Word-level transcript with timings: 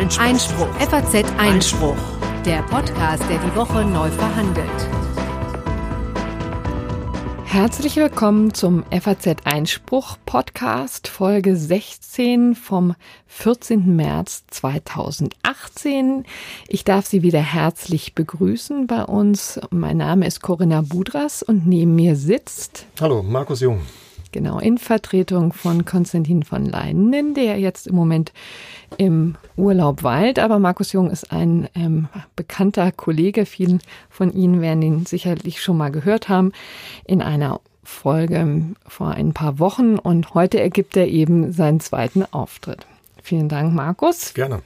Einspruch. 0.00 0.24
Einspruch. 0.24 0.74
FAZ 0.78 1.24
Einspruch. 1.36 1.96
Der 2.46 2.62
Podcast, 2.62 3.22
der 3.28 3.38
die 3.38 3.54
Woche 3.54 3.84
neu 3.84 4.08
verhandelt. 4.08 4.66
Herzlich 7.44 7.96
willkommen 7.96 8.54
zum 8.54 8.84
FAZ 8.84 9.44
Einspruch 9.44 10.16
Podcast 10.24 11.06
Folge 11.06 11.54
16 11.54 12.54
vom 12.54 12.94
14. 13.26 13.94
März 13.94 14.44
2018. 14.48 16.24
Ich 16.66 16.84
darf 16.84 17.04
Sie 17.04 17.20
wieder 17.20 17.42
herzlich 17.42 18.14
begrüßen 18.14 18.86
bei 18.86 19.04
uns. 19.04 19.60
Mein 19.68 19.98
Name 19.98 20.26
ist 20.26 20.40
Corinna 20.40 20.80
Budras 20.80 21.42
und 21.42 21.66
neben 21.66 21.94
mir 21.94 22.16
sitzt. 22.16 22.86
Hallo, 23.02 23.22
Markus 23.22 23.60
Jung. 23.60 23.82
Genau, 24.32 24.60
in 24.60 24.78
Vertretung 24.78 25.52
von 25.52 25.84
Konstantin 25.84 26.44
von 26.44 26.64
Leinen, 26.64 27.34
der 27.34 27.58
jetzt 27.58 27.88
im 27.88 27.96
Moment 27.96 28.32
im 28.96 29.36
Urlaub 29.56 30.02
weilt. 30.04 30.38
Aber 30.38 30.58
Markus 30.58 30.92
Jung 30.92 31.10
ist 31.10 31.32
ein 31.32 31.68
ähm, 31.74 32.08
bekannter 32.36 32.92
Kollege. 32.92 33.44
Viele 33.44 33.78
von 34.08 34.32
Ihnen 34.32 34.60
werden 34.60 34.82
ihn 34.82 35.06
sicherlich 35.06 35.60
schon 35.60 35.76
mal 35.76 35.90
gehört 35.90 36.28
haben 36.28 36.52
in 37.04 37.22
einer 37.22 37.60
Folge 37.82 38.74
vor 38.86 39.10
ein 39.10 39.32
paar 39.32 39.58
Wochen. 39.58 39.98
Und 39.98 40.34
heute 40.34 40.60
ergibt 40.60 40.96
er 40.96 41.08
eben 41.08 41.52
seinen 41.52 41.80
zweiten 41.80 42.24
Auftritt. 42.32 42.86
Vielen 43.22 43.48
Dank, 43.48 43.74
Markus. 43.74 44.32
Gerne. 44.34 44.62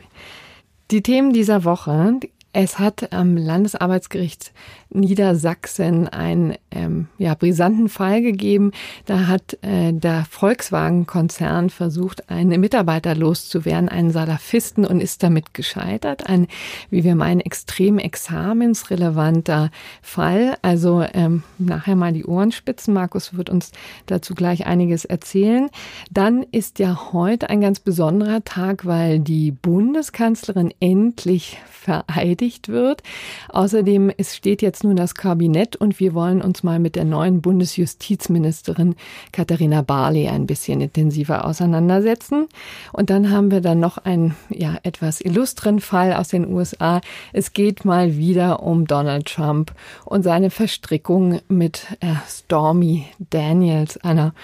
Die 0.90 1.02
Themen 1.02 1.32
dieser 1.32 1.64
Woche. 1.64 2.20
Es 2.56 2.78
hat 2.78 3.12
am 3.12 3.36
Landesarbeitsgericht 3.36 4.52
Niedersachsen 4.90 6.06
einen 6.06 6.54
ähm, 6.70 7.08
ja, 7.18 7.34
brisanten 7.34 7.88
Fall 7.88 8.22
gegeben. 8.22 8.70
Da 9.06 9.26
hat 9.26 9.58
äh, 9.62 9.92
der 9.92 10.24
Volkswagen-Konzern 10.30 11.68
versucht, 11.68 12.30
einen 12.30 12.60
Mitarbeiter 12.60 13.16
loszuwerden, 13.16 13.88
einen 13.88 14.12
Salafisten, 14.12 14.86
und 14.86 15.00
ist 15.00 15.24
damit 15.24 15.52
gescheitert. 15.52 16.28
Ein, 16.28 16.46
wie 16.90 17.02
wir 17.02 17.16
meinen, 17.16 17.40
extrem 17.40 17.98
examensrelevanter 17.98 19.72
Fall. 20.00 20.56
Also 20.62 21.04
ähm, 21.12 21.42
nachher 21.58 21.96
mal 21.96 22.12
die 22.12 22.24
Ohrenspitzen. 22.24 22.94
Markus 22.94 23.36
wird 23.36 23.50
uns 23.50 23.72
dazu 24.06 24.36
gleich 24.36 24.64
einiges 24.64 25.04
erzählen. 25.04 25.70
Dann 26.12 26.44
ist 26.52 26.78
ja 26.78 27.12
heute 27.12 27.50
ein 27.50 27.60
ganz 27.60 27.80
besonderer 27.80 28.44
Tag, 28.44 28.86
weil 28.86 29.18
die 29.18 29.50
Bundeskanzlerin 29.50 30.72
endlich 30.78 31.58
vereidigt 31.66 32.43
wird. 32.68 33.02
Außerdem 33.48 34.12
es 34.16 34.36
steht 34.36 34.62
jetzt 34.62 34.84
nun 34.84 34.96
das 34.96 35.14
Kabinett 35.14 35.76
und 35.76 36.00
wir 36.00 36.14
wollen 36.14 36.42
uns 36.42 36.62
mal 36.62 36.78
mit 36.78 36.96
der 36.96 37.04
neuen 37.04 37.40
Bundesjustizministerin 37.40 38.96
Katharina 39.32 39.82
Barley 39.82 40.28
ein 40.28 40.46
bisschen 40.46 40.80
intensiver 40.80 41.46
auseinandersetzen. 41.46 42.48
Und 42.92 43.10
dann 43.10 43.30
haben 43.30 43.50
wir 43.50 43.60
dann 43.60 43.80
noch 43.80 43.98
einen 43.98 44.34
ja, 44.50 44.76
etwas 44.82 45.20
illustren 45.20 45.80
Fall 45.80 46.12
aus 46.12 46.28
den 46.28 46.46
USA. 46.52 47.00
Es 47.32 47.52
geht 47.52 47.84
mal 47.84 48.16
wieder 48.16 48.62
um 48.62 48.86
Donald 48.86 49.26
Trump 49.26 49.72
und 50.04 50.22
seine 50.22 50.50
Verstrickung 50.50 51.40
mit 51.48 51.86
äh, 52.00 52.14
Stormy 52.28 53.06
Daniels, 53.30 53.96
einer 53.98 54.34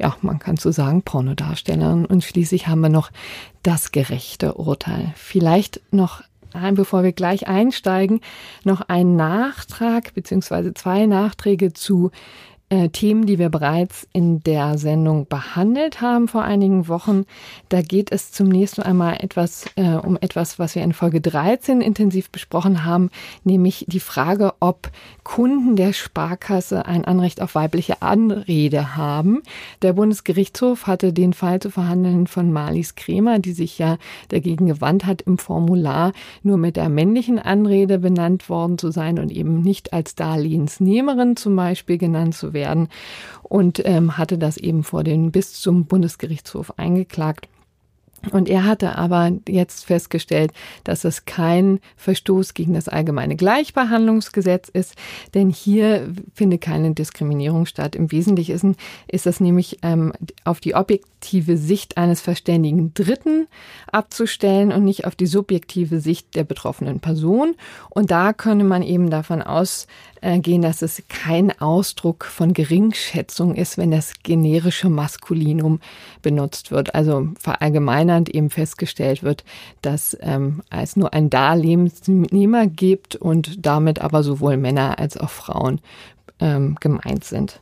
ja, 0.00 0.16
man 0.22 0.38
kann 0.38 0.56
so 0.56 0.72
sagen, 0.72 1.02
Pornodarstellerin. 1.02 2.06
Und 2.06 2.24
schließlich 2.24 2.68
haben 2.68 2.80
wir 2.80 2.88
noch 2.88 3.10
das 3.62 3.92
gerechte 3.92 4.54
Urteil. 4.54 5.12
Vielleicht 5.14 5.82
noch 5.90 6.22
bevor 6.74 7.02
wir 7.02 7.12
gleich 7.12 7.48
einsteigen, 7.48 8.20
noch 8.64 8.82
ein 8.82 9.16
Nachtrag 9.16 10.14
beziehungsweise 10.14 10.74
zwei 10.74 11.06
Nachträge 11.06 11.72
zu 11.72 12.10
Themen, 12.92 13.26
die 13.26 13.40
wir 13.40 13.48
bereits 13.48 14.06
in 14.12 14.44
der 14.44 14.78
Sendung 14.78 15.26
behandelt 15.26 16.00
haben 16.00 16.28
vor 16.28 16.44
einigen 16.44 16.86
Wochen. 16.86 17.24
Da 17.68 17.82
geht 17.82 18.12
es 18.12 18.30
zunächst 18.30 18.78
einmal 18.78 19.16
etwas 19.18 19.64
äh, 19.74 19.94
um 19.94 20.16
etwas, 20.20 20.60
was 20.60 20.76
wir 20.76 20.84
in 20.84 20.92
Folge 20.92 21.20
13 21.20 21.80
intensiv 21.80 22.30
besprochen 22.30 22.84
haben, 22.84 23.10
nämlich 23.42 23.86
die 23.88 23.98
Frage, 23.98 24.52
ob 24.60 24.92
Kunden 25.24 25.74
der 25.74 25.92
Sparkasse 25.92 26.86
ein 26.86 27.04
Anrecht 27.04 27.42
auf 27.42 27.56
weibliche 27.56 28.02
Anrede 28.02 28.96
haben. 28.96 29.42
Der 29.82 29.94
Bundesgerichtshof 29.94 30.86
hatte 30.86 31.12
den 31.12 31.32
Fall 31.32 31.58
zu 31.58 31.70
verhandeln 31.70 32.28
von 32.28 32.52
Marlies 32.52 32.94
Kremer, 32.94 33.40
die 33.40 33.52
sich 33.52 33.80
ja 33.80 33.98
dagegen 34.28 34.66
gewandt 34.66 35.06
hat, 35.06 35.22
im 35.22 35.38
Formular 35.38 36.12
nur 36.44 36.56
mit 36.56 36.76
der 36.76 36.88
männlichen 36.88 37.40
Anrede 37.40 37.98
benannt 37.98 38.48
worden 38.48 38.78
zu 38.78 38.92
sein 38.92 39.18
und 39.18 39.32
eben 39.32 39.60
nicht 39.60 39.92
als 39.92 40.14
Darlehensnehmerin 40.14 41.34
zum 41.34 41.56
Beispiel 41.56 41.98
genannt 41.98 42.36
zu 42.36 42.52
werden 42.52 42.59
werden 42.60 42.88
und 43.42 43.82
ähm, 43.84 44.16
hatte 44.16 44.38
das 44.38 44.56
eben 44.56 44.84
vor 44.84 45.02
den 45.02 45.32
bis 45.32 45.54
zum 45.54 45.86
Bundesgerichtshof 45.86 46.78
eingeklagt. 46.78 47.48
Und 48.32 48.50
er 48.50 48.64
hatte 48.64 48.96
aber 48.96 49.32
jetzt 49.48 49.86
festgestellt, 49.86 50.52
dass 50.84 51.04
es 51.04 51.24
kein 51.24 51.80
Verstoß 51.96 52.52
gegen 52.52 52.74
das 52.74 52.88
allgemeine 52.88 53.34
Gleichbehandlungsgesetz 53.34 54.68
ist, 54.68 54.94
denn 55.32 55.48
hier 55.48 56.12
findet 56.34 56.60
keine 56.60 56.92
Diskriminierung 56.92 57.64
statt. 57.64 57.96
Im 57.96 58.12
Wesentlichen 58.12 58.76
ist 59.08 59.24
das 59.24 59.40
nämlich 59.40 59.78
ähm, 59.82 60.12
auf 60.44 60.60
die 60.60 60.74
objektive 61.20 61.58
Sicht 61.58 61.98
eines 61.98 62.22
verständigen 62.22 62.94
Dritten 62.94 63.46
abzustellen 63.92 64.72
und 64.72 64.84
nicht 64.84 65.04
auf 65.04 65.14
die 65.14 65.26
subjektive 65.26 66.00
Sicht 66.00 66.34
der 66.34 66.44
betroffenen 66.44 67.00
Person. 67.00 67.56
Und 67.90 68.10
da 68.10 68.32
könne 68.32 68.64
man 68.64 68.82
eben 68.82 69.10
davon 69.10 69.42
aus, 69.42 69.86
äh, 70.22 70.38
gehen, 70.38 70.62
dass 70.62 70.80
es 70.80 71.02
kein 71.08 71.60
Ausdruck 71.60 72.24
von 72.24 72.54
Geringschätzung 72.54 73.54
ist, 73.54 73.76
wenn 73.76 73.90
das 73.90 74.14
generische 74.22 74.88
Maskulinum 74.88 75.80
benutzt 76.22 76.70
wird. 76.70 76.94
Also 76.94 77.28
verallgemeinernd 77.38 78.30
eben 78.30 78.48
festgestellt 78.48 79.22
wird, 79.22 79.44
dass 79.82 80.16
ähm, 80.22 80.62
es 80.70 80.96
nur 80.96 81.12
ein 81.12 81.28
Darlehensnehmer 81.28 82.66
gibt 82.66 83.16
und 83.16 83.66
damit 83.66 84.00
aber 84.00 84.22
sowohl 84.22 84.56
Männer 84.56 84.98
als 84.98 85.18
auch 85.18 85.30
Frauen 85.30 85.82
ähm, 86.40 86.76
gemeint 86.80 87.24
sind. 87.24 87.60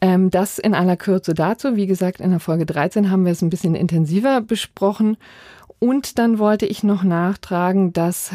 Ähm, 0.00 0.30
das 0.30 0.58
in 0.58 0.74
aller 0.74 0.96
Kürze 0.96 1.34
dazu. 1.34 1.76
Wie 1.76 1.86
gesagt, 1.86 2.20
in 2.20 2.30
der 2.30 2.40
Folge 2.40 2.66
13 2.66 3.10
haben 3.10 3.24
wir 3.24 3.32
es 3.32 3.42
ein 3.42 3.50
bisschen 3.50 3.74
intensiver 3.74 4.40
besprochen. 4.40 5.16
Und 5.78 6.18
dann 6.18 6.38
wollte 6.38 6.66
ich 6.66 6.82
noch 6.82 7.02
nachtragen, 7.02 7.92
dass 7.92 8.32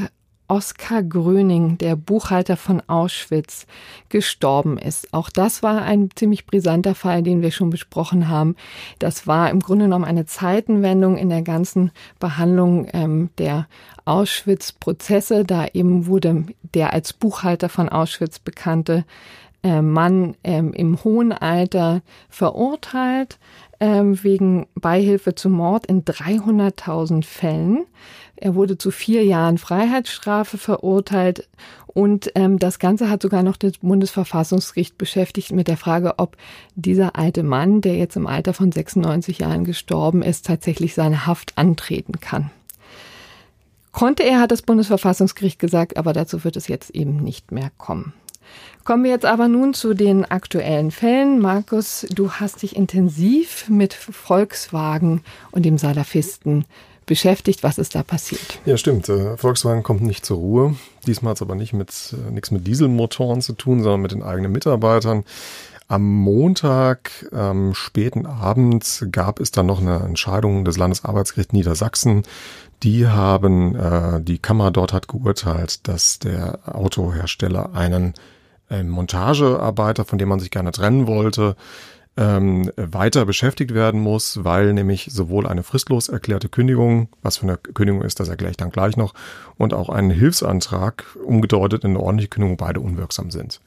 Oskar 0.48 1.02
Gröning, 1.04 1.78
der 1.78 1.96
Buchhalter 1.96 2.58
von 2.58 2.82
Auschwitz, 2.88 3.66
gestorben 4.10 4.78
ist. 4.78 5.14
Auch 5.14 5.30
das 5.30 5.64
war 5.64 5.82
ein 5.82 6.10
ziemlich 6.16 6.46
brisanter 6.46 6.96
Fall, 6.96 7.24
den 7.24 7.42
wir 7.42 7.52
schon 7.52 7.70
besprochen 7.70 8.28
haben. 8.28 8.56
Das 9.00 9.26
war 9.26 9.50
im 9.50 9.62
Grunde 9.62 9.86
genommen 9.86 10.06
eine 10.06 10.26
Zeitenwendung 10.26 11.18
in 11.18 11.30
der 11.30 11.42
ganzen 11.42 11.92
Behandlung 12.20 12.88
ähm, 12.94 13.30
der 13.38 13.68
Auschwitz-Prozesse. 14.06 15.46
Da 15.46 15.66
eben 15.74 16.08
wurde 16.08 16.46
der 16.76 16.94
als 16.94 17.14
Buchhalter 17.14 17.70
von 17.70 17.90
Auschwitz 17.90 18.40
bekannte 18.40 19.06
Mann 19.64 20.36
ähm, 20.44 20.74
im 20.74 21.04
hohen 21.04 21.32
Alter 21.32 22.02
verurteilt 22.30 23.40
ähm, 23.80 24.22
wegen 24.24 24.68
Beihilfe 24.76 25.36
zum 25.36 25.54
Mord 25.54 25.86
in 25.86 26.04
300.000 26.04 27.26
Fällen. 27.26 27.86
Er 28.36 28.56
wurde 28.56 28.78
zu 28.78 28.92
vier 28.92 29.24
Jahren 29.24 29.58
Freiheitsstrafe 29.58 30.58
verurteilt 30.58 31.48
und 31.88 32.32
ähm, 32.36 32.60
das 32.60 32.80
Ganze 32.80 33.10
hat 33.10 33.22
sogar 33.22 33.44
noch 33.44 33.56
das 33.56 33.78
Bundesverfassungsgericht 33.78 34.98
beschäftigt 34.98 35.52
mit 35.52 35.68
der 35.68 35.78
Frage, 35.78 36.16
ob 36.18 36.38
dieser 36.76 37.16
alte 37.16 37.44
Mann, 37.44 37.82
der 37.82 37.96
jetzt 37.96 38.16
im 38.16 38.28
Alter 38.28 38.54
von 38.54 38.72
96 38.72 39.40
Jahren 39.40 39.64
gestorben 39.64 40.24
ist, 40.24 40.46
tatsächlich 40.46 40.96
seine 40.96 41.28
Haft 41.28 41.58
antreten 41.58 42.20
kann. 42.20 42.52
Konnte 43.92 44.24
er, 44.24 44.40
hat 44.40 44.52
das 44.52 44.64
Bundesverfassungsgericht 44.64 45.60
gesagt, 45.60 45.98
aber 45.98 46.14
dazu 46.14 46.44
wird 46.44 46.56
es 46.56 46.68
jetzt 46.68 46.90
eben 46.90 47.18
nicht 47.18 47.52
mehr 47.52 47.72
kommen. 47.78 48.14
Kommen 48.84 49.06
wir 49.06 49.12
jetzt 49.12 49.26
aber 49.26 49.48
nun 49.48 49.74
zu 49.74 49.94
den 49.94 50.26
aktuellen 50.26 50.92
Fällen. 50.92 51.40
Markus, 51.40 52.06
du 52.14 52.32
hast 52.32 52.64
dich 52.64 52.76
intensiv 52.76 53.70
mit 53.70 53.94
Volkswagen 53.94 55.24
und 55.52 55.64
dem 55.64 55.78
Salafisten 55.78 56.66
beschäftigt. 57.06 57.64
Was 57.64 57.78
ist 57.78 57.96
da 57.96 58.04
passiert? 58.04 58.60
Ja, 58.66 58.76
stimmt. 58.76 59.08
Äh, 59.08 59.38
Volkswagen 59.38 59.84
kommt 59.84 60.02
nicht 60.02 60.26
zur 60.26 60.38
Ruhe. 60.38 60.76
Diesmal 61.08 61.32
hat 61.32 61.38
es 61.38 61.42
aber 61.42 61.56
nicht 61.56 61.72
mit, 61.72 62.14
äh, 62.14 62.32
nichts 62.32 62.52
mit 62.52 62.68
Dieselmotoren 62.68 63.42
zu 63.42 63.54
tun, 63.54 63.84
sondern 63.84 64.02
mit 64.02 64.12
den 64.12 64.22
eigenen 64.22 64.52
Mitarbeitern. 64.52 65.24
Am 65.88 66.04
Montag, 66.04 67.12
am 67.32 67.74
späten 67.74 68.26
Abend, 68.26 69.08
gab 69.12 69.40
es 69.40 69.52
dann 69.52 69.66
noch 69.66 69.80
eine 69.80 70.00
Entscheidung 70.00 70.66
des 70.66 70.78
Landesarbeitsgerichts 70.78 71.54
Niedersachsen. 71.54 72.24
Die 72.84 73.08
haben, 73.08 73.76
äh, 73.76 74.22
die 74.22 74.40
Kammer 74.40 74.72
dort 74.72 74.92
hat 74.92 75.08
geurteilt, 75.08 75.88
dass 75.88 76.20
der 76.20 76.60
Autohersteller 76.66 77.74
einen 77.74 78.14
äh, 78.74 78.84
Montagearbeiter, 78.84 80.06
von 80.06 80.18
dem 80.18 80.30
man 80.30 80.40
sich 80.40 80.52
gerne 80.52 80.72
trennen 80.72 81.08
wollte, 81.08 81.56
ähm, 82.16 82.72
weiter 82.76 83.26
beschäftigt 83.26 83.74
werden 83.74 84.00
muss, 84.00 84.44
weil 84.44 84.74
nämlich 84.74 85.10
sowohl 85.12 85.48
eine 85.48 85.64
fristlos 85.64 86.10
erklärte 86.10 86.50
Kündigung, 86.50 87.10
was 87.22 87.38
für 87.38 87.44
eine 87.44 87.58
Kündigung 87.58 88.04
ist, 88.04 88.20
das 88.20 88.30
erkläre 88.30 88.52
ich 88.52 88.58
dann 88.58 88.72
gleich 88.72 88.98
noch, 88.98 89.14
und 89.58 89.74
auch 89.74 89.90
ein 89.90 90.10
Hilfsantrag 90.10 91.06
umgedeutet 91.24 91.84
in 91.84 91.92
eine 91.92 92.00
ordentliche 92.00 92.30
Kündigung 92.30 92.58
beide 92.58 92.80
unwirksam 92.80 93.32
sind. 93.32 93.62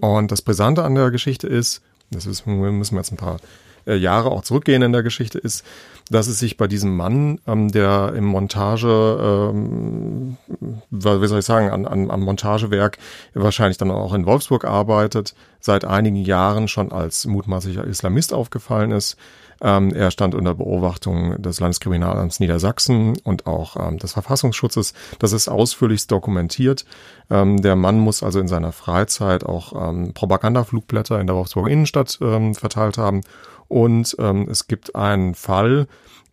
Und 0.00 0.32
das 0.32 0.40
Brisante 0.40 0.84
an 0.84 0.94
der 0.94 1.10
Geschichte 1.10 1.46
ist, 1.46 1.82
das 2.10 2.26
ist, 2.26 2.46
müssen 2.46 2.94
wir 2.94 3.00
jetzt 3.00 3.12
ein 3.12 3.18
paar 3.18 3.38
äh, 3.86 3.96
Jahre 3.96 4.30
auch 4.30 4.42
zurückgehen 4.42 4.82
in 4.82 4.92
der 4.92 5.02
Geschichte, 5.02 5.38
ist, 5.38 5.64
dass 6.10 6.28
es 6.28 6.38
sich 6.38 6.56
bei 6.56 6.66
diesem 6.66 6.96
Mann, 6.96 7.40
ähm, 7.46 7.70
der 7.70 8.14
im 8.16 8.24
Montage, 8.24 9.50
ähm, 9.50 10.36
wie 10.92 11.26
soll 11.26 11.38
ich 11.40 11.44
sagen, 11.44 11.70
an, 11.70 11.86
an, 11.86 12.10
am 12.10 12.20
Montagewerk 12.20 12.98
wahrscheinlich 13.34 13.78
dann 13.78 13.90
auch 13.90 14.12
in 14.12 14.26
Wolfsburg 14.26 14.64
arbeitet, 14.64 15.34
seit 15.60 15.84
einigen 15.84 16.16
Jahren 16.16 16.68
schon 16.68 16.92
als 16.92 17.26
mutmaßlicher 17.26 17.84
Islamist 17.84 18.34
aufgefallen 18.34 18.90
ist. 18.90 19.16
Ähm, 19.62 19.94
er 19.94 20.10
stand 20.10 20.34
unter 20.34 20.54
Beobachtung 20.54 21.40
des 21.40 21.60
Landeskriminalamts 21.60 22.40
Niedersachsen 22.40 23.16
und 23.22 23.46
auch 23.46 23.76
ähm, 23.76 23.98
des 23.98 24.12
Verfassungsschutzes. 24.12 24.92
Das 25.20 25.32
ist 25.32 25.48
ausführlichst 25.48 26.10
dokumentiert. 26.10 26.84
Ähm, 27.30 27.62
der 27.62 27.76
Mann 27.76 27.98
muss 28.00 28.22
also 28.24 28.40
in 28.40 28.48
seiner 28.48 28.72
Freizeit 28.72 29.46
auch 29.46 29.88
ähm, 29.90 30.12
Propagandaflugblätter 30.14 31.20
in 31.20 31.28
der 31.28 31.36
Wolfsburger 31.36 31.70
Innenstadt 31.70 32.18
ähm, 32.20 32.56
verteilt 32.56 32.98
haben. 32.98 33.20
Und 33.68 34.16
ähm, 34.18 34.48
es 34.50 34.66
gibt 34.66 34.96
einen 34.96 35.34
Fall, 35.34 35.86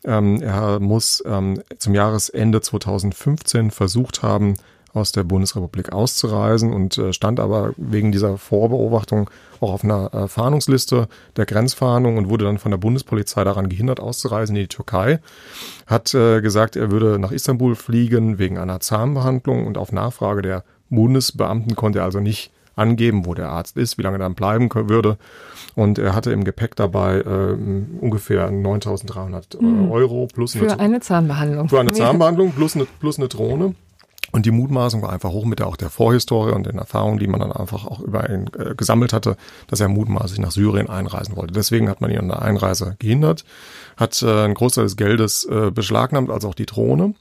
ähm, 0.04 0.42
er 0.42 0.80
muss 0.80 1.24
ähm, 1.26 1.62
zum 1.78 1.94
Jahresende 1.94 2.62
2015 2.62 3.72
versucht 3.72 4.24
haben, 4.24 4.56
aus 4.94 5.12
der 5.12 5.24
Bundesrepublik 5.24 5.92
auszureisen 5.92 6.74
und 6.74 6.98
äh, 6.98 7.14
stand 7.14 7.40
aber 7.40 7.74
wegen 7.78 8.12
dieser 8.12 8.38
Vorbeobachtung 8.38 9.30
auch 9.60 9.74
auf 9.74 9.84
einer 9.84 10.14
äh, 10.14 10.28
Fahndungsliste 10.28 11.08
der 11.36 11.46
Grenzfahndung 11.46 12.18
und 12.18 12.30
wurde 12.30 12.46
dann 12.46 12.58
von 12.58 12.72
der 12.72 12.78
Bundespolizei 12.78 13.44
daran 13.44 13.70
gehindert, 13.70 14.00
auszureisen 14.00 14.56
in 14.56 14.64
die 14.64 14.68
Türkei. 14.68 15.20
Hat 15.86 16.14
äh, 16.14 16.42
gesagt, 16.42 16.76
er 16.76 16.92
würde 16.92 17.20
nach 17.20 17.32
Istanbul 17.32 17.76
fliegen 17.76 18.40
wegen 18.40 18.58
einer 18.58 18.80
Zahnbehandlung 18.80 19.68
und 19.68 19.78
auf 19.78 19.92
Nachfrage 19.92 20.42
der 20.42 20.64
Bundesbeamten 20.90 21.76
konnte 21.76 22.00
er 22.00 22.06
also 22.06 22.20
nicht 22.20 22.52
angeben, 22.80 23.26
wo 23.26 23.34
der 23.34 23.50
Arzt 23.50 23.78
ist, 23.78 23.98
wie 23.98 24.02
lange 24.02 24.16
er 24.16 24.20
dann 24.20 24.36
bleiben 24.36 24.70
würde. 24.74 25.18
Und 25.76 26.00
er 26.00 26.16
hatte 26.16 26.32
im 26.32 26.44
Gepäck 26.44 26.76
dabei 26.76 27.20
äh, 27.20 27.56
ungefähr 28.02 28.50
9.300 28.50 29.62
mhm. 29.62 29.92
Euro 29.92 30.28
plus 30.34 30.54
für 30.54 30.72
eine, 30.72 30.80
eine 30.80 31.00
Zahnbehandlung. 31.00 31.70
Für 31.70 31.80
eine 31.80 31.92
Zahnbehandlung 31.92 32.52
plus 32.52 32.76
eine, 32.76 32.86
plus 33.00 33.18
eine 33.18 33.28
Drohne. 33.28 33.76
Und 34.32 34.46
die 34.46 34.52
Mutmaßung 34.52 35.02
war 35.02 35.12
einfach 35.12 35.32
hoch 35.32 35.46
mit 35.46 35.60
der 35.60 35.68
auch 35.68 35.76
der 35.76 35.90
Vorhistorie 35.90 36.54
und 36.54 36.66
den 36.66 36.78
Erfahrungen, 36.78 37.18
die 37.18 37.28
man 37.28 37.40
dann 37.40 37.52
einfach 37.52 37.86
auch 37.86 38.00
über 38.00 38.30
ihn 38.30 38.50
äh, 38.58 38.76
gesammelt 38.76 39.12
hatte, 39.12 39.38
dass 39.68 39.80
er 39.80 39.88
mutmaßlich 39.88 40.40
nach 40.40 40.52
Syrien 40.52 40.90
einreisen 40.90 41.36
wollte. 41.36 41.54
Deswegen 41.54 41.90
hat 41.90 42.02
man 42.02 42.12
ihn 42.12 42.20
an 42.20 42.28
der 42.28 42.42
Einreise 42.42 42.96
gehindert, 43.00 43.44
hat 43.98 44.22
äh, 44.22 44.44
einen 44.44 44.54
Großteil 44.54 44.84
des 44.84 44.98
Geldes 44.98 45.46
äh, 45.46 45.72
beschlagnahmt, 45.72 46.30
also 46.30 46.50
auch 46.50 46.56
die 46.56 46.68
Drohne 46.68 47.16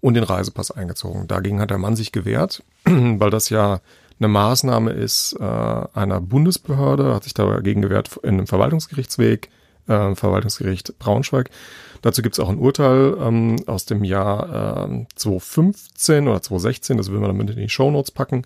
und 0.00 0.14
den 0.14 0.24
Reisepass 0.24 0.70
eingezogen. 0.70 1.26
Dagegen 1.28 1.60
hat 1.60 1.70
der 1.70 1.78
Mann 1.78 1.96
sich 1.96 2.12
gewehrt, 2.12 2.62
weil 2.84 3.30
das 3.30 3.50
ja 3.50 3.80
eine 4.18 4.28
Maßnahme 4.28 4.92
ist 4.92 5.36
äh, 5.40 5.42
einer 5.42 6.20
Bundesbehörde, 6.20 7.14
hat 7.14 7.24
sich 7.24 7.34
dagegen 7.34 7.82
gewehrt 7.82 8.16
in 8.22 8.34
einem 8.34 8.46
Verwaltungsgerichtsweg, 8.46 9.50
äh, 9.88 10.14
Verwaltungsgericht 10.14 10.98
Braunschweig. 10.98 11.50
Dazu 12.04 12.20
gibt 12.20 12.34
es 12.34 12.40
auch 12.40 12.50
ein 12.50 12.58
Urteil 12.58 13.16
ähm, 13.18 13.56
aus 13.66 13.86
dem 13.86 14.04
Jahr 14.04 14.90
äh, 14.90 15.06
2015 15.14 16.28
oder 16.28 16.42
2016, 16.42 16.98
das 16.98 17.10
würden 17.10 17.22
wir 17.22 17.28
dann 17.28 17.36
mit 17.38 17.48
in 17.48 17.56
die 17.56 17.68
Shownotes 17.70 18.10
packen. 18.10 18.42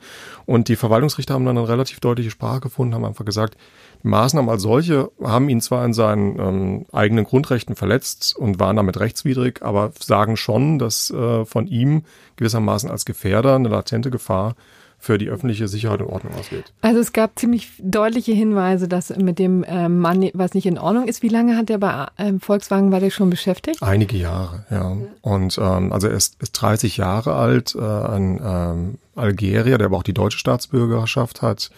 Und 0.47 0.69
die 0.69 0.76
Verwaltungsrichter 0.76 1.35
haben 1.35 1.44
dann 1.44 1.59
eine 1.59 1.69
relativ 1.69 1.99
deutliche 1.99 2.31
Sprache 2.31 2.61
gefunden, 2.61 2.94
haben 2.94 3.05
einfach 3.05 3.25
gesagt, 3.25 3.56
Maßnahmen 4.05 4.49
als 4.49 4.62
solche 4.62 5.11
haben 5.20 5.49
ihn 5.49 5.61
zwar 5.61 5.85
in 5.85 5.93
seinen 5.93 6.38
ähm, 6.38 6.87
eigenen 6.93 7.25
Grundrechten 7.25 7.75
verletzt 7.75 8.37
und 8.37 8.61
waren 8.61 8.76
damit 8.76 9.00
rechtswidrig, 9.00 9.61
aber 9.62 9.91
sagen 9.99 10.37
schon, 10.37 10.79
dass 10.79 11.11
äh, 11.11 11.44
von 11.44 11.67
ihm 11.67 12.05
gewissermaßen 12.37 12.88
als 12.88 13.05
Gefährder 13.05 13.56
eine 13.56 13.70
latente 13.70 14.11
Gefahr 14.11 14.55
für 14.99 15.17
die 15.17 15.29
öffentliche 15.29 15.69
Sicherheit 15.69 16.03
und 16.03 16.09
Ordnung 16.09 16.35
ausgeht. 16.35 16.73
Also 16.81 17.00
es 17.00 17.12
gab 17.12 17.39
ziemlich 17.39 17.71
deutliche 17.79 18.33
Hinweise, 18.33 18.89
dass 18.89 19.17
mit 19.17 19.39
dem 19.39 19.65
ähm, 19.67 20.00
Mann 20.00 20.29
was 20.35 20.55
nicht 20.55 20.67
in 20.67 20.79
Ordnung 20.79 21.06
ist. 21.06 21.23
Wie 21.23 21.29
lange 21.29 21.56
hat 21.56 21.69
der 21.69 21.79
bei 21.79 22.09
ähm, 22.19 22.41
Volkswagen 22.41 22.91
war 22.91 23.00
der 23.00 23.11
schon 23.11 23.31
beschäftigt? 23.31 23.83
Einige 23.83 24.17
Jahre, 24.17 24.65
ja. 24.71 24.97
Und 25.23 25.56
ähm, 25.59 25.93
also 25.93 26.09
er 26.09 26.15
ist, 26.15 26.43
ist 26.43 26.53
30 26.53 26.97
Jahre 26.97 27.35
alt, 27.35 27.77
äh, 27.77 27.81
ein 27.81 28.41
ähm, 28.43 28.99
Algerier, 29.15 29.79
der 29.79 29.87
aber 29.87 29.99
auch 29.99 30.03
die 30.03 30.15
deutsche 30.15 30.39
Staatsbürgerschaft 30.39 31.43
hat. 31.43 31.71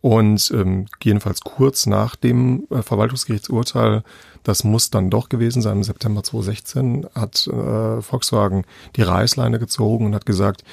Und 0.00 0.50
ähm, 0.54 0.86
jedenfalls 1.02 1.40
kurz 1.40 1.86
nach 1.86 2.16
dem 2.16 2.66
äh, 2.70 2.82
Verwaltungsgerichtsurteil 2.82 4.02
das 4.42 4.64
muss 4.64 4.90
dann 4.90 5.10
doch 5.10 5.28
gewesen 5.28 5.62
sein. 5.62 5.78
Im 5.78 5.82
September 5.82 6.22
2016 6.22 7.06
hat 7.14 7.46
äh, 7.46 8.02
Volkswagen 8.02 8.64
die 8.96 9.02
Reißleine 9.02 9.58
gezogen 9.58 10.06
und 10.06 10.14
hat 10.14 10.26
gesagt, 10.26 10.64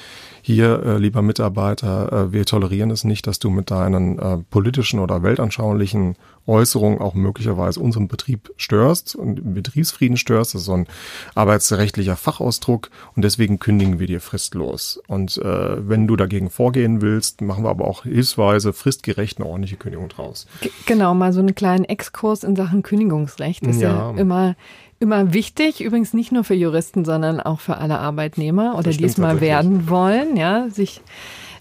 hier, 0.42 0.82
äh, 0.84 0.98
lieber 0.98 1.22
Mitarbeiter, 1.22 2.12
äh, 2.12 2.32
wir 2.32 2.46
tolerieren 2.46 2.90
es 2.90 3.04
nicht, 3.04 3.26
dass 3.26 3.38
du 3.38 3.50
mit 3.50 3.70
deinen 3.70 4.18
äh, 4.18 4.38
politischen 4.50 5.00
oder 5.00 5.22
weltanschaulichen 5.22 6.16
Äußerungen 6.50 7.00
auch 7.00 7.14
möglicherweise 7.14 7.78
unseren 7.78 8.08
Betrieb 8.08 8.52
störst 8.56 9.14
und 9.14 9.54
Betriebsfrieden 9.54 10.16
störst. 10.16 10.54
Das 10.54 10.62
ist 10.62 10.66
so 10.66 10.74
ein 10.74 10.88
arbeitsrechtlicher 11.36 12.16
Fachausdruck 12.16 12.90
und 13.14 13.24
deswegen 13.24 13.60
kündigen 13.60 14.00
wir 14.00 14.08
dir 14.08 14.20
fristlos. 14.20 15.00
Und 15.06 15.38
äh, 15.38 15.88
wenn 15.88 16.08
du 16.08 16.16
dagegen 16.16 16.50
vorgehen 16.50 17.00
willst, 17.00 17.40
machen 17.40 17.62
wir 17.62 17.70
aber 17.70 17.86
auch 17.86 18.02
hilfsweise 18.02 18.72
fristgerecht 18.72 19.38
eine 19.38 19.46
ordentliche 19.46 19.76
Kündigung 19.76 20.08
draus. 20.08 20.48
G 20.60 20.70
genau, 20.86 21.14
mal 21.14 21.32
so 21.32 21.38
einen 21.38 21.54
kleinen 21.54 21.84
Exkurs 21.84 22.42
in 22.42 22.56
Sachen 22.56 22.82
Kündigungsrecht. 22.82 23.64
Das 23.64 23.76
ist 23.76 23.82
ja, 23.82 24.12
ja 24.12 24.20
immer 24.20 24.56
immer 25.02 25.32
wichtig, 25.32 25.82
übrigens 25.82 26.12
nicht 26.12 26.30
nur 26.30 26.44
für 26.44 26.54
Juristen, 26.54 27.06
sondern 27.06 27.40
auch 27.40 27.60
für 27.60 27.78
alle 27.78 27.98
Arbeitnehmer 27.98 28.76
oder 28.76 28.90
die 28.90 29.04
es 29.04 29.16
mal 29.16 29.40
werden 29.40 29.88
wollen, 29.88 30.36
ja, 30.36 30.68
sich 30.68 31.00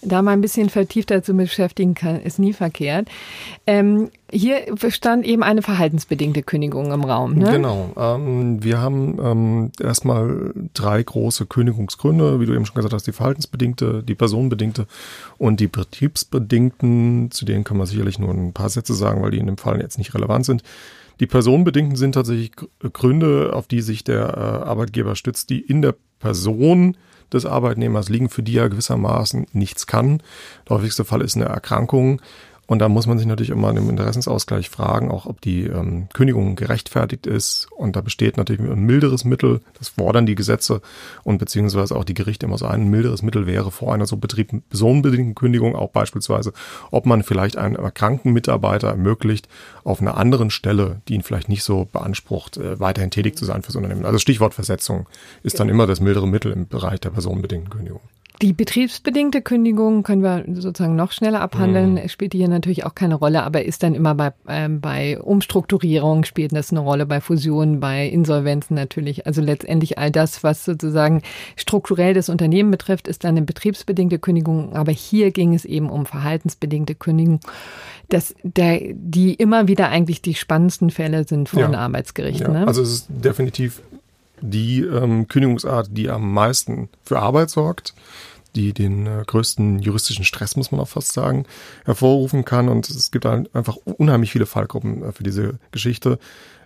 da 0.01 0.22
mal 0.22 0.31
ein 0.31 0.42
bisschen 0.42 0.69
vertiefter 0.69 1.24
zu 1.24 1.34
beschäftigen 1.34 1.94
kann, 1.94 2.22
ist 2.22 2.40
nie 2.40 2.54
verkehrt. 2.54 3.07
Ähm, 3.68 4.10
hier 4.31 4.62
stand 4.90 5.25
eben 5.25 5.44
eine 5.44 5.62
verhaltensbedingte 5.62 6.44
Kündigung 6.44 6.92
im 6.92 7.04
Raum. 7.04 7.36
Ne? 7.36 7.51
Genau. 7.51 7.92
Ähm, 7.98 8.63
wir 8.63 8.80
haben 8.80 9.18
ähm, 9.22 9.72
erstmal 9.81 10.54
drei 10.74 11.01
große 11.01 11.46
Kündigungsgründe, 11.46 12.40
wie 12.40 12.46
du 12.46 12.54
eben 12.54 12.66
schon 12.66 12.75
gesagt 12.75 12.94
hast, 12.94 13.07
die 13.07 13.12
verhaltensbedingte, 13.12 14.04
die 14.04 14.16
personenbedingte 14.16 14.88
und 15.38 15.60
die 15.60 15.68
betriebsbedingten. 15.68 17.31
Zu 17.31 17.46
denen 17.46 17.63
kann 17.63 17.78
man 17.78 17.88
sicherlich 17.88 18.19
nur 18.19 18.31
ein 18.31 18.54
paar 18.54 18.69
Sätze 18.69 18.94
sagen, 18.94 19.22
weil 19.22 19.31
die 19.31 19.40
in 19.40 19.48
dem 19.48 19.57
Fall 19.57 19.80
jetzt 19.81 19.98
nicht 19.98 20.13
relevant 20.13 20.46
sind. 20.46 20.63
Die 21.19 21.28
personenbedingten 21.28 21.98
sind 21.98 22.13
tatsächlich 22.13 22.51
Gründe, 22.94 23.51
auf 23.54 23.68
die 23.68 23.81
sich 23.81 24.04
der 24.04 24.22
äh, 24.22 24.68
Arbeitgeber 24.68 25.16
stützt, 25.16 25.50
die 25.50 25.60
in 25.60 25.81
der 25.81 25.96
Person 26.19 26.96
des 27.34 27.46
Arbeitnehmers 27.46 28.10
liegen, 28.10 28.30
für 28.30 28.44
die 28.44 28.58
er 28.58 28.70
gewissermaßen 28.70 29.48
nichts 29.54 29.88
kann. 29.88 30.22
Der 30.68 30.78
häufigste 30.78 31.06
Fall 31.06 31.22
ist 31.22 31.36
eine 31.36 31.46
Erkrankung. 31.46 32.22
Und 32.69 32.77
da 32.77 32.88
muss 32.88 33.07
man 33.07 33.18
sich 33.18 33.25
natürlich 33.25 33.50
immer 33.50 33.75
im 33.75 33.89
Interessensausgleich 33.89 34.69
fragen, 34.69 35.10
auch 35.10 35.25
ob 35.25 35.42
die 35.42 35.63
ähm, 35.63 36.07
Kündigung 36.13 36.56
gerechtfertigt 36.56 37.25
ist. 37.25 37.68
Und 37.75 37.95
da 37.95 38.01
besteht 38.01 38.38
natürlich 38.38 38.62
ein 38.62 38.86
milderes 38.86 39.25
Mittel, 39.25 39.62
das 39.80 39.89
fordern 39.89 40.27
die 40.27 40.36
Gesetze 40.36 40.83
und 41.24 41.39
beziehungsweise 41.39 41.95
auch 41.95 42.04
die 42.04 42.13
Gerichte 42.13 42.45
immer 42.45 42.60
so 42.60 42.68
ein 42.68 42.88
milderes 42.88 43.24
Mittel 43.24 43.48
wäre 43.48 43.71
vor 43.71 43.92
einer 43.95 44.05
so 44.05 44.17
Betrieb 44.17 44.51
personenbedingten 44.70 45.34
Kündigung 45.34 45.75
auch 45.75 45.89
beispielsweise, 45.89 46.53
ob 46.91 47.08
man 47.08 47.24
vielleicht 47.24 47.58
einen 47.58 47.74
erkrankten 47.74 48.34
Mitarbeiter 48.34 48.89
ermöglicht, 48.89 49.50
auf 49.84 50.00
einer 50.00 50.15
anderen 50.17 50.51
Stelle, 50.51 51.01
die 51.08 51.15
ihn 51.15 51.24
vielleicht 51.24 51.50
nicht 51.50 51.63
so 51.63 51.88
beansprucht, 51.91 52.58
äh, 52.58 52.79
weiterhin 52.79 53.10
tätig 53.10 53.36
zu 53.36 53.46
sein 53.46 53.63
fürs 53.63 53.77
Unternehmen. 53.77 54.05
Also 54.05 54.20
Stichwort 54.20 54.53
Versetzung 54.53 55.08
ist 55.41 55.60
dann 55.60 55.70
immer 55.70 55.88
das 55.88 56.01
mildere 56.01 56.27
Mittel 56.27 56.51
im 56.51 56.67
Bereich 56.67 57.00
der 57.00 57.10
personenbedingten 57.10 57.72
Kündigung. 57.72 58.01
Die 58.41 58.53
betriebsbedingte 58.53 59.41
Kündigung 59.41 60.03
können 60.03 60.24
wir 60.24 60.46
sozusagen 60.48 60.96
noch 60.96 61.12
schneller 61.12 61.41
abhandeln. 61.41 61.96
Mhm. 61.96 62.08
Spielt 62.08 62.34
hier 62.34 62.48
natürlich 62.48 62.86
auch 62.86 62.96
keine 62.96 63.15
Rolle, 63.15 63.43
aber 63.43 63.65
ist 63.65 63.84
dann 63.84 63.96
immer 63.96 64.15
bei, 64.15 64.31
ähm, 64.48 64.79
bei 64.79 65.19
Umstrukturierung 65.19 66.24
spielt 66.24 66.55
das 66.55 66.72
eine 66.72 66.79
Rolle, 66.79 67.05
bei 67.05 67.19
Fusionen, 67.19 67.81
bei 67.81 68.08
Insolvenzen 68.08 68.75
natürlich. 68.75 69.27
Also 69.27 69.41
letztendlich 69.41 69.98
all 69.98 70.10
das, 70.10 70.41
was 70.41 70.63
sozusagen 70.63 71.22
strukturell 71.58 72.13
das 72.13 72.29
Unternehmen 72.29 72.72
betrifft, 72.72 73.10
ist 73.10 73.25
dann 73.25 73.36
eine 73.36 73.41
betriebsbedingte 73.41 74.19
Kündigung. 74.19 74.74
Aber 74.74 74.93
hier 74.93 75.31
ging 75.31 75.53
es 75.53 75.65
eben 75.65 75.89
um 75.89 76.05
verhaltensbedingte 76.05 76.96
Kündigung, 76.96 77.41
dass 78.08 78.36
der, 78.43 78.79
die 78.93 79.34
immer 79.34 79.67
wieder 79.67 79.89
eigentlich 79.89 80.22
die 80.22 80.34
spannendsten 80.34 80.91
Fälle 80.91 81.27
sind 81.27 81.50
vor 81.50 81.60
ja. 81.60 81.67
den 81.67 81.75
Arbeitsgerichten. 81.75 82.53
Ja. 82.53 82.62
Ne? 82.62 82.67
Also 82.67 82.84
es 82.84 82.91
ist 82.91 83.08
definitiv 83.10 83.81
die 84.41 84.81
ähm, 84.81 85.27
Kündigungsart, 85.27 85.89
die 85.91 86.10
am 86.10 86.34
meisten 86.34 86.89
für 87.03 87.19
Arbeit 87.19 87.50
sorgt 87.50 87.93
die 88.55 88.74
den 88.74 89.05
äh, 89.05 89.24
größten 89.25 89.79
juristischen 89.79 90.25
Stress, 90.25 90.55
muss 90.55 90.72
man 90.72 90.81
auch 90.81 90.88
fast 90.88 91.13
sagen, 91.13 91.46
hervorrufen 91.86 92.46
kann. 92.46 92.69
Und 92.69 92.89
es 92.89 93.12
gibt 93.12 93.25
einfach 93.25 93.75
unheimlich 93.75 94.31
viele 94.31 94.46
Fallgruppen 94.46 95.03
äh, 95.03 95.12
für 95.12 95.24
diese 95.24 95.60
Geschichte. 95.72 96.19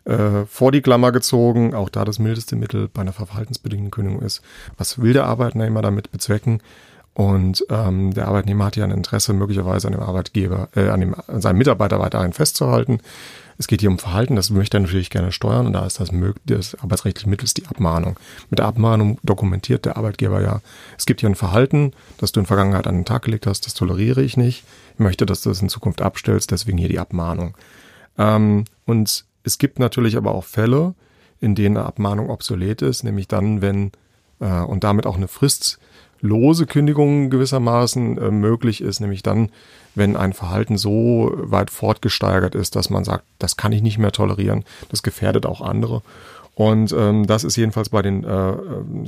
Äh, 0.05 0.45
vor 0.45 0.71
die 0.71 0.81
Klammer 0.81 1.11
gezogen, 1.11 1.73
auch 1.73 1.89
da 1.89 2.03
das 2.03 2.19
mildeste 2.19 2.55
Mittel 2.57 2.89
bei 2.89 3.01
einer 3.01 3.13
verhaltensbedingten 3.13 3.91
Kündigung 3.91 4.21
ist. 4.21 4.41
Was 4.77 5.01
will 5.01 5.13
der 5.13 5.25
Arbeitnehmer 5.25 5.81
damit 5.81 6.11
bezwecken? 6.11 6.61
Und 7.13 7.65
ähm, 7.69 8.13
der 8.13 8.27
Arbeitnehmer 8.27 8.65
hat 8.65 8.75
ja 8.75 8.83
ein 8.83 8.91
Interesse, 8.91 9.33
möglicherweise 9.33 9.87
an 9.87 9.93
dem 9.93 10.01
Arbeitgeber, 10.01 10.69
äh, 10.75 10.89
an, 10.89 10.99
dem, 10.99 11.15
an 11.27 11.41
seinem 11.41 11.59
Mitarbeiter 11.59 11.99
weiterhin 11.99 12.33
festzuhalten. 12.33 12.99
Es 13.57 13.67
geht 13.67 13.81
hier 13.81 13.89
um 13.89 13.99
Verhalten, 13.99 14.35
das 14.35 14.49
möchte 14.49 14.77
er 14.77 14.81
natürlich 14.81 15.09
gerne 15.09 15.31
steuern 15.31 15.67
und 15.67 15.73
da 15.73 15.85
ist 15.85 15.99
das, 15.99 16.09
das 16.45 16.75
arbeitsrechtliche 16.75 17.29
Mittel 17.29 17.47
die 17.55 17.67
Abmahnung. 17.67 18.19
Mit 18.49 18.59
der 18.59 18.65
Abmahnung 18.65 19.19
dokumentiert 19.23 19.85
der 19.85 19.97
Arbeitgeber 19.97 20.41
ja, 20.41 20.61
es 20.97 21.05
gibt 21.05 21.19
hier 21.19 21.29
ein 21.29 21.35
Verhalten, 21.35 21.91
das 22.17 22.31
du 22.31 22.39
in 22.39 22.45
Vergangenheit 22.45 22.87
an 22.87 22.95
den 22.95 23.05
Tag 23.05 23.23
gelegt 23.23 23.47
hast, 23.47 23.65
das 23.65 23.73
toleriere 23.73 24.21
ich 24.21 24.37
nicht. 24.37 24.63
Ich 24.93 24.99
möchte, 24.99 25.25
dass 25.25 25.41
du 25.41 25.49
das 25.49 25.61
in 25.61 25.69
Zukunft 25.69 26.01
abstellst, 26.01 26.51
deswegen 26.51 26.77
hier 26.77 26.89
die 26.89 26.99
Abmahnung. 26.99 27.55
Ähm, 28.17 28.65
und 28.85 29.25
Es 29.43 29.57
gibt 29.57 29.77
natürlich 29.77 30.15
aber 30.15 30.33
auch 30.33 30.45
Fälle, 30.45 30.95
in 31.41 31.55
denen 31.55 31.77
eine 31.77 31.85
Abmahnung 31.85 32.29
obsolet 32.29 32.81
ist, 32.81 33.03
nämlich 33.03 33.27
dann, 33.27 33.61
wenn 33.61 33.91
äh, 34.39 34.61
und 34.61 34.83
damit 34.83 35.05
auch 35.05 35.17
eine 35.17 35.27
fristlose 36.23 36.65
Kündigung 36.65 37.29
gewissermaßen 37.29 38.17
äh, 38.17 38.31
möglich 38.31 38.81
ist, 38.81 39.01
nämlich 39.01 39.23
dann, 39.23 39.49
wenn 39.93 40.15
ein 40.15 40.33
Verhalten 40.33 40.77
so 40.77 41.33
weit 41.35 41.69
fortgesteigert 41.69 42.55
ist, 42.55 42.75
dass 42.75 42.89
man 42.89 43.03
sagt, 43.03 43.25
das 43.39 43.57
kann 43.57 43.73
ich 43.73 43.81
nicht 43.81 43.97
mehr 43.97 44.11
tolerieren, 44.11 44.63
das 44.89 45.03
gefährdet 45.03 45.45
auch 45.45 45.61
andere. 45.61 46.01
Und 46.55 46.95
ähm, 46.97 47.27
das 47.27 47.43
ist 47.43 47.57
jedenfalls 47.57 47.89
bei 47.89 48.01
den 48.01 48.23
äh, 48.23 48.51
äh, 48.51 48.55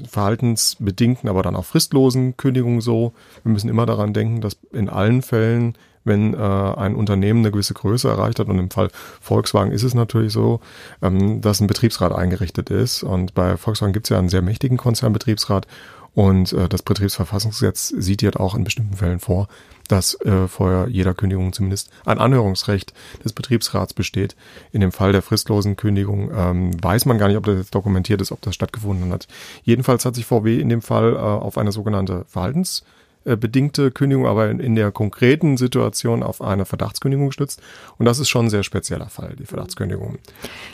verhaltensbedingten, 0.10 1.29
aber 1.29 1.43
dann 1.43 1.55
auch 1.55 1.65
fristlosen 1.65 2.36
Kündigungen 2.38 2.81
so. 2.81 3.13
Wir 3.43 3.51
müssen 3.51 3.69
immer 3.69 3.86
daran 3.86 4.13
denken, 4.13 4.41
dass 4.41 4.57
in 4.74 4.89
allen 4.89 5.22
Fällen, 5.22 5.75
wenn 6.03 6.34
äh, 6.34 6.38
ein 6.38 6.95
Unternehmen 6.95 7.39
eine 7.39 7.51
gewisse 7.51 7.75
Größe 7.75 8.10
erreicht 8.10 8.39
hat, 8.39 8.48
und 8.48 8.60
im 8.60 8.72
Fall 8.72 8.89
Volkswagen 9.22 9.72
ist 9.72 9.84
es 9.84 9.93
natürlich 9.93 10.34
so, 10.34 10.60
ähm, 11.01 11.39
dass 11.39 11.62
ein 11.62 11.67
Betriebsrat 11.67 12.12
eingerichtet 12.12 12.72
ist. 12.72 13.03
Und 13.03 13.36
bei 13.36 13.57
Volkswagen 13.57 13.93
gibt 13.93 14.07
es 14.07 14.10
ja 14.10 14.17
einen 14.17 14.29
sehr 14.29 14.41
mächtigen 14.41 14.77
Konzernbetriebsrat. 14.77 15.67
Und 16.15 16.53
äh, 16.53 16.69
das 16.69 16.81
Betriebsverfassungsgesetz 16.81 17.89
sieht 17.89 18.22
jetzt 18.22 18.39
auch 18.39 18.55
in 18.55 18.63
bestimmten 18.63 18.95
Fällen 18.95 19.19
vor, 19.19 19.48
dass 19.88 20.19
äh, 20.22 20.48
vor 20.48 20.88
jeder 20.88 21.13
Kündigung 21.13 21.53
zumindest 21.53 21.91
ein 22.05 22.17
Anhörungsrecht 22.17 22.93
des 23.24 23.34
Betriebsrats 23.34 23.93
besteht. 23.93 24.36
In 24.72 24.81
dem 24.81 24.91
Fall 24.91 25.12
der 25.12 25.22
fristlosen 25.22 25.75
Kündigung 25.75 26.31
ähm, 26.34 26.72
weiß 26.81 27.05
man 27.05 27.17
gar 27.17 27.27
nicht, 27.27 27.38
ob 27.38 27.45
das 27.45 27.57
jetzt 27.57 27.75
dokumentiert 27.75 28.22
ist, 28.22 28.31
ob 28.31 28.41
das 28.41 28.55
stattgefunden 28.55 29.12
hat. 29.12 29.27
Jedenfalls 29.63 30.05
hat 30.05 30.15
sich 30.15 30.25
VW 30.25 30.60
in 30.60 30.69
dem 30.69 30.81
Fall 30.81 31.13
äh, 31.13 31.17
auf 31.17 31.57
eine 31.57 31.74
sogenannte 31.74 32.25
Verhaltensbedingte 32.29 33.91
Kündigung, 33.91 34.25
aber 34.25 34.50
in, 34.50 34.62
in, 34.62 34.75
der 34.75 34.91
konkreten 34.91 35.57
Situation 35.57 36.24
auf 36.24 36.41
eine 36.41 36.65
Verdachtskündigung 36.65 37.27
gestützt. 37.27 37.62
Und 37.98 38.05
das 38.05 38.19
ist 38.19 38.29
schon 38.29 38.45
ein 38.45 38.50
sehr 38.50 38.63
spezieller 38.63 39.10
Fall, 39.10 39.36
die 39.38 39.45
Verdachtskündigung. 39.45 40.17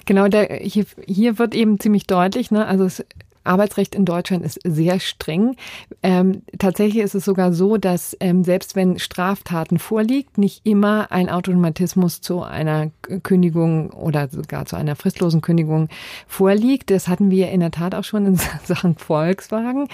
Genau, 0.06 0.28
der, 0.28 0.60
hier, 0.62 0.86
hier 1.08 1.40
wird 1.40 1.56
eben 1.56 1.80
ziemlich 1.80 2.06
deutlich, 2.06 2.52
ne, 2.52 2.68
also 2.68 2.86
es 2.86 3.04
Arbeitsrecht 3.44 3.96
in 3.96 4.06
Deutschland 4.06 4.44
ist 4.46 4.60
sehr 4.64 5.00
streng. 5.00 5.56
Ähm, 6.04 6.44
tatsächlich 6.60 7.04
ist 7.04 7.16
es 7.16 7.26
sogar 7.26 7.54
so, 7.54 7.78
dass 7.78 8.16
ähm, 8.20 8.44
selbst 8.44 8.76
wenn 8.76 9.00
Straftaten 9.00 9.80
vorliegt, 9.80 10.38
nicht 10.38 10.66
immer 10.66 11.12
ein 11.12 11.30
Automatismus 11.30 12.22
zu 12.22 12.44
einer 12.44 12.92
Kündigung 13.24 13.90
oder 13.92 14.30
sogar 14.30 14.66
zu 14.66 14.76
einer 14.76 14.96
fristlosen 14.96 15.42
Kündigung 15.42 15.90
vorliegt. 16.28 16.92
Das 16.92 17.08
hatten 17.08 17.32
wir 17.32 17.50
in 17.50 17.60
der 17.60 17.72
Tat 17.72 17.96
auch 17.96 18.04
schon 18.04 18.26
in 18.26 18.36
Sachen 18.66 18.96
Volkswagen 18.96 19.88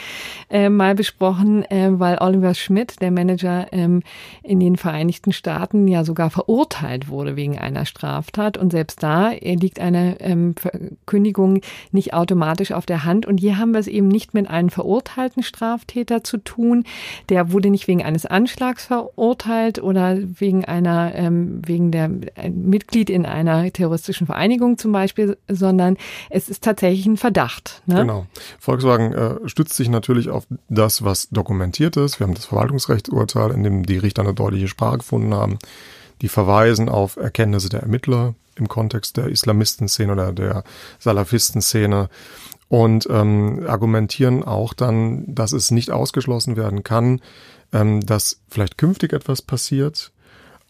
äh, 0.50 0.70
mal 0.70 0.96
besprochen, 0.96 1.63
äh, 1.72 1.89
weil 1.92 2.18
Oliver 2.20 2.54
Schmidt, 2.54 3.01
der 3.01 3.12
Manager 3.12 3.68
ähm, 3.72 4.04
in 4.44 4.60
den 4.60 4.75
Vereinigten 4.75 5.32
Staaten, 5.32 5.88
ja 5.88 6.04
sogar 6.04 6.30
verurteilt 6.30 7.10
wurde 7.10 7.36
wegen 7.36 7.58
einer 7.58 7.86
Straftat. 7.86 8.58
Und 8.58 8.72
selbst 8.72 9.01
da 9.04 9.30
liegt 9.30 9.80
eine 9.80 10.20
ähm, 10.20 10.56
Kündigung 11.06 11.62
nicht 11.92 12.13
automatisch 12.13 12.72
auf 12.72 12.86
der 12.86 13.04
Hand. 13.04 13.25
Und 13.25 13.37
und 13.38 13.41
hier 13.41 13.60
haben 13.60 13.74
wir 13.74 13.79
es 13.79 13.86
eben 13.86 14.08
nicht 14.08 14.34
mit 14.34 14.50
einem 14.50 14.70
verurteilten 14.70 15.44
Straftäter 15.44 16.24
zu 16.24 16.39
tun. 16.39 16.86
Der 17.29 17.51
wurde 17.51 17.70
nicht 17.70 17.88
wegen 17.88 18.01
eines 18.01 18.25
Anschlags 18.25 18.86
verurteilt 18.86 19.77
oder 19.79 20.17
wegen 20.17 20.65
einer, 20.65 21.13
ähm, 21.13 21.62
wegen 21.63 21.91
der 21.91 22.10
ein 22.34 22.63
Mitglied 22.67 23.12
in 23.12 23.27
einer 23.27 23.72
terroristischen 23.72 24.25
Vereinigung 24.25 24.79
zum 24.79 24.91
Beispiel, 24.91 25.38
sondern 25.48 25.98
es 26.32 26.50
ist 26.50 26.63
tatsächlich 26.63 27.06
ein 27.06 27.17
Verdacht. 27.17 27.84
Ne? 27.86 27.98
Genau. 28.01 28.25
Volkswagen 28.58 29.13
äh, 29.13 29.36
stützt 29.48 29.75
sich 29.75 29.89
natürlich 29.89 30.29
auf 30.29 30.48
das, 30.67 31.03
was 31.03 31.29
dokumentiert 31.29 31.96
ist. 31.96 32.20
Wir 32.20 32.25
haben 32.25 32.34
das 32.34 32.46
Verwaltungsrechtsurteil, 32.46 33.51
in 33.51 33.63
dem 33.63 33.86
die 33.86 34.00
Richter 34.00 34.24
eine 34.24 34.34
deutliche 34.34 34.67
Sprache 34.67 34.98
gefunden 34.98 35.36
haben. 35.36 35.60
Die 36.24 36.27
verweisen 36.27 36.89
auf 36.89 37.17
Erkenntnisse 37.17 37.70
der 37.70 37.82
Ermittler 37.82 38.34
im 38.56 38.67
Kontext 38.67 39.15
der 39.15 39.27
Islamistenszene 39.27 40.12
oder 40.12 40.34
der 40.34 40.63
Salafistenszene 40.98 42.10
und 42.70 43.08
ähm, 43.10 43.66
argumentieren 43.68 44.44
auch 44.44 44.74
dann, 44.74 45.24
dass 45.34 45.54
es 45.54 45.72
nicht 45.72 45.92
ausgeschlossen 45.92 46.58
werden 46.58 46.84
kann, 46.84 47.22
ähm, 47.72 48.02
dass 48.02 48.42
vielleicht 48.50 48.78
künftig 48.78 49.14
etwas 49.14 49.42
passiert 49.42 50.12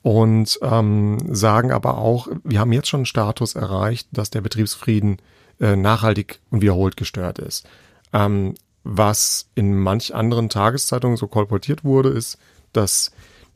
und 0.03 0.59
ähm, 0.61 1.17
sagen 1.33 1.71
aber 1.71 1.97
auch, 1.97 2.27
wir 2.43 2.59
haben 2.59 2.71
jetzt 2.71 2.87
schon 2.87 2.99
einen 2.99 3.05
Status 3.05 3.55
erreicht, 3.55 4.07
dass 4.11 4.29
der 4.29 4.41
Betriebsfrieden 4.41 5.17
äh, 5.59 5.75
nachhaltig 5.75 6.39
und 6.51 6.61
wiederholt 6.61 6.97
gestört 6.97 7.39
ist. 7.39 7.67
Ähm, 8.13 8.53
was 8.83 9.49
in 9.55 9.77
manch 9.77 10.15
anderen 10.15 10.49
Tageszeitungen 10.49 11.17
so 11.17 11.27
kolportiert 11.27 11.83
wurde, 11.83 12.09
ist, 12.09 12.37
dass 12.73 13.11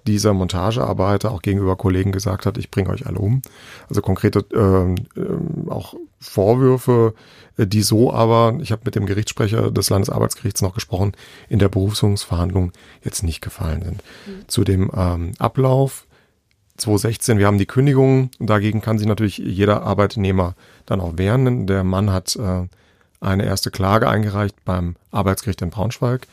dieser 0.08 0.34
Montagearbeiter 0.34 1.32
auch 1.32 1.42
gegenüber 1.42 1.76
Kollegen 1.76 2.12
gesagt 2.12 2.46
hat, 2.46 2.58
ich 2.58 2.72
bringe 2.72 2.90
euch 2.90 3.06
alle 3.06 3.20
um. 3.20 3.42
Also 3.88 4.02
konkrete 4.02 4.40
äh, 4.54 5.20
äh, 5.20 5.70
auch 5.70 5.96
Vorwürfe, 6.22 7.14
äh, 7.58 7.68
die 7.68 7.82
so 7.82 8.14
aber, 8.14 8.58
ich 8.62 8.72
habe 8.72 8.84
mit 8.86 8.96
dem 8.96 9.06
Gerichtssprecher 9.06 9.72
des 9.72 9.90
Landesarbeitsgerichts 9.90 10.62
noch 10.62 10.74
gesprochen, 10.74 11.14
in 11.50 11.60
der 11.60 11.68
Berufungsverhandlung 11.68 12.72
jetzt 13.04 13.24
nicht 13.24 13.42
gefallen 13.42 13.84
sind. 13.84 14.04
Mhm. 14.26 14.48
Zu 14.48 14.64
dem 14.64 14.92
ähm, 14.96 15.34
Ablauf 15.40 16.06
2016, 16.78 17.38
wir 17.38 17.48
haben 17.48 17.58
die 17.58 17.66
Kündigung 17.66 18.32
dagegen 18.40 18.82
kann 18.82 18.98
sich 18.98 19.08
natürlich 19.08 19.38
jeder 19.38 19.84
Arbeitnehmer 19.84 20.56
dann 20.86 21.02
auch 21.02 21.18
wehren. 21.18 21.68
Der 21.68 21.84
Mann 21.84 22.12
hat 22.12 22.36
äh, 22.36 22.68
eine 23.20 23.46
erste 23.46 23.72
Klage 23.72 24.08
eingereicht 24.08 24.56
beim 24.64 24.96
Arbeitsgericht 25.12 25.62
in 25.62 25.70
Braunschweig. 25.70 26.28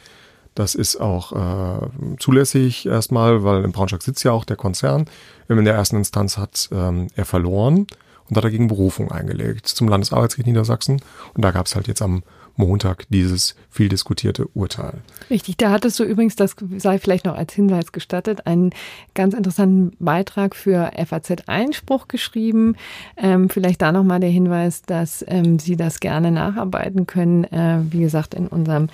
Das 0.55 0.75
ist 0.75 0.97
auch 1.01 1.33
äh, 1.33 1.89
zulässig 2.19 2.87
erstmal, 2.87 3.45
weil 3.45 3.65
in 3.65 3.73
Braunschweig 3.73 4.03
sitzt 4.03 4.25
ja 4.25 4.33
auch 4.33 4.45
der 4.45 4.57
Konzern. 4.57 5.09
In 5.49 5.65
der 5.65 5.75
ersten 5.75 5.97
Instanz 5.97 6.37
hat 6.37 6.69
ähm, 6.73 7.09
er 7.15 7.25
verloren 7.25 7.87
und 8.29 8.37
hat 8.37 8.45
dagegen 8.45 8.69
Berufung 8.69 9.11
eingelegt 9.11 9.67
zum 9.67 9.89
Landesarbeitsgericht 9.89 10.47
Niedersachsen. 10.47 11.01
Und 11.35 11.45
da 11.45 11.51
gab 11.51 11.67
es 11.67 11.75
halt 11.75 11.89
jetzt 11.89 12.03
am 12.03 12.23
Montag 12.59 13.05
dieses 13.09 13.55
viel 13.71 13.89
diskutierte 13.89 14.47
Urteil. 14.49 14.95
Richtig, 15.31 15.57
da 15.57 15.71
hattest 15.71 15.99
du 16.01 16.05
übrigens, 16.05 16.35
das 16.35 16.57
sei 16.77 16.99
vielleicht 16.99 17.25
noch 17.25 17.37
als 17.37 17.55
Hinweis 17.55 17.93
gestattet, 17.93 18.47
einen 18.47 18.73
ganz 19.15 19.35
interessanten 19.35 19.97
Beitrag 20.05 20.57
für 20.57 20.91
FAZ 21.07 21.45
Einspruch 21.47 22.09
geschrieben. 22.09 22.75
Ähm, 23.17 23.49
vielleicht 23.49 23.81
da 23.81 23.93
nochmal 23.93 24.19
der 24.19 24.31
Hinweis, 24.31 24.83
dass 24.83 25.25
ähm, 25.29 25.61
Sie 25.61 25.77
das 25.77 26.01
gerne 26.01 26.33
nacharbeiten 26.33 27.07
können. 27.07 27.45
Äh, 27.45 27.81
wie 27.91 28.01
gesagt, 28.01 28.35
in 28.35 28.49
unserem 28.49 28.89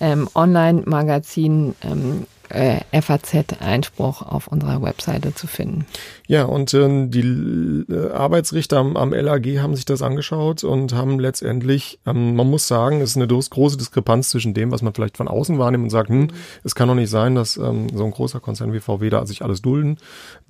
ähm, 0.00 0.28
Online-Magazin 0.34 1.74
ähm, 1.82 2.26
äh, 2.50 2.80
FAZ-Einspruch 3.00 4.22
auf 4.22 4.48
unserer 4.48 4.82
Webseite 4.82 5.34
zu 5.34 5.46
finden. 5.46 5.86
Ja, 6.26 6.44
und 6.44 6.74
äh, 6.74 7.06
die 7.08 7.84
äh, 7.88 8.10
Arbeitsrichter 8.10 8.78
am, 8.78 8.96
am, 8.96 9.12
LAG 9.12 9.46
haben 9.60 9.74
sich 9.74 9.84
das 9.84 10.02
angeschaut 10.02 10.64
und 10.64 10.94
haben 10.94 11.18
letztendlich, 11.18 12.00
ähm, 12.06 12.36
man 12.36 12.48
muss 12.48 12.68
sagen, 12.68 13.00
es 13.00 13.10
ist 13.10 13.16
eine 13.16 13.26
große 13.26 13.76
Diskrepanz 13.76 14.30
zwischen 14.30 14.54
dem, 14.54 14.70
was 14.70 14.82
man 14.82 14.94
vielleicht 14.94 15.16
von 15.16 15.28
außen 15.28 15.58
wahrnimmt 15.58 15.84
und 15.84 15.90
sagt, 15.90 16.08
hm, 16.08 16.20
mhm. 16.20 16.28
es 16.64 16.74
kann 16.74 16.88
doch 16.88 16.94
nicht 16.94 17.10
sein, 17.10 17.34
dass 17.34 17.56
ähm, 17.56 17.88
so 17.94 18.04
ein 18.04 18.10
großer 18.10 18.40
Konzern 18.40 18.72
wie 18.72 18.80
VW 18.80 19.10
da 19.10 19.26
sich 19.26 19.42
alles 19.42 19.62
dulden, 19.62 19.98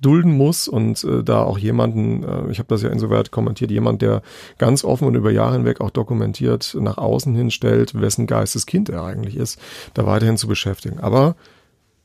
dulden 0.01 0.35
muss 0.35 0.67
und 0.67 1.03
äh, 1.03 1.23
da 1.23 1.43
auch 1.43 1.57
jemanden, 1.57 2.23
äh, 2.23 2.51
ich 2.51 2.59
habe 2.59 2.67
das 2.67 2.81
ja 2.81 2.89
insoweit 2.89 3.31
kommentiert, 3.31 3.71
jemand, 3.71 4.01
der 4.01 4.21
ganz 4.57 4.83
offen 4.83 5.07
und 5.07 5.15
über 5.15 5.31
Jahre 5.31 5.53
hinweg 5.53 5.81
auch 5.81 5.89
dokumentiert 5.89 6.75
nach 6.79 6.97
außen 6.97 7.35
hinstellt, 7.35 7.99
wessen 7.99 8.27
Geisteskind 8.27 8.89
er 8.89 9.03
eigentlich 9.03 9.35
ist, 9.35 9.59
da 9.93 10.05
weiterhin 10.05 10.37
zu 10.37 10.47
beschäftigen. 10.47 10.99
Aber 10.99 11.35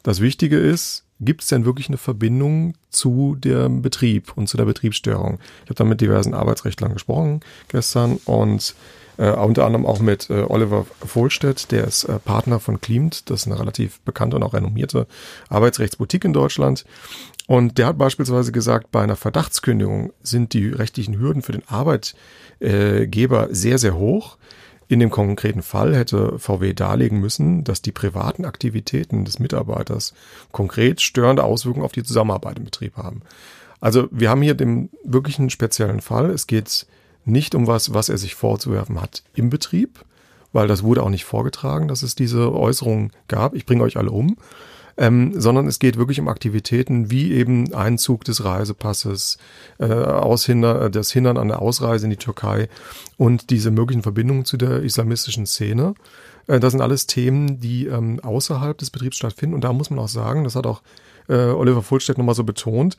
das 0.04 0.20
Wichtige 0.20 0.58
ist, 0.58 1.04
gibt 1.18 1.42
es 1.42 1.48
denn 1.48 1.64
wirklich 1.64 1.88
eine 1.88 1.96
Verbindung 1.96 2.74
zu 2.90 3.36
dem 3.36 3.82
Betrieb 3.82 4.36
und 4.36 4.48
zu 4.48 4.56
der 4.56 4.64
Betriebsstörung? 4.64 5.38
Ich 5.64 5.70
habe 5.70 5.74
da 5.74 5.84
mit 5.84 6.00
diversen 6.00 6.34
Arbeitsrechtlern 6.34 6.92
gesprochen 6.92 7.40
gestern 7.68 8.20
und 8.24 8.76
äh, 9.16 9.30
unter 9.30 9.64
anderem 9.64 9.86
auch 9.86 10.00
mit 10.00 10.28
äh, 10.28 10.42
Oliver 10.42 10.86
Vohlstedt, 11.04 11.70
der 11.70 11.84
ist 11.84 12.04
äh, 12.04 12.18
Partner 12.18 12.60
von 12.60 12.80
Klimt, 12.80 13.30
das 13.30 13.42
ist 13.42 13.46
eine 13.46 13.58
relativ 13.58 14.00
bekannte 14.00 14.36
und 14.36 14.42
auch 14.42 14.54
renommierte 14.54 15.06
Arbeitsrechtsboutique 15.48 16.24
in 16.24 16.32
Deutschland. 16.32 16.84
Und 17.46 17.78
der 17.78 17.86
hat 17.86 17.98
beispielsweise 17.98 18.52
gesagt, 18.52 18.90
bei 18.90 19.02
einer 19.02 19.16
Verdachtskündigung 19.16 20.12
sind 20.22 20.52
die 20.52 20.68
rechtlichen 20.68 21.18
Hürden 21.18 21.42
für 21.42 21.52
den 21.52 21.66
Arbeitgeber 21.68 23.48
sehr, 23.50 23.78
sehr 23.78 23.96
hoch. 23.96 24.38
In 24.88 25.00
dem 25.00 25.10
konkreten 25.10 25.62
Fall 25.62 25.96
hätte 25.96 26.38
VW 26.38 26.74
darlegen 26.74 27.18
müssen, 27.20 27.64
dass 27.64 27.80
die 27.80 27.92
privaten 27.92 28.44
Aktivitäten 28.44 29.24
des 29.24 29.38
Mitarbeiters 29.38 30.14
konkret 30.52 31.00
störende 31.00 31.44
Auswirkungen 31.44 31.84
auf 31.84 31.92
die 31.92 32.02
Zusammenarbeit 32.02 32.58
im 32.58 32.64
Betrieb 32.64 32.96
haben. 32.96 33.22
Also 33.80 34.08
wir 34.10 34.30
haben 34.30 34.42
hier 34.42 34.54
den 34.54 34.90
wirklichen 35.04 35.50
speziellen 35.50 36.00
Fall. 36.00 36.30
Es 36.30 36.46
geht 36.46 36.86
nicht 37.24 37.54
um 37.54 37.66
was, 37.66 37.94
was 37.94 38.08
er 38.08 38.18
sich 38.18 38.34
vorzuwerfen 38.34 39.00
hat 39.00 39.22
im 39.34 39.50
Betrieb, 39.50 40.04
weil 40.52 40.68
das 40.68 40.82
wurde 40.82 41.02
auch 41.02 41.10
nicht 41.10 41.24
vorgetragen, 41.24 41.88
dass 41.88 42.02
es 42.02 42.14
diese 42.14 42.52
Äußerung 42.52 43.10
gab. 43.28 43.54
Ich 43.54 43.66
bringe 43.66 43.82
euch 43.82 43.96
alle 43.96 44.10
um, 44.10 44.36
ähm, 44.96 45.40
sondern 45.40 45.66
es 45.66 45.78
geht 45.78 45.96
wirklich 45.96 46.20
um 46.20 46.28
Aktivitäten 46.28 47.10
wie 47.10 47.32
eben 47.32 47.72
Einzug 47.74 48.24
des 48.24 48.44
Reisepasses, 48.44 49.38
äh, 49.78 49.86
Aushinder, 49.86 50.82
äh, 50.82 50.90
das 50.90 51.10
Hindern 51.10 51.36
an 51.36 51.48
der 51.48 51.60
Ausreise 51.60 52.06
in 52.06 52.10
die 52.10 52.16
Türkei 52.16 52.68
und 53.16 53.50
diese 53.50 53.70
möglichen 53.70 54.02
Verbindungen 54.02 54.44
zu 54.44 54.56
der 54.56 54.82
islamistischen 54.82 55.46
Szene. 55.46 55.94
Äh, 56.46 56.60
das 56.60 56.72
sind 56.72 56.80
alles 56.80 57.06
Themen, 57.06 57.60
die 57.60 57.86
ähm, 57.86 58.20
außerhalb 58.20 58.76
des 58.78 58.90
Betriebs 58.90 59.16
stattfinden. 59.16 59.54
Und 59.54 59.64
da 59.64 59.72
muss 59.72 59.90
man 59.90 59.98
auch 59.98 60.08
sagen, 60.08 60.44
das 60.44 60.56
hat 60.56 60.66
auch 60.66 60.82
äh, 61.28 61.34
Oliver 61.34 61.82
Fulstedt 61.82 62.18
nochmal 62.18 62.34
so 62.34 62.44
betont. 62.44 62.96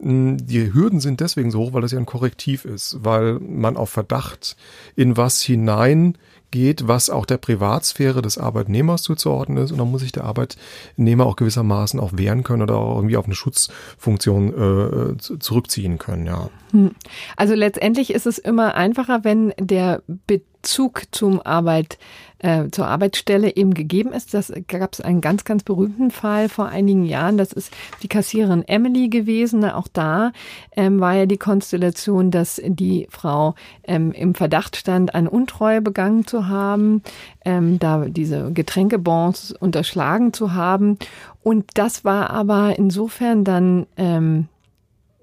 Die 0.00 0.72
Hürden 0.72 1.00
sind 1.00 1.20
deswegen 1.20 1.50
so 1.50 1.60
hoch, 1.60 1.72
weil 1.72 1.82
das 1.82 1.92
ja 1.92 1.98
ein 1.98 2.06
Korrektiv 2.06 2.64
ist, 2.64 2.98
weil 3.02 3.38
man 3.40 3.76
auf 3.76 3.90
Verdacht 3.90 4.56
in 4.96 5.16
was 5.16 5.40
hinein 5.40 6.16
geht, 6.50 6.88
was 6.88 7.10
auch 7.10 7.26
der 7.26 7.36
Privatsphäre 7.36 8.22
des 8.22 8.38
Arbeitnehmers 8.38 9.02
zuzuordnen 9.02 9.62
ist. 9.62 9.72
Und 9.72 9.78
dann 9.78 9.90
muss 9.90 10.02
sich 10.02 10.12
der 10.12 10.24
Arbeitnehmer 10.24 11.26
auch 11.26 11.36
gewissermaßen 11.36 12.00
auch 12.00 12.12
wehren 12.14 12.42
können 12.44 12.62
oder 12.62 12.76
auch 12.76 12.96
irgendwie 12.96 13.16
auf 13.16 13.26
eine 13.26 13.34
Schutzfunktion 13.34 15.16
äh, 15.16 15.38
zurückziehen 15.38 15.98
können, 15.98 16.26
ja. 16.26 16.50
Hm. 16.72 16.92
Also 17.36 17.54
letztendlich 17.54 18.12
ist 18.12 18.26
es 18.26 18.38
immer 18.38 18.74
einfacher, 18.74 19.24
wenn 19.24 19.52
der 19.58 20.02
Bezug 20.26 21.02
zum 21.12 21.40
Arbeit 21.40 21.98
äh, 22.38 22.68
zur 22.70 22.86
Arbeitsstelle 22.86 23.56
eben 23.56 23.74
gegeben 23.74 24.12
ist. 24.12 24.34
Das 24.34 24.52
gab 24.68 24.92
es 24.92 25.00
einen 25.00 25.20
ganz, 25.20 25.44
ganz 25.44 25.64
berühmten 25.64 26.10
Fall 26.10 26.48
vor 26.48 26.66
einigen 26.66 27.04
Jahren. 27.04 27.38
Das 27.38 27.52
ist 27.52 27.72
die 28.02 28.08
Kassiererin 28.08 28.66
Emily 28.66 29.08
gewesen. 29.08 29.64
Auch 29.64 29.88
da 29.88 30.32
ähm, 30.76 31.00
war 31.00 31.14
ja 31.14 31.26
die 31.26 31.36
Konstellation, 31.36 32.30
dass 32.30 32.60
die 32.64 33.06
Frau 33.10 33.54
ähm, 33.84 34.12
im 34.12 34.34
Verdacht 34.34 34.76
stand, 34.76 35.14
eine 35.14 35.30
Untreue 35.30 35.82
begangen 35.82 36.26
zu 36.26 36.48
haben, 36.48 37.02
ähm, 37.44 37.78
da 37.78 38.04
diese 38.06 38.52
Getränkebons 38.52 39.52
unterschlagen 39.52 40.32
zu 40.32 40.54
haben. 40.54 40.98
Und 41.42 41.66
das 41.74 42.04
war 42.04 42.30
aber 42.30 42.78
insofern 42.78 43.44
dann 43.44 43.86
ähm, 43.96 44.48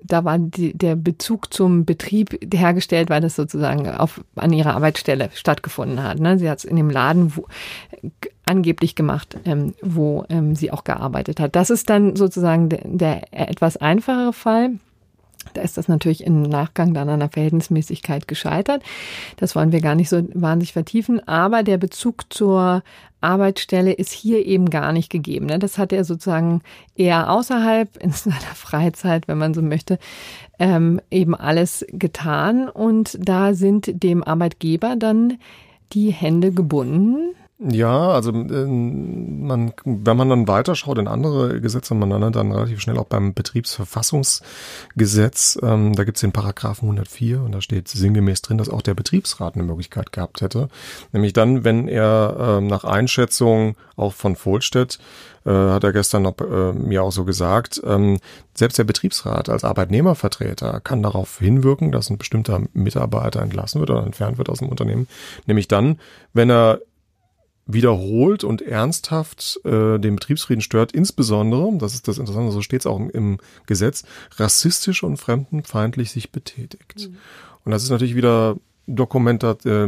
da 0.08 0.24
war 0.24 0.38
die, 0.40 0.74
der 0.74 0.96
Bezug 0.96 1.54
zum 1.54 1.86
Betrieb 1.86 2.38
hergestellt, 2.54 3.10
weil 3.10 3.22
das 3.22 3.36
sozusagen 3.36 3.90
auf, 3.90 4.22
an 4.36 4.54
ihrer 4.54 4.76
Arbeitsstelle 4.76 5.30
stattgefunden 5.34 6.04
hat. 6.04 6.20
Ne? 6.20 6.38
Sie 6.38 6.50
hat 6.50 6.60
es 6.60 6.66
in 6.66 6.76
dem 6.76 6.90
Laden 6.90 7.36
wo, 7.36 7.48
angeblich 8.46 8.96
gemacht, 8.96 9.38
ähm, 9.46 9.74
wo 9.82 10.26
ähm, 10.30 10.56
sie 10.56 10.72
auch 10.72 10.84
gearbeitet 10.84 11.40
hat. 11.40 11.56
Das 11.56 11.70
ist 11.70 11.90
dann 11.90 12.16
sozusagen 12.16 12.70
der, 12.70 12.82
der 12.84 13.50
etwas 13.50 13.78
einfachere 13.78 14.34
Fall. 14.34 14.72
Da 15.54 15.62
ist 15.62 15.78
das 15.78 15.88
natürlich 15.88 16.24
im 16.24 16.42
Nachgang 16.42 16.94
dann 16.94 17.10
an 17.10 17.20
der 17.20 17.30
Verhältnismäßigkeit 17.30 18.28
gescheitert. 18.28 18.84
Das 19.38 19.56
wollen 19.56 19.72
wir 19.72 19.82
gar 19.82 19.96
nicht 19.96 20.10
so 20.10 20.28
wahnsinnig 20.34 20.74
vertiefen. 20.74 21.25
Aber 21.28 21.64
der 21.64 21.78
Bezug 21.78 22.34
zur 22.34 22.84
Arbeitsstelle 23.22 23.94
ist 23.94 24.12
hier 24.12 24.46
eben 24.46 24.70
gar 24.70 24.92
nicht 24.92 25.10
gegeben. 25.10 25.48
Ne? 25.48 25.60
Das 25.60 25.78
hat 25.78 25.92
er 25.92 26.04
sozusagen 26.04 26.62
eher 26.96 27.32
außerhalb 27.32 27.98
in 27.98 28.12
seiner 28.12 28.38
Freizeit, 28.56 29.28
wenn 29.28 29.38
man 29.38 29.54
so 29.54 29.62
möchte, 29.62 30.00
ähm, 30.60 31.02
eben 31.10 31.36
alles 31.36 31.86
getan. 31.90 32.70
Und 32.70 33.18
da 33.20 33.54
sind 33.54 34.04
dem 34.04 34.24
Arbeitgeber 34.24 34.96
dann 34.96 35.40
die 35.94 36.12
Hände 36.12 36.52
gebunden 36.52 37.36
ja, 37.58 38.10
also 38.10 38.32
äh, 38.32 38.66
man, 38.66 39.72
wenn 39.86 40.18
man 40.18 40.30
dann 40.30 40.50
weiterschaut 40.50 40.98
in 40.98 41.08
andere 41.08 41.62
Gesetze, 41.62 41.96
man 41.96 42.10
landet 42.10 42.36
dann 42.36 42.52
relativ 42.52 42.82
schnell 42.82 42.98
auch 42.98 43.06
beim 43.06 43.34
Betriebsverfassungsgesetz. 43.34 45.58
Ähm, 45.64 45.96
da 45.96 46.04
gibt 46.04 46.18
es 46.18 46.22
den 46.22 46.34
Paragraphen 46.34 46.88
104 46.88 47.42
und 47.42 47.54
da 47.54 47.62
steht 47.62 47.88
sinngemäß 47.88 48.42
drin, 48.42 48.58
dass 48.58 48.68
auch 48.68 48.82
der 48.82 48.94
Betriebsrat 48.94 49.56
eine 49.56 49.64
Möglichkeit 49.64 50.12
gehabt 50.12 50.42
hätte. 50.42 50.68
Nämlich 51.14 51.32
dann, 51.32 51.64
wenn 51.64 51.88
er 51.88 52.58
äh, 52.58 52.62
nach 52.62 52.84
Einschätzung 52.84 53.78
auch 53.96 54.12
von 54.12 54.36
Vohlstedt, 54.36 55.00
äh, 55.46 55.52
hat 55.52 55.86
er 55.86 55.94
gestern 55.94 56.24
noch 56.24 56.38
äh, 56.42 56.74
mir 56.74 57.04
auch 57.04 57.14
so 57.14 57.24
gesagt, 57.24 57.82
ähm, 57.86 58.20
selbst 58.54 58.80
der 58.80 58.84
Betriebsrat 58.84 59.48
als 59.48 59.64
Arbeitnehmervertreter 59.64 60.82
kann 60.82 61.02
darauf 61.02 61.40
hinwirken, 61.40 61.94
dass 61.94 62.10
ein 62.10 62.18
bestimmter 62.18 62.64
Mitarbeiter 62.74 63.42
entlassen 63.42 63.80
wird 63.80 63.92
oder 63.92 64.04
entfernt 64.04 64.38
wird 64.38 64.50
aus 64.50 64.60
dem 64.60 64.68
Unternehmen. 64.68 65.08
Nämlich 65.46 65.70
dann, 65.70 66.00
wenn 66.34 66.50
er 66.50 66.82
wiederholt 67.67 68.43
und 68.43 68.62
ernsthaft 68.62 69.60
äh, 69.65 69.98
den 69.98 70.15
Betriebsfrieden 70.15 70.62
stört, 70.62 70.91
insbesondere, 70.91 71.75
das 71.77 71.95
ist 71.95 72.07
das 72.07 72.19
Interessante, 72.19 72.51
so 72.51 72.62
steht 72.62 72.81
es 72.81 72.86
auch 72.86 73.00
im, 73.00 73.10
im, 73.10 73.38
Gesetz, 73.65 74.03
rassistisch 74.38 75.03
und 75.03 75.17
fremdenfeindlich 75.17 76.12
sich 76.12 76.31
betätigt. 76.31 77.10
Mhm. 77.10 77.17
Und 77.63 77.72
das 77.72 77.84
ist 77.84 77.89
natürlich 77.89 78.15
wieder 78.15 78.57
dokumentiert, 78.88 79.65
äh, 79.65 79.88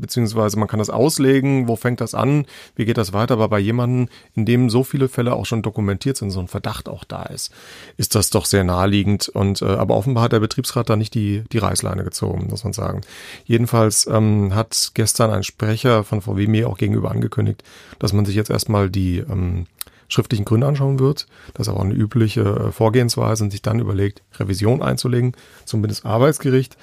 beziehungsweise 0.00 0.58
man 0.58 0.68
kann 0.68 0.78
das 0.78 0.90
auslegen, 0.90 1.68
wo 1.68 1.76
fängt 1.76 2.00
das 2.00 2.14
an, 2.14 2.46
wie 2.76 2.84
geht 2.84 2.98
das 2.98 3.12
weiter, 3.12 3.34
aber 3.34 3.48
bei 3.48 3.58
jemandem, 3.58 4.08
in 4.34 4.44
dem 4.44 4.70
so 4.70 4.84
viele 4.84 5.08
Fälle 5.08 5.34
auch 5.34 5.46
schon 5.46 5.62
dokumentiert 5.62 6.16
sind, 6.16 6.30
so 6.30 6.40
ein 6.40 6.48
Verdacht 6.48 6.88
auch 6.88 7.04
da 7.04 7.22
ist, 7.22 7.52
ist 7.96 8.14
das 8.14 8.30
doch 8.30 8.44
sehr 8.44 8.64
naheliegend. 8.64 9.28
Und 9.28 9.62
äh, 9.62 9.66
aber 9.66 9.96
offenbar 9.96 10.24
hat 10.24 10.32
der 10.32 10.40
Betriebsrat 10.40 10.90
da 10.90 10.96
nicht 10.96 11.14
die, 11.14 11.44
die 11.52 11.58
Reißleine 11.58 12.04
gezogen, 12.04 12.48
muss 12.50 12.64
man 12.64 12.72
sagen. 12.72 13.00
Jedenfalls 13.44 14.06
ähm, 14.06 14.54
hat 14.54 14.90
gestern 14.94 15.30
ein 15.30 15.42
Sprecher 15.42 16.04
von 16.04 16.20
VW 16.20 16.46
mir 16.46 16.68
auch 16.68 16.78
gegenüber 16.78 17.10
angekündigt, 17.10 17.62
dass 17.98 18.12
man 18.12 18.24
sich 18.24 18.34
jetzt 18.34 18.50
erstmal 18.50 18.90
die 18.90 19.18
ähm, 19.18 19.66
schriftlichen 20.08 20.44
Gründe 20.44 20.66
anschauen 20.66 20.98
wird. 20.98 21.26
Das 21.54 21.68
ist 21.68 21.72
auch 21.72 21.80
eine 21.80 21.94
übliche 21.94 22.40
äh, 22.40 22.72
Vorgehensweise 22.72 23.44
und 23.44 23.50
sich 23.50 23.62
dann 23.62 23.78
überlegt, 23.78 24.22
Revision 24.38 24.82
einzulegen, 24.82 25.32
zumindest 25.64 26.04
Arbeitsgericht 26.04 26.76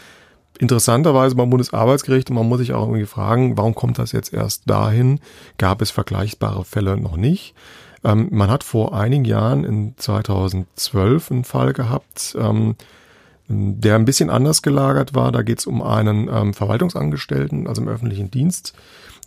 interessanterweise 0.59 1.35
beim 1.35 1.49
Bundesarbeitsgericht, 1.49 2.29
man 2.29 2.47
muss 2.47 2.59
sich 2.59 2.73
auch 2.73 2.87
irgendwie 2.87 3.05
fragen, 3.05 3.57
warum 3.57 3.75
kommt 3.75 3.99
das 3.99 4.11
jetzt 4.11 4.33
erst 4.33 4.69
dahin? 4.69 5.19
Gab 5.57 5.81
es 5.81 5.91
vergleichbare 5.91 6.65
Fälle 6.65 6.97
noch 6.97 7.17
nicht? 7.17 7.55
Ähm, 8.03 8.27
man 8.31 8.49
hat 8.49 8.63
vor 8.63 8.93
einigen 8.93 9.25
Jahren 9.25 9.63
in 9.63 9.95
2012 9.97 11.31
einen 11.31 11.43
Fall 11.43 11.73
gehabt, 11.73 12.35
ähm, 12.39 12.75
der 13.47 13.95
ein 13.95 14.05
bisschen 14.05 14.29
anders 14.29 14.61
gelagert 14.61 15.13
war. 15.15 15.31
Da 15.31 15.41
geht 15.41 15.59
es 15.59 15.67
um 15.67 15.81
einen 15.81 16.29
ähm, 16.31 16.53
Verwaltungsangestellten, 16.53 17.67
also 17.67 17.81
im 17.81 17.87
öffentlichen 17.87 18.31
Dienst, 18.31 18.73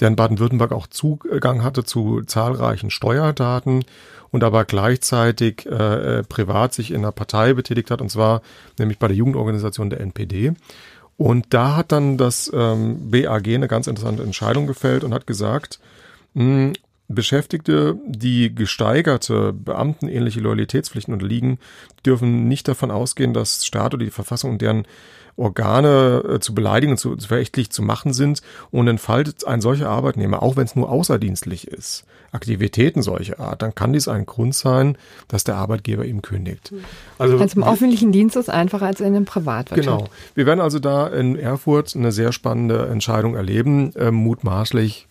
der 0.01 0.09
in 0.09 0.17
Baden-Württemberg 0.17 0.73
auch 0.73 0.87
Zugang 0.87 1.63
hatte 1.63 1.85
zu 1.85 2.23
zahlreichen 2.23 2.91
Steuerdaten 2.91 3.85
und 4.31 4.45
aber 4.45 4.65
gleichzeitig 4.65 5.67
äh, 5.67 6.19
äh 6.19 6.23
privat 6.23 6.75
sich 6.75 6.91
in 6.91 6.99
einer 6.99 7.13
Partei 7.13 7.55
betätigt 7.55 7.91
hat, 7.91 8.01
und 8.01 8.11
zwar 8.11 8.43
nämlich 8.79 8.99
bei 8.99 9.09
der 9.09 9.17
Jugendorganisation 9.17 9.91
der 9.91 10.01
NPD. 10.01 10.55
Und 11.19 11.47
da 11.51 11.75
hat 11.77 11.93
dann 11.93 12.17
das 12.17 12.51
ähm, 12.55 13.11
BAG 13.11 13.49
eine 13.49 13.69
ganz 13.69 13.89
interessante 13.89 14.23
Entscheidung 14.23 14.67
gefällt 14.67 15.03
und 15.05 15.13
hat 15.13 15.27
gesagt, 15.27 15.81
mh, 16.35 16.45
hm, 16.45 16.73
Beschäftigte, 17.11 17.97
die 18.07 18.55
gesteigerte 18.55 19.55
beamtenähnliche 19.55 20.41
Loyalitätspflichten 20.41 21.15
unterliegen, 21.15 21.59
dürfen 22.05 22.49
nicht 22.49 22.69
davon 22.69 22.91
ausgehen, 22.91 23.33
dass 23.33 23.65
Staat 23.65 23.95
oder 23.95 24.05
die 24.05 24.11
Verfassung 24.11 24.53
und 24.53 24.63
deren 24.63 24.87
Organe 25.39 26.23
äh, 26.29 26.41
zu 26.41 26.55
beleidigen 26.55 26.93
und 26.93 26.99
zu, 26.99 27.17
zu 27.17 27.29
verächtlich 27.29 27.71
zu 27.71 27.83
machen 27.83 28.13
sind 28.13 28.43
und 28.71 28.89
entfaltet 28.89 29.47
ein 29.47 29.61
solcher 29.61 29.89
Arbeitnehmer, 29.89 30.43
auch 30.43 30.57
wenn 30.57 30.65
es 30.65 30.77
nur 30.77 30.91
außerdienstlich 30.91 31.69
ist, 31.69 32.05
Aktivitäten 32.31 33.01
solcher 33.01 33.41
Art, 33.41 33.63
dann 33.63 33.75
kann 33.75 33.93
dies 33.93 34.07
ein 34.07 34.27
Grund 34.27 34.55
sein, 34.55 34.99
dass 35.29 35.45
der 35.45 35.57
Arbeitgeber 35.57 36.05
ihm 36.05 36.21
kündigt. 36.21 36.75
Also, 37.19 37.39
also 37.39 37.61
im 37.61 37.65
öffentlichen 37.65 38.13
Dienst 38.13 38.37
ist 38.37 38.49
es 38.49 38.49
einfacher 38.49 38.87
als 38.87 39.01
in 39.01 39.07
einem 39.07 39.25
Privatwirtschaft. 39.25 39.99
Genau. 40.05 40.11
Wir 40.35 40.45
werden 40.45 40.61
also 40.61 40.79
da 40.79 41.07
in 41.07 41.37
Erfurt 41.37 41.97
eine 41.97 42.13
sehr 42.13 42.33
spannende 42.33 42.89
Entscheidung 42.89 43.35
erleben, 43.35 43.95
äh, 43.97 44.11
mutmaßlich 44.11 45.09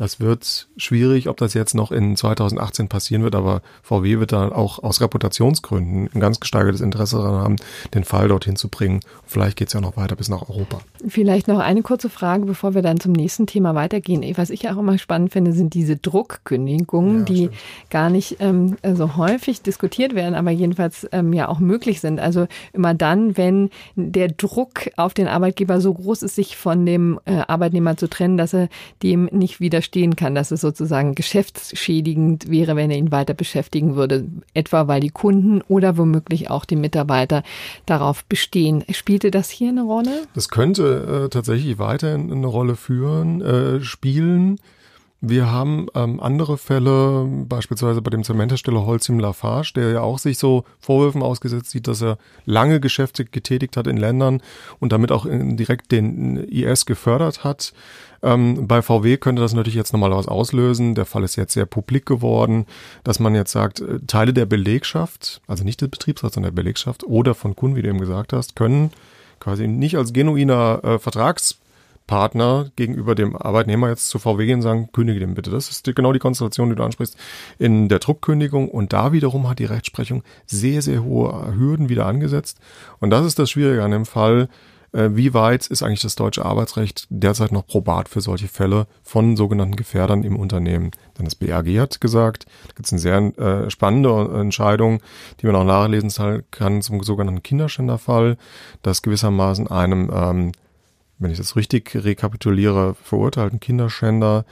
das 0.00 0.18
wird 0.18 0.66
schwierig, 0.78 1.28
ob 1.28 1.36
das 1.36 1.52
jetzt 1.52 1.74
noch 1.74 1.92
in 1.92 2.16
2018 2.16 2.88
passieren 2.88 3.22
wird, 3.22 3.34
aber 3.34 3.60
VW 3.82 4.18
wird 4.18 4.32
da 4.32 4.48
auch 4.48 4.82
aus 4.82 5.02
Reputationsgründen 5.02 6.08
ein 6.14 6.20
ganz 6.20 6.40
gesteigertes 6.40 6.80
Interesse 6.80 7.18
daran 7.18 7.42
haben, 7.42 7.56
den 7.92 8.04
Fall 8.04 8.28
dorthin 8.28 8.56
zu 8.56 8.70
bringen. 8.70 9.00
Vielleicht 9.26 9.58
geht 9.58 9.68
es 9.68 9.74
ja 9.74 9.82
noch 9.82 9.98
weiter 9.98 10.16
bis 10.16 10.30
nach 10.30 10.48
Europa. 10.48 10.80
Vielleicht 11.06 11.48
noch 11.48 11.58
eine 11.58 11.82
kurze 11.82 12.08
Frage, 12.08 12.46
bevor 12.46 12.74
wir 12.74 12.82
dann 12.82 12.98
zum 12.98 13.12
nächsten 13.12 13.46
Thema 13.46 13.74
weitergehen. 13.74 14.24
Was 14.36 14.50
ich 14.50 14.68
auch 14.68 14.78
immer 14.78 14.98
spannend 14.98 15.32
finde, 15.32 15.52
sind 15.52 15.74
diese 15.74 15.96
Druckkündigungen, 15.96 17.18
ja, 17.18 17.24
die 17.24 17.36
stimmt. 17.36 17.90
gar 17.90 18.10
nicht 18.10 18.36
ähm, 18.40 18.76
so 18.94 19.16
häufig 19.16 19.62
diskutiert 19.62 20.14
werden, 20.14 20.34
aber 20.34 20.50
jedenfalls 20.50 21.06
ähm, 21.12 21.32
ja 21.32 21.48
auch 21.48 21.58
möglich 21.58 22.00
sind. 22.00 22.20
Also 22.20 22.46
immer 22.72 22.94
dann, 22.94 23.36
wenn 23.36 23.70
der 23.96 24.28
Druck 24.28 24.90
auf 24.96 25.14
den 25.14 25.28
Arbeitgeber 25.28 25.80
so 25.80 25.92
groß 25.92 26.22
ist, 26.22 26.36
sich 26.36 26.56
von 26.56 26.86
dem 26.86 27.20
äh, 27.26 27.42
Arbeitnehmer 27.46 27.96
zu 27.96 28.08
trennen, 28.08 28.36
dass 28.36 28.54
er 28.54 28.68
dem 29.02 29.26
nicht 29.32 29.60
widersteht 29.60 29.90
verstehen 29.90 30.14
kann, 30.14 30.34
dass 30.34 30.50
es 30.50 30.60
sozusagen 30.60 31.14
geschäftsschädigend 31.14 32.48
wäre, 32.48 32.76
wenn 32.76 32.90
er 32.90 32.96
ihn 32.96 33.10
weiter 33.10 33.34
beschäftigen 33.34 33.96
würde, 33.96 34.24
etwa 34.54 34.86
weil 34.86 35.00
die 35.00 35.10
Kunden 35.10 35.62
oder 35.68 35.96
womöglich 35.96 36.48
auch 36.48 36.64
die 36.64 36.76
Mitarbeiter 36.76 37.42
darauf 37.86 38.24
bestehen. 38.24 38.84
Spielte 38.92 39.30
das 39.30 39.50
hier 39.50 39.70
eine 39.70 39.82
Rolle? 39.82 40.26
Das 40.34 40.48
könnte 40.48 40.89
äh, 40.92 41.28
tatsächlich 41.28 41.78
weiterhin 41.78 42.32
eine 42.32 42.46
Rolle 42.46 42.76
führen, 42.76 43.40
äh, 43.40 43.80
spielen. 43.82 44.58
Wir 45.22 45.50
haben 45.50 45.88
ähm, 45.94 46.18
andere 46.18 46.56
Fälle, 46.56 47.26
beispielsweise 47.46 48.00
bei 48.00 48.08
dem 48.08 48.24
Zementhersteller 48.24 48.86
Holcim 48.86 49.18
Lafarge, 49.18 49.72
der 49.76 49.90
ja 49.90 50.00
auch 50.00 50.18
sich 50.18 50.38
so 50.38 50.64
Vorwürfen 50.78 51.22
ausgesetzt 51.22 51.70
sieht, 51.70 51.88
dass 51.88 52.00
er 52.00 52.16
lange 52.46 52.80
Geschäfte 52.80 53.26
getätigt 53.26 53.76
hat 53.76 53.86
in 53.86 53.98
Ländern 53.98 54.40
und 54.78 54.92
damit 54.92 55.12
auch 55.12 55.26
direkt 55.28 55.92
den 55.92 56.38
IS 56.38 56.86
gefördert 56.86 57.44
hat. 57.44 57.74
Ähm, 58.22 58.66
bei 58.66 58.80
VW 58.80 59.18
könnte 59.18 59.42
das 59.42 59.52
natürlich 59.52 59.74
jetzt 59.74 59.92
nochmal 59.92 60.10
was 60.10 60.26
auslösen. 60.26 60.94
Der 60.94 61.04
Fall 61.04 61.24
ist 61.24 61.36
jetzt 61.36 61.52
sehr 61.52 61.66
publik 61.66 62.06
geworden, 62.06 62.64
dass 63.04 63.20
man 63.20 63.34
jetzt 63.34 63.52
sagt, 63.52 63.80
äh, 63.80 63.98
Teile 64.06 64.32
der 64.32 64.46
Belegschaft, 64.46 65.42
also 65.46 65.64
nicht 65.64 65.82
des 65.82 65.90
Betriebsrats, 65.90 66.34
sondern 66.34 66.54
der 66.54 66.62
Belegschaft 66.62 67.04
oder 67.04 67.34
von 67.34 67.54
Kunden, 67.54 67.76
wie 67.76 67.82
du 67.82 67.90
eben 67.90 68.00
gesagt 68.00 68.32
hast, 68.32 68.56
können 68.56 68.90
quasi 69.40 69.66
nicht 69.66 69.96
als 69.96 70.12
genuiner 70.12 70.80
äh, 70.84 70.98
Vertrags 70.98 71.58
Geschäftspartner 72.10 72.70
gegenüber 72.76 73.14
dem 73.14 73.36
Arbeitnehmer 73.36 73.88
jetzt 73.88 74.08
zu 74.08 74.18
VW 74.18 74.44
gehen 74.44 74.56
und 74.56 74.62
sagen, 74.62 74.88
kündige 74.92 75.20
den 75.20 75.34
bitte. 75.34 75.50
Das 75.50 75.70
ist 75.70 75.86
die, 75.86 75.94
genau 75.94 76.12
die 76.12 76.18
Konstellation, 76.18 76.68
die 76.68 76.74
du 76.76 76.82
ansprichst 76.82 77.16
in 77.58 77.88
der 77.88 78.00
Druckkündigung. 78.00 78.68
Und 78.68 78.92
da 78.92 79.12
wiederum 79.12 79.48
hat 79.48 79.60
die 79.60 79.64
Rechtsprechung 79.64 80.22
sehr, 80.46 80.82
sehr 80.82 81.04
hohe 81.04 81.54
Hürden 81.56 81.88
wieder 81.88 82.06
angesetzt. 82.06 82.58
Und 82.98 83.10
das 83.10 83.24
ist 83.24 83.38
das 83.38 83.50
Schwierige 83.50 83.84
an 83.84 83.92
dem 83.92 84.06
Fall. 84.06 84.48
Äh, 84.92 85.10
wie 85.12 85.34
weit 85.34 85.66
ist 85.66 85.82
eigentlich 85.82 86.00
das 86.00 86.16
deutsche 86.16 86.44
Arbeitsrecht 86.44 87.06
derzeit 87.10 87.52
noch 87.52 87.66
probat 87.66 88.08
für 88.08 88.20
solche 88.20 88.48
Fälle 88.48 88.86
von 89.02 89.36
sogenannten 89.36 89.76
Gefährdern 89.76 90.24
im 90.24 90.36
Unternehmen? 90.36 90.90
Denn 91.18 91.24
das 91.24 91.34
BAG 91.34 91.66
hat 91.78 92.00
gesagt, 92.00 92.46
da 92.66 92.74
gibt 92.74 92.86
es 92.86 92.92
eine 92.92 93.00
sehr 93.00 93.38
äh, 93.38 93.70
spannende 93.70 94.30
Entscheidung, 94.40 95.00
die 95.40 95.46
man 95.46 95.56
auch 95.56 95.64
nachlesen 95.64 96.10
kann 96.50 96.82
zum 96.82 97.02
sogenannten 97.02 97.42
Kinderschänderfall, 97.42 98.36
dass 98.82 99.02
gewissermaßen 99.02 99.68
einem, 99.68 100.10
ähm, 100.12 100.52
wenn 101.18 101.30
ich 101.30 101.38
das 101.38 101.56
richtig 101.56 101.94
rekapituliere, 101.94 102.96
verurteilten 103.02 103.60
Kinderschänder 103.60 104.44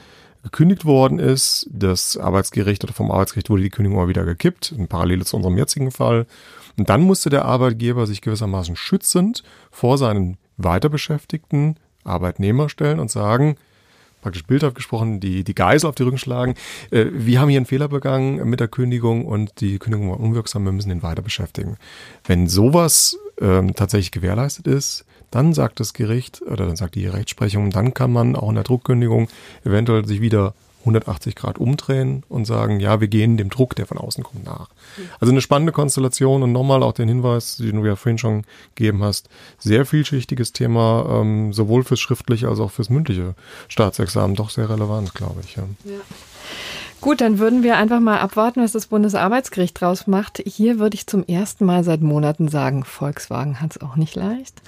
gekündigt 0.43 0.85
worden 0.85 1.19
ist. 1.19 1.67
Das 1.71 2.15
Arbeitsgericht 2.15 2.83
oder 2.83 2.93
vom 2.93 3.11
Arbeitsgericht 3.11 3.49
wurde 3.49 3.63
die 3.63 3.69
Kündigung 3.69 3.99
mal 3.99 4.07
wieder 4.07 4.23
gekippt, 4.23 4.71
in 4.71 4.87
Parallele 4.87 5.25
zu 5.25 5.35
unserem 5.35 5.57
jetzigen 5.57 5.91
Fall. 5.91 6.25
Und 6.79 6.89
dann 6.89 7.01
musste 7.01 7.29
der 7.29 7.45
Arbeitgeber 7.45 8.07
sich 8.07 8.21
gewissermaßen 8.21 8.75
schützend 8.75 9.43
vor 9.69 9.97
seinen 9.97 10.37
Weiterbeschäftigten 10.57 11.75
Arbeitnehmer 12.03 12.69
stellen 12.69 12.99
und 12.99 13.11
sagen, 13.11 13.57
praktisch 14.21 14.45
bildhaft 14.45 14.75
gesprochen, 14.75 15.19
die, 15.19 15.43
die 15.43 15.55
Geisel 15.55 15.87
auf 15.87 15.95
die 15.95 16.03
Rücken 16.03 16.17
schlagen. 16.17 16.55
Äh, 16.91 17.05
wir 17.11 17.39
haben 17.39 17.49
hier 17.49 17.57
einen 17.59 17.65
Fehler 17.65 17.87
begangen 17.87 18.49
mit 18.49 18.59
der 18.59 18.67
Kündigung 18.67 19.25
und 19.25 19.61
die 19.61 19.77
Kündigung 19.79 20.09
war 20.09 20.19
unwirksam, 20.19 20.65
wir 20.65 20.71
müssen 20.71 20.89
den 20.89 21.03
weiter 21.03 21.21
beschäftigen. 21.21 21.77
Wenn 22.25 22.47
sowas 22.47 23.17
ähm, 23.39 23.75
tatsächlich 23.75 24.11
gewährleistet 24.11 24.67
ist, 24.67 25.05
dann 25.31 25.53
sagt 25.53 25.79
das 25.79 25.93
Gericht 25.93 26.41
oder 26.41 26.65
dann 26.65 26.75
sagt 26.75 26.95
die 26.95 27.07
Rechtsprechung, 27.07 27.69
dann 27.69 27.93
kann 27.93 28.11
man 28.11 28.35
auch 28.35 28.49
in 28.49 28.55
der 28.55 28.63
Druckkündigung 28.63 29.27
eventuell 29.63 30.05
sich 30.05 30.21
wieder 30.21 30.53
180 30.79 31.35
Grad 31.35 31.57
umdrehen 31.57 32.23
und 32.29 32.45
sagen, 32.45 32.79
ja, 32.79 33.01
wir 33.01 33.07
gehen 33.07 33.37
dem 33.37 33.49
Druck, 33.49 33.75
der 33.75 33.85
von 33.85 33.97
außen 33.97 34.23
kommt, 34.23 34.45
nach. 34.45 34.69
Also 35.19 35.31
eine 35.31 35.41
spannende 35.41 35.73
Konstellation 35.73 36.41
und 36.41 36.51
nochmal 36.51 36.83
auch 36.83 36.93
den 36.93 37.09
Hinweis, 37.09 37.57
den 37.57 37.81
du 37.81 37.85
ja 37.85 37.95
vorhin 37.95 38.17
schon 38.17 38.43
gegeben 38.75 39.03
hast, 39.03 39.29
sehr 39.57 39.85
vielschichtiges 39.85 40.53
Thema, 40.53 41.05
ähm, 41.21 41.51
sowohl 41.53 41.83
fürs 41.83 41.99
schriftliche 41.99 42.47
als 42.47 42.59
auch 42.59 42.71
fürs 42.71 42.89
mündliche 42.89 43.35
Staatsexamen, 43.67 44.35
doch 44.35 44.49
sehr 44.49 44.69
relevant, 44.69 45.13
glaube 45.13 45.41
ich. 45.43 45.55
Ja. 45.55 45.63
ja. 45.83 45.99
Gut, 47.01 47.21
dann 47.21 47.39
würden 47.39 47.63
wir 47.63 47.77
einfach 47.77 48.01
mal 48.01 48.19
abwarten, 48.19 48.61
was 48.61 48.73
das 48.73 48.87
Bundesarbeitsgericht 48.87 49.79
draus 49.79 50.07
macht. 50.07 50.41
Hier 50.45 50.79
würde 50.79 50.95
ich 50.95 51.07
zum 51.07 51.25
ersten 51.25 51.65
Mal 51.65 51.83
seit 51.85 52.01
Monaten 52.01 52.49
sagen, 52.49 52.83
Volkswagen 52.83 53.61
hat 53.61 53.71
es 53.71 53.81
auch 53.81 53.95
nicht 53.95 54.15
leicht. 54.15 54.61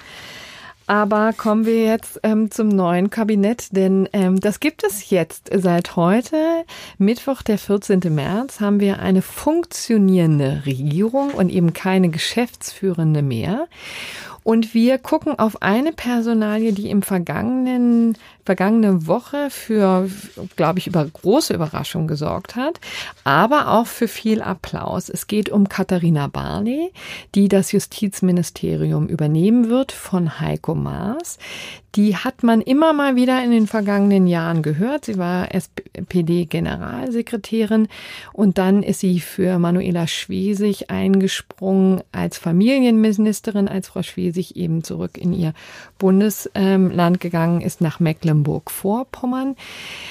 Aber 0.86 1.32
kommen 1.32 1.64
wir 1.64 1.84
jetzt 1.84 2.20
ähm, 2.22 2.50
zum 2.50 2.68
neuen 2.68 3.10
Kabinett, 3.10 3.68
denn 3.70 4.08
ähm, 4.12 4.40
das 4.40 4.60
gibt 4.60 4.84
es 4.84 5.10
jetzt 5.10 5.50
seit 5.52 5.96
heute. 5.96 6.64
Mittwoch, 6.98 7.42
der 7.42 7.58
14. 7.58 8.00
März, 8.14 8.60
haben 8.60 8.80
wir 8.80 8.98
eine 8.98 9.22
funktionierende 9.22 10.62
Regierung 10.66 11.30
und 11.30 11.50
eben 11.50 11.72
keine 11.72 12.08
Geschäftsführende 12.08 13.22
mehr. 13.22 13.68
Und 14.44 14.74
wir 14.74 14.98
gucken 14.98 15.38
auf 15.38 15.62
eine 15.62 15.92
Personalie, 15.92 16.72
die 16.72 16.90
im 16.90 17.02
vergangenen 17.02 18.16
vergangene 18.44 19.06
Woche 19.06 19.50
für, 19.50 20.08
glaube 20.56 20.80
ich, 20.80 20.86
über 20.88 21.04
große 21.04 21.54
Überraschung 21.54 22.08
gesorgt 22.08 22.56
hat, 22.56 22.80
aber 23.24 23.68
auch 23.68 23.86
für 23.86 24.08
viel 24.08 24.42
Applaus. 24.42 25.08
Es 25.08 25.26
geht 25.26 25.48
um 25.48 25.68
Katharina 25.68 26.26
Barley, 26.26 26.92
die 27.34 27.48
das 27.48 27.72
Justizministerium 27.72 29.06
übernehmen 29.06 29.68
wird 29.68 29.92
von 29.92 30.40
Heiko 30.40 30.74
Maas. 30.74 31.38
Die 31.94 32.16
hat 32.16 32.42
man 32.42 32.60
immer 32.60 32.92
mal 32.92 33.16
wieder 33.16 33.42
in 33.44 33.50
den 33.50 33.66
vergangenen 33.66 34.26
Jahren 34.26 34.62
gehört. 34.62 35.04
Sie 35.04 35.18
war 35.18 35.54
SPD-Generalsekretärin 35.54 37.88
und 38.32 38.58
dann 38.58 38.82
ist 38.82 39.00
sie 39.00 39.20
für 39.20 39.58
Manuela 39.58 40.06
Schwesig 40.06 40.90
eingesprungen 40.90 42.02
als 42.12 42.38
Familienministerin, 42.38 43.68
als 43.68 43.88
Frau 43.88 44.02
Schwesig 44.02 44.56
eben 44.56 44.84
zurück 44.84 45.18
in 45.18 45.32
ihr 45.32 45.54
Bundesland 45.98 47.20
gegangen 47.20 47.60
ist 47.60 47.80
nach 47.80 48.00
Mecklenburg 48.00 48.42
Mecklenburg-Vorpommern 48.42 49.56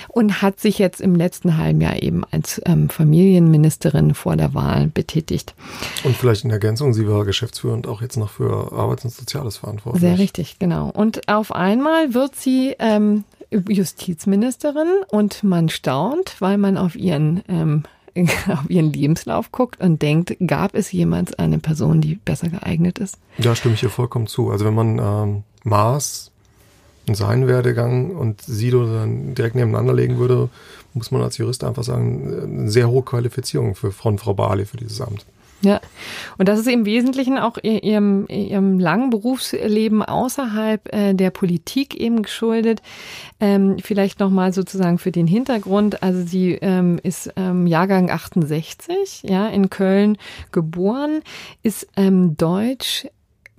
und 0.10 0.42
hat 0.42 0.60
sich 0.60 0.80
jetzt 0.80 1.02
im 1.02 1.16
letzten 1.16 1.58
halben 1.58 1.82
Jahr 1.82 2.02
eben 2.02 2.24
als 2.32 2.62
ähm, 2.66 2.90
Familienministerin 2.90 4.14
vor 4.14 4.36
der 4.36 4.54
Wahl 4.54 4.88
betätigt. 4.88 5.56
Und 6.04 6.16
vielleicht 6.16 6.44
in 6.44 6.52
Ergänzung, 6.52 6.94
sie 6.94 7.08
war 7.08 7.26
geschäftsführend 7.26 7.88
auch 7.88 8.02
jetzt 8.02 8.18
noch 8.18 8.30
für 8.30 8.72
Arbeits- 8.72 9.06
und 9.06 9.12
Soziales 9.12 9.58
verantwortlich. 9.58 10.02
Sehr 10.02 10.20
richtig, 10.20 10.60
genau. 10.60 10.90
Und 10.90 11.28
auf 11.28 11.56
einmal 11.72 12.14
wird 12.14 12.36
sie 12.36 12.76
ähm, 12.80 13.24
Justizministerin 13.50 14.90
und 15.10 15.44
man 15.44 15.70
staunt, 15.70 16.36
weil 16.40 16.58
man 16.58 16.78
auf 16.78 16.96
ihren 16.96 17.44
ähm, 17.48 17.84
auf 18.50 18.70
ihren 18.70 18.92
Lebenslauf 18.92 19.54
guckt 19.54 19.80
und 19.80 20.02
denkt, 20.02 20.36
gab 20.46 20.76
es 20.76 20.92
jemals 20.92 21.34
eine 21.36 21.60
Person, 21.60 22.02
die 22.02 22.16
besser 22.16 22.50
geeignet 22.50 23.00
ist? 23.00 23.18
Ja, 23.38 23.56
stimme 23.56 23.76
ich 23.76 23.80
hier 23.80 23.90
vollkommen 23.90 24.28
zu. 24.28 24.52
Also 24.52 24.66
wenn 24.66 24.74
man 24.74 25.00
ähm, 25.00 25.44
Maß 25.64 26.32
und 27.08 27.16
seinen 27.16 27.48
Werdegang 27.48 28.12
und 28.12 28.42
Sido 28.42 28.86
dann 28.86 29.34
direkt 29.34 29.56
nebeneinander 29.56 29.94
legen 29.94 30.18
würde, 30.18 30.50
muss 30.94 31.12
man 31.12 31.22
als 31.22 31.38
Jurist 31.38 31.64
einfach 31.64 31.84
sagen, 31.84 32.44
eine 32.44 32.70
sehr 32.70 32.90
hohe 32.90 33.04
Qualifizierung 33.04 33.76
für 33.76 33.94
von 33.94 34.18
Frau 34.18 34.34
Barley 34.34 34.66
für 34.66 34.78
dieses 34.78 35.00
Amt. 35.00 35.26
Ja, 35.64 35.80
und 36.40 36.48
das 36.48 36.60
ist 36.60 36.68
im 36.68 36.86
Wesentlichen 36.86 37.38
auch 37.38 37.58
ihrem, 37.62 38.26
ihrem 38.28 38.80
langen 38.80 39.12
Berufsleben 39.12 40.02
außerhalb 40.02 40.94
äh, 40.94 41.14
der 41.14 41.30
Politik 41.30 41.96
eben 41.96 42.24
geschuldet. 42.24 42.82
Ähm, 43.40 43.78
vielleicht 43.80 44.20
nochmal 44.20 44.54
sozusagen 44.54 44.98
für 44.98 45.12
den 45.12 45.28
Hintergrund. 45.28 46.02
Also 46.02 46.24
sie 46.26 46.54
ähm, 46.54 47.00
ist 47.04 47.32
ähm, 47.36 47.68
Jahrgang 47.68 48.10
68, 48.10 49.24
ja, 49.24 49.48
in 49.50 49.70
Köln 49.70 50.18
geboren, 50.52 51.22
ist 51.62 51.88
ähm, 51.96 52.36
deutsch, 52.38 53.06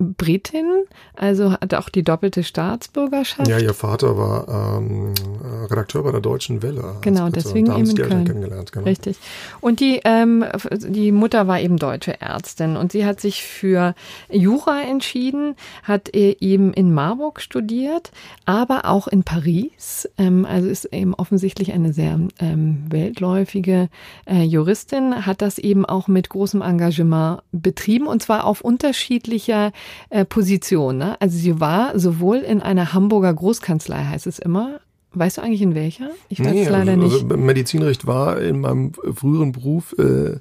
Britin, 0.03 0.83
also 1.15 1.53
hat 1.53 1.73
auch 1.73 1.89
die 1.89 2.03
doppelte 2.03 2.43
Staatsbürgerschaft. 2.43 3.47
Ja, 3.47 3.59
ihr 3.59 3.73
Vater 3.73 4.17
war 4.17 4.77
ähm, 4.77 5.13
Redakteur 5.69 6.03
bei 6.03 6.11
der 6.11 6.21
Deutschen 6.21 6.61
Welle. 6.61 6.95
Genau, 7.01 7.29
deswegen 7.29 7.67
da 7.67 7.77
eben 7.77 7.89
in 7.89 7.95
Köln. 7.95 8.25
Kennengelernt, 8.25 8.71
genau. 8.71 8.85
Richtig. 8.85 9.17
Und 9.61 9.79
die, 9.79 10.01
ähm, 10.03 10.45
die 10.87 11.11
Mutter 11.11 11.47
war 11.47 11.59
eben 11.59 11.77
deutsche 11.77 12.19
Ärztin 12.21 12.75
und 12.77 12.91
sie 12.91 13.05
hat 13.05 13.19
sich 13.19 13.43
für 13.43 13.95
Jura 14.29 14.81
entschieden, 14.81 15.55
hat 15.83 16.09
eben 16.09 16.73
in 16.73 16.93
Marburg 16.93 17.41
studiert, 17.41 18.11
aber 18.45 18.85
auch 18.85 19.07
in 19.07 19.23
Paris. 19.23 20.09
Ähm, 20.17 20.45
also 20.45 20.67
ist 20.67 20.85
eben 20.85 21.13
offensichtlich 21.13 21.73
eine 21.73 21.93
sehr 21.93 22.19
ähm, 22.39 22.85
weltläufige 22.89 23.89
äh, 24.25 24.43
Juristin, 24.43 25.25
hat 25.25 25.41
das 25.41 25.57
eben 25.57 25.85
auch 25.85 26.07
mit 26.07 26.29
großem 26.29 26.61
Engagement 26.61 27.41
betrieben 27.51 28.07
und 28.07 28.21
zwar 28.21 28.45
auf 28.45 28.61
unterschiedlicher 28.61 29.71
äh, 30.09 30.25
Position. 30.25 30.97
Ne? 30.97 31.19
Also 31.21 31.37
sie 31.37 31.59
war 31.59 31.97
sowohl 31.97 32.37
in 32.37 32.61
einer 32.61 32.93
Hamburger 32.93 33.33
Großkanzlei, 33.33 34.05
heißt 34.05 34.27
es 34.27 34.39
immer. 34.39 34.79
Weißt 35.15 35.37
du 35.37 35.41
eigentlich 35.43 35.61
in 35.61 35.75
welcher? 35.75 36.09
Ich 36.29 36.39
weiß 36.39 36.51
nee, 36.51 36.63
es 36.63 36.69
leider 36.69 36.93
also, 36.93 37.03
nicht. 37.03 37.23
Also 37.23 37.37
Medizinrecht 37.37 38.07
war 38.07 38.41
in 38.41 38.61
meinem 38.61 38.93
früheren 38.93 39.51
Beruf 39.51 39.93
äh, 39.99 40.37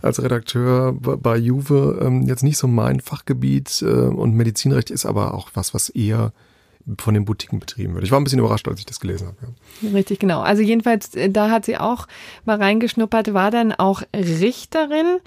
als 0.00 0.22
Redakteur 0.22 0.92
bei 0.92 1.36
Juve 1.36 1.98
ähm, 2.00 2.22
jetzt 2.22 2.44
nicht 2.44 2.56
so 2.56 2.68
mein 2.68 3.00
Fachgebiet 3.00 3.82
äh, 3.82 3.86
und 3.86 4.34
Medizinrecht 4.34 4.90
ist 4.90 5.06
aber 5.06 5.34
auch 5.34 5.50
was, 5.54 5.74
was 5.74 5.88
eher 5.88 6.32
von 6.98 7.14
den 7.14 7.24
Boutiquen 7.24 7.60
betrieben 7.60 7.94
wird. 7.94 8.04
Ich 8.04 8.10
war 8.10 8.20
ein 8.20 8.24
bisschen 8.24 8.38
überrascht, 8.38 8.66
als 8.68 8.80
ich 8.80 8.86
das 8.86 9.00
gelesen 9.00 9.28
habe. 9.28 9.36
Ja. 9.82 9.90
Richtig, 9.90 10.18
genau. 10.18 10.40
Also 10.40 10.62
jedenfalls, 10.62 11.14
äh, 11.14 11.30
da 11.30 11.50
hat 11.50 11.64
sie 11.64 11.78
auch 11.78 12.06
mal 12.44 12.56
reingeschnuppert, 12.56 13.34
war 13.34 13.50
dann 13.50 13.72
auch 13.72 14.02
Richterin 14.14 15.18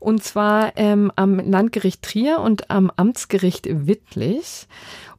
und 0.00 0.22
zwar 0.22 0.72
ähm, 0.76 1.12
am 1.16 1.38
Landgericht 1.38 2.02
Trier 2.02 2.40
und 2.40 2.70
am 2.70 2.90
Amtsgericht 2.96 3.68
Wittlich 3.70 4.66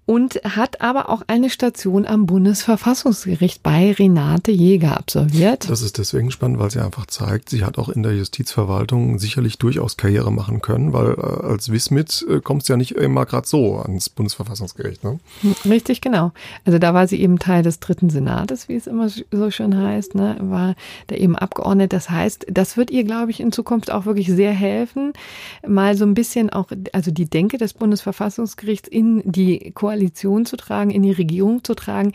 und 0.05 0.35
hat 0.43 0.81
aber 0.81 1.09
auch 1.09 1.23
eine 1.27 1.49
Station 1.49 2.05
am 2.05 2.27
Bundesverfassungsgericht 2.27 3.63
bei 3.63 3.91
Renate 3.91 4.51
Jäger 4.51 4.97
absolviert. 4.97 5.67
Das 5.69 5.81
ist 5.81 5.97
deswegen 5.97 6.29
spannend, 6.29 6.59
weil 6.59 6.69
sie 6.69 6.83
einfach 6.83 7.07
zeigt, 7.07 7.49
sie 7.49 7.65
hat 7.65 7.79
auch 7.79 7.89
in 7.89 8.03
der 8.03 8.15
Justizverwaltung 8.15 9.17
sicherlich 9.17 9.57
durchaus 9.57 9.97
Karriere 9.97 10.31
machen 10.31 10.61
können, 10.61 10.93
weil 10.93 11.13
äh, 11.13 11.45
als 11.47 11.71
Wismit 11.71 12.23
äh, 12.29 12.39
kommt 12.39 12.61
es 12.61 12.67
ja 12.67 12.77
nicht 12.77 12.91
immer 12.91 13.25
gerade 13.25 13.47
so 13.47 13.79
ans 13.79 14.09
Bundesverfassungsgericht. 14.09 15.03
Ne? 15.03 15.19
Richtig, 15.65 16.01
genau. 16.01 16.31
Also 16.65 16.77
da 16.77 16.93
war 16.93 17.07
sie 17.07 17.19
eben 17.19 17.39
Teil 17.39 17.63
des 17.63 17.79
dritten 17.79 18.11
Senates, 18.11 18.69
wie 18.69 18.75
es 18.75 18.85
immer 18.85 19.09
so 19.09 19.49
schön 19.49 19.75
heißt, 19.75 20.13
ne? 20.13 20.37
war 20.39 20.75
da 21.07 21.15
eben 21.15 21.35
abgeordnet. 21.35 21.93
Das 21.93 22.11
heißt, 22.11 22.45
das 22.51 22.77
wird 22.77 22.91
ihr, 22.91 23.05
glaube 23.05 23.31
ich, 23.31 23.39
in 23.39 23.51
Zukunft 23.51 23.89
auch 23.89 24.05
wirklich 24.05 24.27
sehr 24.27 24.51
helfen, 24.51 25.13
mal 25.67 25.97
so 25.97 26.05
ein 26.05 26.13
bisschen 26.13 26.51
auch, 26.51 26.67
also 26.93 27.09
die 27.09 27.25
Denke 27.25 27.57
des 27.57 27.73
Bundesverfassungsgerichts 27.73 28.87
in 28.87 29.23
die 29.25 29.71
Koalition 29.71 29.94
Koalition 29.95 30.45
zu 30.45 30.57
tragen, 30.57 30.91
in 30.91 31.03
die 31.03 31.13
Regierung 31.13 31.63
zu 31.63 31.73
tragen, 31.73 32.11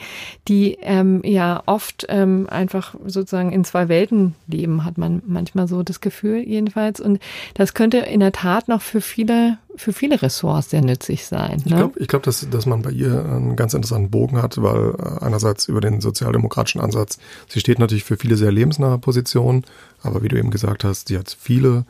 die 0.49 0.77
ähm, 0.83 1.23
ja 1.25 1.63
oft 1.65 2.05
ähm, 2.11 2.47
einfach 2.51 2.95
sozusagen 3.07 3.53
in 3.53 3.65
zwei 3.65 3.89
Welten 3.89 4.35
leben, 4.47 4.85
hat 4.85 4.99
man 4.99 5.23
manchmal 5.27 5.67
so 5.67 5.83
das 5.83 6.03
Gefühl 6.03 6.47
jedenfalls. 6.47 7.01
Und 7.01 7.21
das 7.55 7.73
könnte 7.73 7.99
in 7.99 8.21
der 8.21 8.33
Tat 8.33 8.69
noch 8.69 8.83
für 8.83 9.01
viele 9.01 9.57
für 9.77 9.95
viele 9.95 10.21
Ressorts 10.21 10.71
sehr 10.71 10.83
nützlich 10.83 11.25
sein. 11.25 11.57
Ne? 11.57 11.63
Ich 11.65 11.75
glaube, 11.75 12.01
ich 12.01 12.09
glaub, 12.09 12.23
dass, 12.23 12.47
dass 12.51 12.67
man 12.67 12.83
bei 12.83 12.91
ihr 12.91 13.25
einen 13.25 13.57
ganz 13.57 13.73
interessanten 13.73 14.11
Bogen 14.11 14.43
hat, 14.43 14.61
weil 14.61 14.95
äh, 14.99 15.25
einerseits 15.25 15.69
über 15.69 15.81
den 15.81 16.03
sozialdemokratischen 16.03 16.83
Ansatz, 16.83 17.19
sie 17.49 17.61
steht 17.61 17.79
natürlich 17.79 18.05
für 18.05 18.19
viele 18.19 18.37
sehr 18.37 18.53
lebensnahe 18.53 18.99
Positionen, 18.99 19.65
aber 20.03 20.23
wie 20.23 20.29
du 20.29 20.37
eben 20.37 20.51
gesagt 20.51 20.85
hast, 20.85 21.09
sie 21.09 21.17
hat 21.17 21.35
viele 21.41 21.87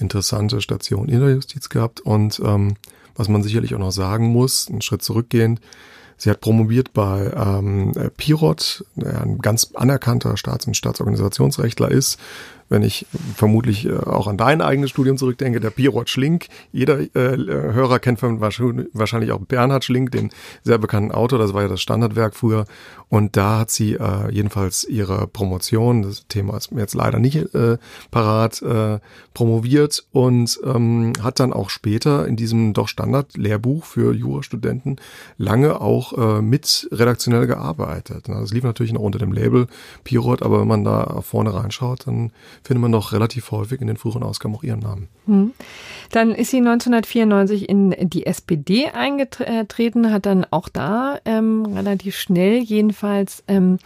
interessante 0.00 0.60
Stationen 0.60 1.08
in 1.08 1.20
der 1.20 1.30
Justiz 1.30 1.68
gehabt 1.68 2.00
und 2.00 2.40
ähm, 2.44 2.74
was 3.18 3.28
man 3.28 3.42
sicherlich 3.42 3.74
auch 3.74 3.78
noch 3.78 3.92
sagen 3.92 4.28
muss, 4.28 4.68
einen 4.68 4.80
Schritt 4.80 5.02
zurückgehend, 5.02 5.60
Sie 6.20 6.30
hat 6.30 6.40
promoviert 6.40 6.92
bei 6.92 7.30
ähm, 7.32 7.92
Pirot, 8.16 8.84
der 8.96 9.22
ein 9.22 9.38
ganz 9.38 9.70
anerkannter 9.74 10.36
Staats- 10.36 10.66
und 10.66 10.76
Staatsorganisationsrechtler 10.76 11.92
ist, 11.92 12.18
wenn 12.68 12.82
ich 12.82 13.06
vermutlich 13.34 13.86
äh, 13.86 13.96
auch 13.96 14.26
an 14.26 14.36
dein 14.36 14.60
eigenes 14.60 14.90
Studium 14.90 15.16
zurückdenke, 15.16 15.60
der 15.60 15.70
Pirot 15.70 16.08
Schlink. 16.08 16.46
Jeder 16.72 17.00
äh, 17.00 17.08
Hörer 17.14 17.98
kennt 17.98 18.22
wahrscheinlich 18.22 19.32
auch 19.32 19.40
Bernhard 19.40 19.84
Schlink, 19.84 20.10
den 20.12 20.30
sehr 20.62 20.78
bekannten 20.78 21.12
Autor. 21.12 21.38
Das 21.38 21.54
war 21.54 21.62
ja 21.62 21.68
das 21.68 21.80
Standardwerk 21.80 22.34
früher. 22.34 22.64
Und 23.08 23.36
da 23.36 23.60
hat 23.60 23.70
sie 23.70 23.94
äh, 23.94 24.30
jedenfalls 24.30 24.84
ihre 24.84 25.26
Promotion, 25.26 26.02
das 26.02 26.26
Thema 26.28 26.56
ist 26.56 26.72
mir 26.72 26.80
jetzt 26.80 26.94
leider 26.94 27.18
nicht 27.18 27.54
äh, 27.54 27.78
parat, 28.10 28.60
äh, 28.60 28.98
promoviert 29.32 30.04
und 30.12 30.60
ähm, 30.64 31.12
hat 31.22 31.40
dann 31.40 31.52
auch 31.52 31.70
später 31.70 32.26
in 32.26 32.36
diesem 32.36 32.74
doch 32.74 32.88
Standard-Lehrbuch 32.88 33.84
für 33.84 34.12
Jurastudenten 34.12 34.96
lange 35.38 35.80
auch 35.80 36.12
äh, 36.18 36.42
mit 36.42 36.88
redaktionell 36.92 37.46
gearbeitet. 37.46 38.28
Das 38.28 38.52
lief 38.52 38.64
natürlich 38.64 38.92
noch 38.92 39.00
unter 39.00 39.18
dem 39.18 39.32
Label 39.32 39.68
Pirot, 40.04 40.42
aber 40.42 40.60
wenn 40.60 40.68
man 40.68 40.84
da 40.84 41.22
vorne 41.22 41.54
reinschaut, 41.54 42.06
dann 42.06 42.32
findet 42.62 42.82
man 42.82 42.92
doch 42.92 43.12
relativ 43.12 43.50
häufig 43.50 43.80
in 43.80 43.86
den 43.86 43.96
früheren 43.96 44.22
Ausgaben 44.22 44.54
auch 44.54 44.62
ihren 44.62 44.80
Namen. 44.80 45.08
Hm. 45.26 45.52
Dann 46.10 46.32
ist 46.32 46.50
sie 46.50 46.58
1994 46.58 47.68
in 47.68 47.94
die 47.98 48.26
SPD 48.26 48.88
eingetreten, 48.88 50.12
hat 50.12 50.26
dann 50.26 50.46
auch 50.50 50.68
da 50.68 51.18
ähm, 51.24 51.66
relativ 51.74 52.16
schnell 52.16 52.58
jedenfalls 52.58 53.44
ähm, 53.48 53.78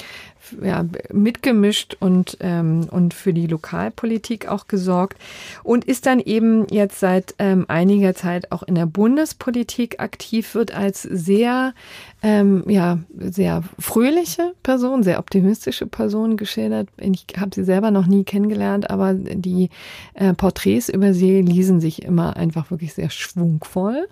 ja, 0.63 0.85
mitgemischt 1.13 1.97
und, 2.01 2.37
ähm, 2.41 2.89
und 2.91 3.15
für 3.15 3.33
die 3.33 3.47
Lokalpolitik 3.47 4.49
auch 4.49 4.67
gesorgt 4.67 5.19
und 5.63 5.85
ist 5.85 6.07
dann 6.07 6.21
eben 6.21 6.67
jetzt 6.69 7.01
seit 7.01 7.35
ähm, 7.39 7.65
einiger 7.69 8.15
Zeit 8.15 8.53
auch 8.53 8.63
in 8.63 8.75
der 8.75 8.87
Bundespolitik 8.87 10.01
aktiv, 10.01 10.55
wird 10.55 10.75
als 10.75 11.03
sehr, 11.03 11.75
ähm, 12.23 12.65
ja, 12.67 12.99
sehr 13.19 13.63
fröhliche 13.79 14.53
Person, 14.63 15.03
sehr 15.03 15.19
optimistische 15.19 15.87
Person 15.87 16.37
geschildert. 16.37 16.89
Ich 16.99 17.27
habe 17.39 17.55
sie 17.55 17.65
selber 17.65 17.91
noch 17.91 18.07
nie 18.07 18.25
kennengelernt, 18.25 18.91
aber 18.91 19.15
die 19.15 19.71
äh, 20.15 20.35
Porträts 20.35 20.89
über 20.89 21.15
sie 21.15 21.43
ließen 21.43 21.81
sich 21.81 22.03
immer 22.03 22.37
einfach 22.37 22.71
wirklich 22.71 22.95
sehr 22.95 23.11
schwungvoll. 23.11 24.09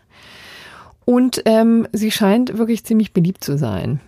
Und 1.05 1.43
ähm, 1.47 1.88
sie 1.93 2.11
scheint 2.11 2.57
wirklich 2.57 2.85
ziemlich 2.85 3.12
beliebt 3.12 3.43
zu 3.43 3.59
sein. 3.59 4.01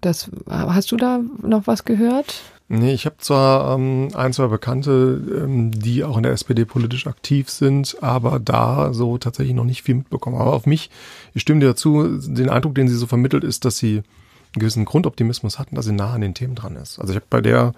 Das, 0.00 0.30
hast 0.48 0.92
du 0.92 0.96
da 0.96 1.20
noch 1.42 1.66
was 1.66 1.84
gehört? 1.84 2.42
Nee, 2.68 2.94
ich 2.94 3.04
habe 3.04 3.16
zwar 3.18 3.74
ähm, 3.74 4.08
ein, 4.14 4.32
zwei 4.32 4.46
Bekannte, 4.46 5.20
ähm, 5.44 5.70
die 5.70 6.02
auch 6.02 6.16
in 6.16 6.22
der 6.22 6.32
SPD 6.32 6.64
politisch 6.64 7.06
aktiv 7.06 7.50
sind, 7.50 7.96
aber 8.02 8.38
da 8.40 8.94
so 8.94 9.18
tatsächlich 9.18 9.54
noch 9.54 9.64
nicht 9.64 9.82
viel 9.82 9.96
mitbekommen. 9.96 10.36
Aber 10.36 10.54
auf 10.54 10.64
mich, 10.64 10.90
ich 11.34 11.42
stimme 11.42 11.60
dir 11.60 11.66
dazu, 11.66 12.18
den 12.18 12.48
Eindruck, 12.48 12.74
den 12.74 12.88
sie 12.88 12.96
so 12.96 13.06
vermittelt, 13.06 13.44
ist, 13.44 13.66
dass 13.66 13.76
sie 13.76 13.96
einen 13.98 14.60
gewissen 14.60 14.86
Grundoptimismus 14.86 15.58
hatten, 15.58 15.76
dass 15.76 15.84
sie 15.84 15.92
nah 15.92 16.14
an 16.14 16.22
den 16.22 16.34
Themen 16.34 16.54
dran 16.54 16.76
ist. 16.76 16.98
Also 16.98 17.12
ich 17.12 17.16
habe 17.16 17.26
bei 17.28 17.42
der 17.42 17.74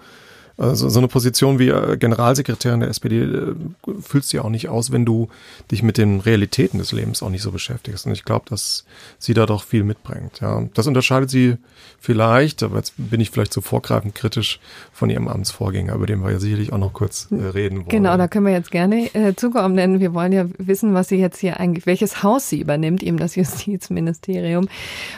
also 0.57 0.89
so 0.89 0.99
eine 0.99 1.07
Position 1.07 1.59
wie 1.59 1.69
äh, 1.69 1.97
Generalsekretärin 1.97 2.79
der 2.79 2.89
SPD 2.89 3.21
äh, 3.21 3.55
fühlst 4.01 4.33
du 4.33 4.37
ja 4.37 4.43
auch 4.43 4.49
nicht 4.49 4.69
aus, 4.69 4.91
wenn 4.91 5.05
du 5.05 5.29
dich 5.69 5.83
mit 5.83 5.97
den 5.97 6.19
Realitäten 6.19 6.79
des 6.79 6.91
Lebens 6.91 7.21
auch 7.21 7.29
nicht 7.29 7.43
so 7.43 7.51
beschäftigst. 7.51 8.07
Und 8.07 8.13
ich 8.13 8.25
glaube, 8.25 8.45
dass 8.49 8.83
sie 9.19 9.35
da 9.35 9.45
doch 9.45 9.63
viel 9.63 9.83
mitbringt. 9.83 10.39
Ja, 10.41 10.63
das 10.73 10.87
unterscheidet 10.87 11.29
sie 11.29 11.57
vielleicht, 11.99 12.63
aber 12.63 12.77
jetzt 12.77 12.93
bin 12.97 13.21
ich 13.21 13.29
vielleicht 13.29 13.53
zu 13.53 13.61
so 13.61 13.67
vorgreifend 13.67 14.15
kritisch 14.15 14.59
von 14.91 15.11
ihrem 15.11 15.27
Amtsvorgänger, 15.27 15.93
über 15.93 16.07
den 16.07 16.23
wir 16.23 16.31
ja 16.31 16.39
sicherlich 16.39 16.73
auch 16.73 16.79
noch 16.79 16.93
kurz 16.93 17.27
äh, 17.31 17.35
reden 17.35 17.77
wollen. 17.77 17.89
Genau, 17.89 18.17
da 18.17 18.27
können 18.27 18.47
wir 18.47 18.53
jetzt 18.53 18.71
gerne 18.71 19.13
äh, 19.13 19.35
zukommen, 19.35 19.77
denn 19.77 19.99
wir 19.99 20.15
wollen 20.15 20.31
ja 20.31 20.45
wissen, 20.57 20.95
was 20.95 21.09
sie 21.09 21.17
jetzt 21.17 21.39
hier 21.39 21.59
eigentlich, 21.59 21.85
welches 21.85 22.23
Haus 22.23 22.49
sie 22.49 22.61
übernimmt, 22.61 23.03
eben 23.03 23.17
das 23.17 23.35
Justizministerium. 23.35 24.69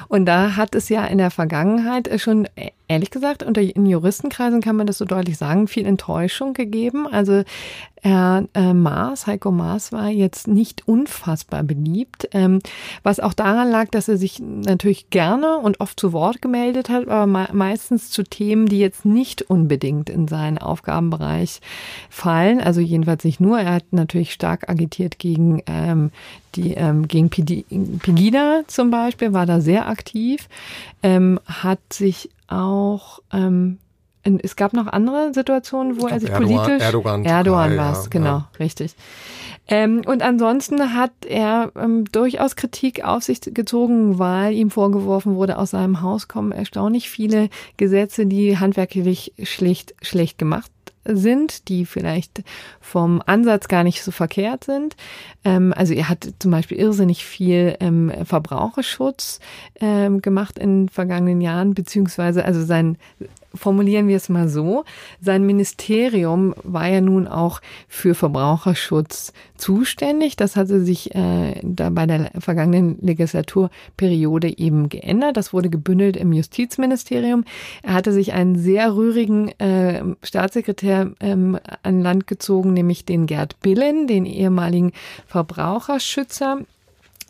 Und 0.09 0.25
da 0.25 0.57
hat 0.57 0.75
es 0.75 0.89
ja 0.89 1.05
in 1.05 1.17
der 1.17 1.31
Vergangenheit 1.31 2.09
schon 2.19 2.45
ehrlich 2.89 3.11
gesagt, 3.11 3.43
unter 3.43 3.61
in 3.61 3.85
Juristenkreisen 3.85 4.61
kann 4.61 4.75
man 4.75 4.87
das 4.87 4.97
so 4.97 5.05
deutlich 5.05 5.37
sagen, 5.37 5.67
viel 5.67 5.85
Enttäuschung 5.85 6.53
gegeben. 6.53 7.07
Also 7.07 7.43
Herr 8.01 8.45
äh, 8.53 8.73
Maas, 8.73 9.27
Heiko 9.27 9.51
Maas 9.51 9.91
war 9.91 10.09
jetzt 10.09 10.47
nicht 10.47 10.87
unfassbar 10.87 11.63
beliebt, 11.63 12.29
ähm, 12.31 12.59
was 13.03 13.19
auch 13.19 13.33
daran 13.33 13.69
lag, 13.69 13.89
dass 13.89 14.07
er 14.07 14.17
sich 14.17 14.39
natürlich 14.39 15.09
gerne 15.09 15.57
und 15.57 15.81
oft 15.81 15.99
zu 15.99 16.13
Wort 16.13 16.41
gemeldet 16.41 16.89
hat, 16.89 17.07
aber 17.07 17.27
me 17.27 17.49
meistens 17.51 18.09
zu 18.09 18.23
Themen, 18.23 18.67
die 18.67 18.79
jetzt 18.79 19.05
nicht 19.05 19.41
unbedingt 19.41 20.09
in 20.09 20.27
seinen 20.27 20.57
Aufgabenbereich 20.57 21.59
fallen. 22.09 22.61
Also 22.61 22.79
jedenfalls 22.79 23.23
nicht 23.23 23.39
nur. 23.39 23.59
Er 23.59 23.73
hat 23.73 23.85
natürlich 23.91 24.33
stark 24.33 24.69
agitiert 24.69 25.19
gegen 25.19 25.61
ähm, 25.65 26.11
die 26.55 26.73
ähm, 26.73 27.07
gegen 27.07 27.29
Pegida 27.29 28.61
zum 28.67 28.91
Beispiel, 28.91 29.33
war 29.33 29.45
da 29.45 29.61
sehr 29.61 29.87
aktiv, 29.87 30.47
ähm, 31.03 31.39
hat 31.45 31.79
sich 31.91 32.29
auch 32.47 33.19
ähm, 33.31 33.77
es 34.23 34.55
gab 34.55 34.73
noch 34.73 34.87
andere 34.87 35.33
Situationen, 35.33 36.01
wo 36.01 36.07
er 36.07 36.19
sich 36.19 36.29
Erdogan, 36.29 36.57
politisch 36.57 36.85
Erdogan, 36.85 37.25
Erdogan 37.25 37.77
war 37.77 37.93
es, 37.93 38.03
ja, 38.03 38.09
genau, 38.09 38.25
ja. 38.25 38.49
richtig. 38.59 38.95
Ähm, 39.67 40.01
und 40.05 40.23
ansonsten 40.23 40.95
hat 40.95 41.11
er 41.27 41.71
ähm, 41.75 42.05
durchaus 42.11 42.55
Kritik 42.55 43.03
auf 43.03 43.23
sich 43.23 43.41
gezogen, 43.41 44.17
weil 44.17 44.53
ihm 44.53 44.71
vorgeworfen 44.71 45.35
wurde, 45.35 45.57
aus 45.57 45.71
seinem 45.71 46.01
Haus 46.01 46.27
kommen 46.27 46.51
erstaunlich 46.51 47.09
viele 47.09 47.49
Gesetze, 47.77 48.25
die 48.25 48.57
handwerklich 48.57 49.33
schlicht 49.43 49.93
schlecht 50.01 50.39
gemacht 50.39 50.71
sind, 51.05 51.69
die 51.69 51.85
vielleicht 51.85 52.43
vom 52.81 53.21
Ansatz 53.25 53.67
gar 53.67 53.83
nicht 53.83 54.03
so 54.03 54.11
verkehrt 54.11 54.63
sind. 54.63 54.95
Ähm, 55.43 55.73
also 55.75 55.93
er 55.93 56.09
hat 56.09 56.27
zum 56.39 56.51
Beispiel 56.51 56.77
irrsinnig 56.77 57.25
viel 57.25 57.75
ähm, 57.79 58.11
Verbraucherschutz 58.23 59.39
ähm, 59.79 60.21
gemacht 60.21 60.57
in 60.57 60.85
den 60.85 60.89
vergangenen 60.89 61.41
Jahren, 61.41 61.73
beziehungsweise 61.73 62.43
also 62.43 62.63
sein 62.63 62.97
formulieren 63.53 64.07
wir 64.07 64.17
es 64.17 64.29
mal 64.29 64.47
so, 64.47 64.83
sein 65.21 65.45
Ministerium 65.45 66.53
war 66.63 66.87
ja 66.87 67.01
nun 67.01 67.27
auch 67.27 67.61
für 67.87 68.15
Verbraucherschutz 68.15 69.33
zuständig. 69.57 70.35
Das 70.35 70.55
hatte 70.55 70.81
sich 70.81 71.13
äh, 71.15 71.59
da 71.63 71.89
bei 71.89 72.05
der 72.05 72.31
vergangenen 72.39 72.97
Legislaturperiode 73.01 74.57
eben 74.57 74.89
geändert. 74.89 75.37
Das 75.37 75.53
wurde 75.53 75.69
gebündelt 75.69 76.17
im 76.17 76.33
Justizministerium. 76.33 77.43
Er 77.83 77.93
hatte 77.93 78.13
sich 78.13 78.33
einen 78.33 78.57
sehr 78.57 78.95
rührigen 78.95 79.49
äh, 79.59 80.03
Staatssekretär 80.23 81.11
ähm, 81.19 81.59
an 81.83 82.01
Land 82.01 82.27
gezogen, 82.27 82.73
nämlich 82.73 83.05
den 83.05 83.25
Gerd 83.25 83.59
Billen, 83.61 84.07
den 84.07 84.25
ehemaligen 84.25 84.93
Verbraucherschützer 85.27 86.59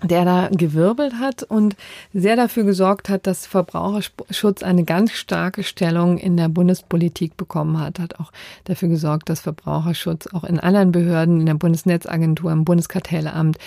der 0.03 0.23
da 0.23 0.49
gewirbelt 0.51 1.15
hat 1.19 1.43
und 1.43 1.75
sehr 2.13 2.35
dafür 2.35 2.63
gesorgt 2.63 3.09
hat, 3.09 3.27
dass 3.27 3.45
Verbraucherschutz 3.45 4.63
eine 4.63 4.85
ganz 4.85 5.11
starke 5.11 5.63
Stellung 5.63 6.17
in 6.17 6.37
der 6.37 6.47
Bundespolitik 6.47 7.35
bekommen 7.35 7.79
hat, 7.79 7.99
hat 7.99 8.19
auch 8.19 8.31
dafür 8.63 8.87
gesorgt, 8.87 9.29
dass 9.29 9.41
Verbraucherschutz 9.41 10.27
auch 10.27 10.45
in 10.45 10.59
anderen 10.59 10.91
Behörden, 10.91 11.41
in 11.41 11.45
der 11.45 11.55
Bundesnetzagentur, 11.55 12.51
im 12.51 12.63
Bundeskartellamt 12.63 13.57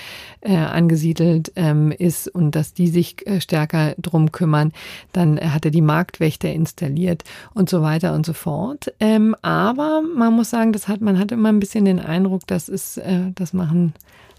äh, 0.40 0.56
angesiedelt 0.56 1.52
ähm, 1.56 1.92
ist 1.92 2.28
und 2.28 2.52
dass 2.52 2.72
die 2.72 2.88
sich 2.88 3.26
äh, 3.26 3.40
stärker 3.40 3.94
drum 3.98 4.32
kümmern. 4.32 4.72
Dann 5.12 5.38
hat 5.38 5.66
er 5.66 5.70
die 5.70 5.82
Marktwächter 5.82 6.50
installiert 6.50 7.24
und 7.52 7.68
so 7.68 7.82
weiter 7.82 8.14
und 8.14 8.24
so 8.24 8.32
fort. 8.32 8.92
Ähm, 9.00 9.36
aber 9.42 10.02
man 10.02 10.32
muss 10.32 10.50
sagen, 10.50 10.72
das 10.72 10.88
hat, 10.88 11.02
man 11.02 11.18
hat 11.18 11.30
immer 11.30 11.50
ein 11.50 11.60
bisschen 11.60 11.84
den 11.84 12.00
Eindruck, 12.00 12.46
das 12.46 12.70
ist, 12.70 12.96
äh, 12.96 13.32
das 13.34 13.52
machen 13.52 13.92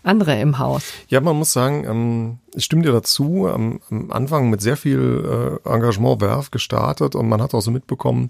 andere 0.04 0.40
im 0.40 0.60
Haus. 0.60 0.84
Ja, 1.08 1.22
man 1.22 1.36
muss 1.36 1.54
sagen, 1.54 1.86
ähm, 1.86 2.38
ich 2.54 2.66
stimme 2.66 2.84
dir 2.84 2.92
dazu, 2.92 3.48
am, 3.48 3.80
Anfang 4.10 4.50
mit 4.50 4.62
sehr 4.62 4.78
viel 4.78 5.60
äh, 5.66 5.70
Engagement 5.70 6.22
Werf 6.22 6.52
gestartet 6.52 7.16
und 7.16 7.28
man 7.28 7.42
hat 7.42 7.54
auch 7.54 7.62
so 7.62 7.72
mitbekommen, 7.72 8.28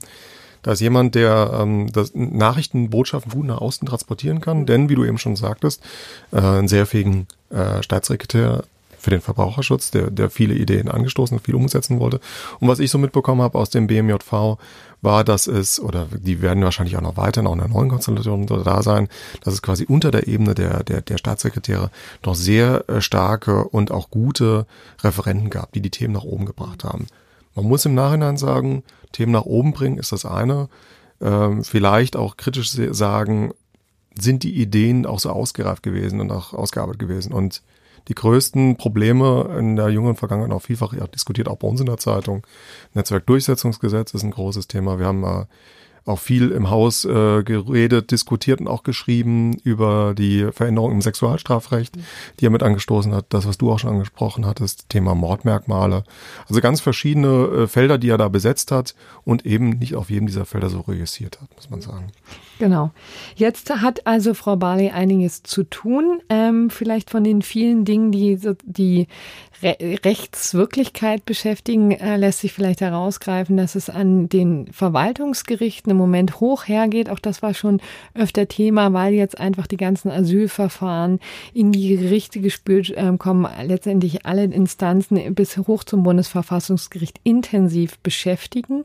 da 0.61 0.71
ist 0.71 0.79
jemand, 0.79 1.13
der 1.15 1.59
ähm, 1.59 1.91
das 1.91 2.11
Nachrichtenbotschaften 2.15 3.33
gut 3.33 3.45
nach 3.45 3.59
außen 3.59 3.87
transportieren 3.87 4.39
kann, 4.39 4.65
denn 4.65 4.87
wie 4.87 4.95
du 4.95 5.03
eben 5.03 5.17
schon 5.17 5.35
sagtest, 5.35 5.83
äh, 6.31 6.37
einen 6.37 6.69
sehr 6.69 6.85
fähigen 6.85 7.27
äh, 7.49 7.83
Staatssekretär 7.83 8.63
für 9.03 9.09
den 9.09 9.21
Verbraucherschutz, 9.21 9.91
der, 9.91 10.09
der 10.09 10.29
viele 10.29 10.55
Ideen 10.55 10.89
angestoßen 10.89 11.37
und 11.37 11.43
viel 11.43 11.55
umsetzen 11.55 11.99
wollte. 11.99 12.21
Und 12.59 12.69
was 12.69 12.79
ich 12.79 12.89
so 12.89 12.97
mitbekommen 12.97 13.41
habe 13.41 13.59
aus 13.59 13.69
dem 13.69 13.87
BMJV, 13.87 14.57
war, 15.01 15.25
dass 15.25 15.47
es, 15.47 15.81
oder 15.81 16.07
die 16.11 16.41
werden 16.41 16.63
wahrscheinlich 16.63 16.95
auch 16.95 17.01
noch 17.01 17.17
weiter, 17.17 17.45
auch 17.45 17.53
in 17.53 17.59
der 17.59 17.67
neuen 17.67 17.89
Konstellation 17.89 18.47
da 18.47 18.81
sein, 18.81 19.09
dass 19.41 19.53
es 19.53 19.61
quasi 19.61 19.83
unter 19.83 20.11
der 20.11 20.27
Ebene 20.27 20.55
der, 20.55 20.83
der, 20.83 21.01
der 21.01 21.17
Staatssekretäre 21.17 21.91
noch 22.25 22.35
sehr 22.35 22.89
äh, 22.89 23.01
starke 23.01 23.65
und 23.65 23.91
auch 23.91 24.09
gute 24.09 24.65
Referenten 25.01 25.49
gab, 25.49 25.73
die 25.73 25.81
die 25.81 25.89
Themen 25.89 26.13
nach 26.13 26.23
oben 26.23 26.45
gebracht 26.45 26.85
haben. 26.85 27.07
Man 27.53 27.65
muss 27.65 27.85
im 27.85 27.95
Nachhinein 27.95 28.37
sagen, 28.37 28.83
Themen 29.11 29.33
nach 29.33 29.45
oben 29.45 29.73
bringen 29.73 29.97
ist 29.97 30.13
das 30.13 30.25
eine. 30.25 30.69
Ähm, 31.19 31.65
vielleicht 31.65 32.15
auch 32.15 32.37
kritisch 32.37 32.71
sagen, 32.71 33.51
sind 34.17 34.43
die 34.43 34.55
Ideen 34.55 35.05
auch 35.05 35.19
so 35.19 35.29
ausgereift 35.31 35.83
gewesen 35.83 36.21
und 36.21 36.31
auch 36.31 36.53
ausgearbeitet 36.53 36.99
gewesen. 36.99 37.33
Und 37.33 37.61
die 38.07 38.15
größten 38.15 38.77
Probleme 38.77 39.55
in 39.57 39.75
der 39.75 39.89
jungen 39.89 40.15
Vergangenheit 40.15 40.51
auch 40.51 40.61
vielfach 40.61 40.93
diskutiert, 41.07 41.47
auch 41.47 41.57
bei 41.57 41.67
uns 41.67 41.79
in 41.79 41.85
der 41.85 41.97
Zeitung. 41.97 42.45
Netzwerkdurchsetzungsgesetz 42.93 44.13
ist 44.13 44.23
ein 44.23 44.31
großes 44.31 44.67
Thema. 44.67 44.99
Wir 44.99 45.05
haben 45.05 45.23
äh, 45.23 45.45
auch 46.05 46.19
viel 46.19 46.51
im 46.51 46.69
Haus 46.69 47.05
äh, 47.05 47.43
geredet, 47.43 48.11
diskutiert 48.11 48.59
und 48.59 48.67
auch 48.67 48.83
geschrieben 48.83 49.57
über 49.63 50.13
die 50.17 50.47
Veränderung 50.51 50.91
im 50.91 51.01
Sexualstrafrecht, 51.01 51.95
die 52.39 52.45
er 52.45 52.49
mit 52.49 52.63
angestoßen 52.63 53.13
hat. 53.13 53.27
Das, 53.29 53.47
was 53.47 53.57
du 53.57 53.71
auch 53.71 53.79
schon 53.79 53.91
angesprochen 53.91 54.45
hattest, 54.45 54.89
Thema 54.89 55.15
Mordmerkmale. 55.15 56.03
Also 56.49 56.59
ganz 56.61 56.81
verschiedene 56.81 57.27
äh, 57.27 57.67
Felder, 57.67 57.97
die 57.97 58.09
er 58.09 58.17
da 58.17 58.27
besetzt 58.27 58.71
hat 58.71 58.95
und 59.23 59.45
eben 59.45 59.69
nicht 59.69 59.95
auf 59.95 60.09
jedem 60.09 60.27
dieser 60.27 60.45
Felder 60.45 60.69
so 60.69 60.81
reüssiert 60.81 61.39
hat, 61.41 61.49
muss 61.55 61.69
man 61.69 61.81
sagen. 61.81 62.11
Genau. 62.59 62.91
Jetzt 63.35 63.69
hat 63.69 64.05
also 64.05 64.33
Frau 64.33 64.55
Barley 64.55 64.89
einiges 64.89 65.43
zu 65.43 65.63
tun. 65.63 66.21
Ähm, 66.29 66.69
vielleicht 66.69 67.09
von 67.09 67.23
den 67.23 67.41
vielen 67.41 67.85
Dingen, 67.85 68.11
die 68.11 68.39
die 68.65 69.07
Re 69.61 69.77
Rechtswirklichkeit 70.03 71.25
beschäftigen, 71.25 71.91
äh, 71.91 72.17
lässt 72.17 72.39
sich 72.39 72.53
vielleicht 72.53 72.81
herausgreifen, 72.81 73.57
dass 73.57 73.75
es 73.75 73.89
an 73.89 74.29
den 74.29 74.67
Verwaltungsgerichten 74.71 75.91
im 75.91 75.97
Moment 75.97 76.39
hoch 76.39 76.67
hergeht. 76.67 77.09
Auch 77.09 77.19
das 77.19 77.41
war 77.41 77.53
schon 77.53 77.81
öfter 78.13 78.47
Thema, 78.47 78.93
weil 78.93 79.13
jetzt 79.13 79.39
einfach 79.39 79.67
die 79.67 79.77
ganzen 79.77 80.11
Asylverfahren 80.11 81.19
in 81.53 81.71
die 81.71 81.95
Gerichte 81.95 82.39
gespült 82.39 82.89
äh, 82.89 83.11
kommen, 83.17 83.47
letztendlich 83.63 84.25
alle 84.25 84.43
Instanzen 84.45 85.35
bis 85.35 85.57
hoch 85.57 85.83
zum 85.83 86.03
Bundesverfassungsgericht 86.03 87.19
intensiv 87.23 87.99
beschäftigen. 87.99 88.83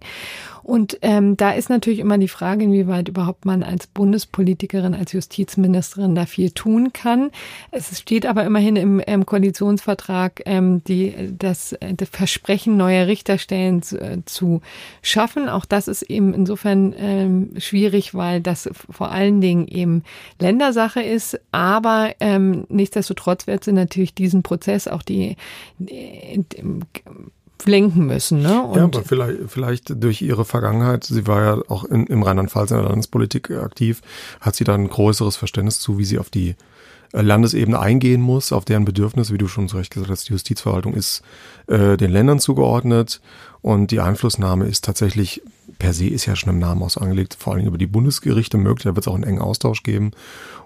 Und 0.68 0.98
ähm, 1.00 1.34
da 1.38 1.52
ist 1.52 1.70
natürlich 1.70 1.98
immer 1.98 2.18
die 2.18 2.28
Frage, 2.28 2.64
inwieweit 2.64 3.08
überhaupt 3.08 3.46
man 3.46 3.62
als 3.62 3.86
Bundespolitikerin, 3.86 4.92
als 4.92 5.12
Justizministerin 5.12 6.14
da 6.14 6.26
viel 6.26 6.50
tun 6.50 6.92
kann. 6.92 7.30
Es 7.70 7.98
steht 7.98 8.26
aber 8.26 8.44
immerhin 8.44 8.76
im, 8.76 9.00
im 9.00 9.24
Koalitionsvertrag, 9.24 10.42
ähm, 10.44 10.67
die, 10.76 11.34
das, 11.36 11.76
das 11.80 12.08
Versprechen 12.08 12.76
neuer 12.76 13.06
Richterstellen 13.06 13.82
zu, 13.82 14.00
äh, 14.00 14.18
zu 14.24 14.60
schaffen. 15.02 15.48
Auch 15.48 15.64
das 15.64 15.88
ist 15.88 16.02
eben 16.02 16.34
insofern 16.34 16.94
ähm, 16.96 17.50
schwierig, 17.58 18.14
weil 18.14 18.40
das 18.40 18.68
vor 18.90 19.10
allen 19.10 19.40
Dingen 19.40 19.66
eben 19.66 20.02
Ländersache 20.38 21.02
ist. 21.02 21.40
Aber 21.52 22.14
ähm, 22.20 22.66
nichtsdestotrotz 22.68 23.46
wird 23.46 23.64
sie 23.64 23.72
natürlich 23.72 24.14
diesen 24.14 24.42
Prozess 24.42 24.88
auch 24.88 25.02
die, 25.02 25.36
die, 25.78 26.44
die 26.52 26.62
lenken 27.64 28.06
müssen. 28.06 28.40
Ne? 28.42 28.62
Und 28.62 28.76
ja, 28.76 28.84
aber 28.84 29.02
vielleicht, 29.02 29.38
vielleicht 29.48 30.02
durch 30.02 30.22
ihre 30.22 30.44
Vergangenheit, 30.44 31.04
sie 31.04 31.26
war 31.26 31.42
ja 31.42 31.62
auch 31.68 31.84
in, 31.84 32.06
im 32.06 32.22
Rheinland-Pfalz 32.22 32.70
in 32.70 32.76
der 32.76 32.86
Landespolitik 32.86 33.50
aktiv, 33.50 34.00
hat 34.40 34.54
sie 34.54 34.64
dann 34.64 34.82
ein 34.82 34.88
größeres 34.88 35.36
Verständnis 35.36 35.80
zu, 35.80 35.98
wie 35.98 36.04
sie 36.04 36.18
auf 36.18 36.30
die 36.30 36.50
äh, 36.50 36.54
Landesebene 37.12 37.78
eingehen 37.78 38.20
muss, 38.20 38.52
auf 38.52 38.64
deren 38.64 38.84
Bedürfnisse, 38.84 39.32
wie 39.32 39.38
du 39.38 39.48
schon 39.48 39.68
zu 39.68 39.76
Recht 39.76 39.92
gesagt 39.92 40.10
hast, 40.10 40.28
die 40.28 40.32
Justizverwaltung 40.32 40.94
ist 40.94 41.22
äh, 41.66 41.96
den 41.96 42.10
Ländern 42.10 42.38
zugeordnet 42.38 43.20
und 43.62 43.90
die 43.90 44.00
Einflussnahme 44.00 44.66
ist 44.66 44.84
tatsächlich 44.84 45.42
per 45.78 45.92
se 45.92 46.06
ist 46.06 46.26
ja 46.26 46.34
schon 46.34 46.50
im 46.50 46.58
Namen 46.58 46.82
aus 46.82 46.98
angelegt, 46.98 47.36
vor 47.38 47.54
allem 47.54 47.66
über 47.66 47.78
die 47.78 47.86
Bundesgerichte 47.86 48.58
möglich, 48.58 48.84
da 48.84 48.96
wird 48.96 49.04
es 49.04 49.08
auch 49.08 49.14
einen 49.14 49.24
engen 49.24 49.40
Austausch 49.40 49.82
geben. 49.82 50.10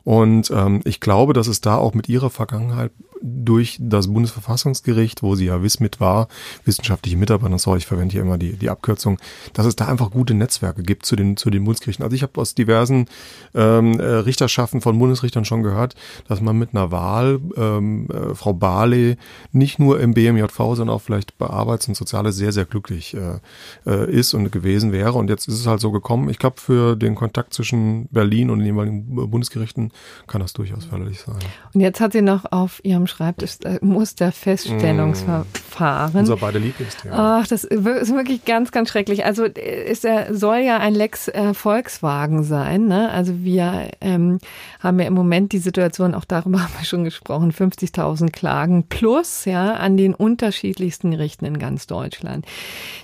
Und 0.05 0.51
ähm, 0.51 0.81
ich 0.85 1.01
glaube, 1.01 1.33
dass 1.33 1.49
es 1.49 1.61
da 1.61 1.77
auch 1.77 1.95
mit 1.95 2.09
ihrer 2.09 2.31
Vergangenheit 2.31 2.93
durch 3.23 3.79
das 3.81 4.13
Bundesverfassungsgericht, 4.13 5.23
wo 5.23 5.35
sie 5.35 5.47
ja 5.47 5.63
WISMIT 5.63 6.01
war, 6.01 6.29
wissenschaftliche 6.65 7.17
Mitarbeiter, 7.17 7.59
sorry, 7.59 7.79
ich 7.79 7.87
verwende 7.87 8.13
hier 8.13 8.23
immer 8.23 8.39
die, 8.39 8.55
die 8.55 8.71
Abkürzung, 8.71 9.19
dass 9.53 9.67
es 9.67 9.77
da 9.77 9.87
einfach 9.87 10.11
gute 10.11 10.35
Netzwerke 10.35 10.83
gibt 10.83 11.07
zu 11.07 11.17
den, 11.17 11.37
zu 11.37 11.51
den 11.51 11.65
Bundesgerichten. 11.65 12.05
Also 12.05 12.15
ich 12.17 12.23
habe 12.23 12.41
aus 12.41 12.55
diversen 12.55 13.07
ähm, 13.55 13.99
äh, 14.01 14.05
Richterschaften 14.05 14.81
von 14.81 14.99
Bundesrichtern 14.99 15.45
schon 15.45 15.63
gehört, 15.63 15.95
dass 16.29 16.41
man 16.41 16.59
mit 16.59 16.71
einer 16.75 16.91
Wahl 16.91 17.41
ähm, 17.57 18.09
äh, 18.11 18.35
Frau 18.35 18.53
Barley 18.53 19.17
nicht 19.53 19.79
nur 19.79 20.01
im 20.01 20.15
BMJV, 20.15 20.57
sondern 20.57 20.91
auch 20.91 21.03
vielleicht 21.03 21.39
bei 21.39 21.47
Arbeits- 21.47 21.89
und 21.89 21.97
Soziales 21.97 22.37
sehr, 22.37 22.53
sehr 22.53 22.65
glücklich 22.65 23.15
äh, 23.15 23.39
äh, 23.87 24.11
ist 24.11 24.35
und 24.35 24.51
gewesen 24.51 24.93
wäre. 24.93 25.13
Und 25.13 25.31
jetzt 25.31 25.49
ist 25.49 25.55
es 25.55 25.67
halt 25.67 25.81
so 25.81 25.91
gekommen. 25.91 26.29
Ich 26.29 26.39
glaube, 26.39 26.61
für 26.61 26.97
den 26.97 27.15
Kontakt 27.15 27.55
zwischen 27.55 28.09
Berlin 28.11 28.51
und 28.51 28.59
den 28.59 28.67
jeweiligen 28.67 29.31
Bundesgerichten 29.31 29.93
kann 30.27 30.41
das 30.41 30.53
durchaus 30.53 30.85
förderlich 30.85 31.21
sein. 31.21 31.39
Und 31.73 31.81
jetzt 31.81 32.01
hat 32.01 32.13
sie 32.13 32.23
noch 32.23 32.51
auf 32.51 32.81
ihrem 32.85 33.07
Schreibtisch 33.13 33.57
äh, 33.65 33.79
Musterfeststellungsverfahren. 33.83 36.21
Unser 36.21 36.39
beide 36.39 36.59
Lieblingsthema. 36.59 37.41
Ach, 37.41 37.47
das 37.47 37.65
ist 37.65 37.85
wirklich 37.85 38.47
ganz, 38.47 38.73
ganz 38.73 38.89
schrecklich. 38.89 39.27
Also 39.27 39.45
ist 39.45 40.07
er 40.07 40.35
soll 40.35 40.61
ja 40.61 40.79
ein 40.79 40.95
Lex 40.95 41.29
äh, 41.29 41.53
Volkswagen 41.53 42.43
sein. 42.43 42.87
Ne? 42.87 43.11
Also 43.11 43.45
wir 43.45 43.91
ähm, 44.01 44.39
haben 44.81 44.99
ja 44.99 45.07
im 45.07 45.13
Moment 45.13 45.53
die 45.53 45.59
Situation, 45.59 46.15
auch 46.15 46.25
darüber 46.25 46.63
haben 46.65 46.73
wir 46.79 46.87
schon 46.87 47.05
gesprochen, 47.05 47.53
50.000 47.53 48.31
Klagen 48.31 48.85
plus 48.85 49.45
ja 49.45 49.75
an 49.75 49.99
den 49.99 50.15
unterschiedlichsten 50.15 51.11
Gerichten 51.11 51.45
in 51.45 51.59
ganz 51.59 51.87
Deutschland. 51.87 52.47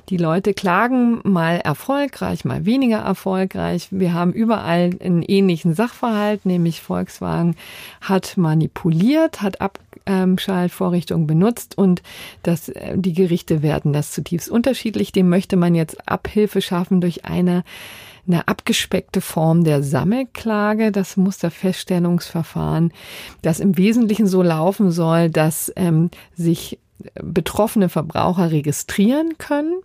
Die 0.09 0.17
Leute 0.17 0.55
klagen 0.55 1.21
mal 1.25 1.59
erfolgreich, 1.59 2.47
mal 2.47 2.65
weniger 2.65 3.01
erfolgreich. 3.01 3.89
Wir 3.91 4.15
haben 4.15 4.33
überall 4.33 4.93
einen 5.01 5.23
ähnlichen 5.23 5.75
Sachverhalt, 5.75 6.47
nämlich 6.47 6.81
Volkswagen 6.81 7.57
hat 8.01 8.39
manipuliert, 8.39 9.43
hat 9.43 9.61
Abschaltvorrichtungen 10.09 11.27
benutzt 11.27 11.77
und 11.77 12.03
das, 12.43 12.69
äh, 12.69 12.97
die 12.97 13.13
Gerichte 13.13 13.63
werden 13.63 13.93
das 13.93 14.13
zutiefst 14.13 14.49
unterschiedlich. 14.49 15.13
Dem 15.13 15.29
möchte 15.29 15.57
man 15.57 15.75
jetzt 15.75 16.09
Abhilfe 16.09 16.61
schaffen 16.63 17.01
durch 17.01 17.25
eine 17.25 17.65
eine 18.27 18.47
abgespeckte 18.47 19.23
Form 19.23 19.65
der 19.65 19.83
Sammelklage, 19.83 20.93
das 20.93 21.17
Musterfeststellungsverfahren, 21.17 22.93
das 23.41 23.59
im 23.59 23.79
Wesentlichen 23.79 24.27
so 24.27 24.43
laufen 24.43 24.91
soll, 24.91 25.31
dass 25.31 25.73
ähm, 25.77 26.11
sich 26.35 26.79
betroffene 27.23 27.89
Verbraucher 27.89 28.51
registrieren 28.51 29.39
können 29.39 29.81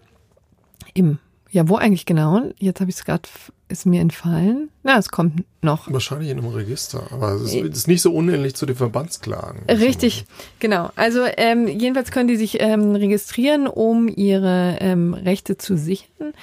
im 0.93 1.19
ja, 1.54 1.70
wo 1.70 1.76
eigentlich 1.76 2.08
genau? 2.08 2.42
Jetzt 2.58 2.82
habe 2.82 2.89
ich 2.89 2.98
es 2.98 3.06
gerade, 3.06 3.30
ist 3.70 3.86
mir 3.86 4.02
entfallen. 4.02 4.70
Na, 4.82 4.98
es 4.98 5.10
kommt 5.10 5.44
noch. 5.62 5.92
Wahrscheinlich 5.92 6.32
in 6.32 6.39
einem 6.39 6.48
Register, 6.48 7.04
aber 7.12 7.34
es 7.34 7.54
ist 7.54 7.88
nicht 7.88 8.02
so 8.02 8.12
unähnlich 8.12 8.56
zu 8.56 8.66
den 8.66 8.76
Verbandsklagen. 8.76 9.62
Richtig, 9.70 10.26
genau. 10.58 10.89
Also 10.96 11.20
ähm, 11.38 11.68
jedenfalls 11.68 12.10
können 12.10 12.28
die 12.28 12.38
sich 12.38 12.60
ähm, 12.60 12.96
registrieren, 12.96 13.68
um 13.68 14.08
ihre 14.08 14.78
ähm, 14.82 15.13
Rechte 15.13 15.56
zu 15.56 15.78
sichern. 15.78 16.34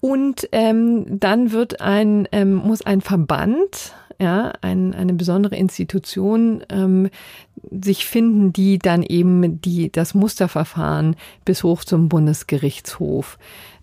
Und 0.00 0.48
ähm, 0.50 1.20
dann 1.20 1.52
wird 1.52 1.82
ein, 1.82 2.26
ähm, 2.32 2.54
muss 2.54 2.80
ein 2.80 3.02
Verband, 3.02 3.92
ja, 4.18 4.52
ein, 4.62 4.94
eine 4.94 5.12
besondere 5.12 5.56
Institution 5.56 6.64
ähm, 6.70 7.10
sich 7.70 8.06
finden, 8.06 8.52
die 8.52 8.78
dann 8.78 9.02
eben 9.02 9.60
die, 9.60 9.92
das 9.92 10.14
Musterverfahren 10.14 11.16
bis 11.44 11.62
hoch 11.62 11.84
zum 11.84 12.08
Bundesgerichtshof 12.08 13.38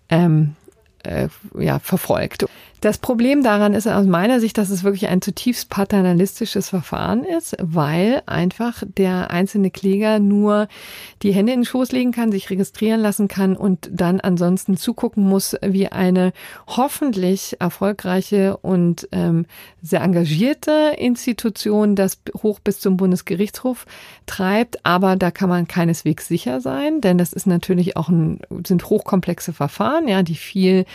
ähm, 0.10 0.56
äh, 1.04 1.28
ja, 1.58 1.80
verfolgt. 1.80 2.46
Das 2.82 2.98
Problem 2.98 3.44
daran 3.44 3.74
ist 3.74 3.88
aus 3.88 4.06
meiner 4.06 4.40
Sicht, 4.40 4.58
dass 4.58 4.70
es 4.70 4.84
wirklich 4.84 5.10
ein 5.10 5.22
zutiefst 5.22 5.70
paternalistisches 5.70 6.70
Verfahren 6.70 7.26
ist, 7.26 7.58
weil 7.62 8.22
einfach 8.26 8.84
der 8.86 9.32
einzelne 9.32 9.70
Kläger 9.70 10.20
nur 10.20 10.70
die 11.22 11.34
Hände 11.34 11.52
in 11.52 11.62
den 11.62 11.66
Schoß 11.66 11.92
legen 11.92 12.14
kann, 12.14 12.32
sich 12.32 12.50
registrieren 12.50 13.02
lassen 13.02 13.28
kann 13.28 13.58
und 13.58 13.90
dann 13.92 14.22
ansonsten 14.22 14.78
zugucken 14.78 15.24
muss, 15.28 15.58
wie 15.62 15.90
eine 15.90 16.32
hoffentlich 16.68 17.58
erfolgreiche 17.60 18.56
und 18.58 19.10
ähm, 19.12 19.46
sehr 19.82 20.02
engagierte 20.02 20.96
Institution 20.98 21.96
das 21.96 22.22
hoch 22.42 22.60
bis 22.60 22.80
zum 22.80 22.96
Bundesgerichtshof 22.96 23.86
treibt. 24.26 24.86
Aber 24.86 25.18
da 25.18 25.32
kann 25.32 25.50
man 25.50 25.68
keineswegs 25.68 26.30
sicher 26.30 26.62
sein, 26.62 27.02
denn 27.02 27.18
das 27.18 27.34
ist 27.34 27.46
natürlich 27.46 27.98
auch 27.98 28.08
ein, 28.08 28.40
sind 28.66 28.90
hochkomplexe 28.90 29.52
Verfahren, 29.52 30.08
ja, 30.08 30.24
die 30.24 30.36
viel 30.36 30.86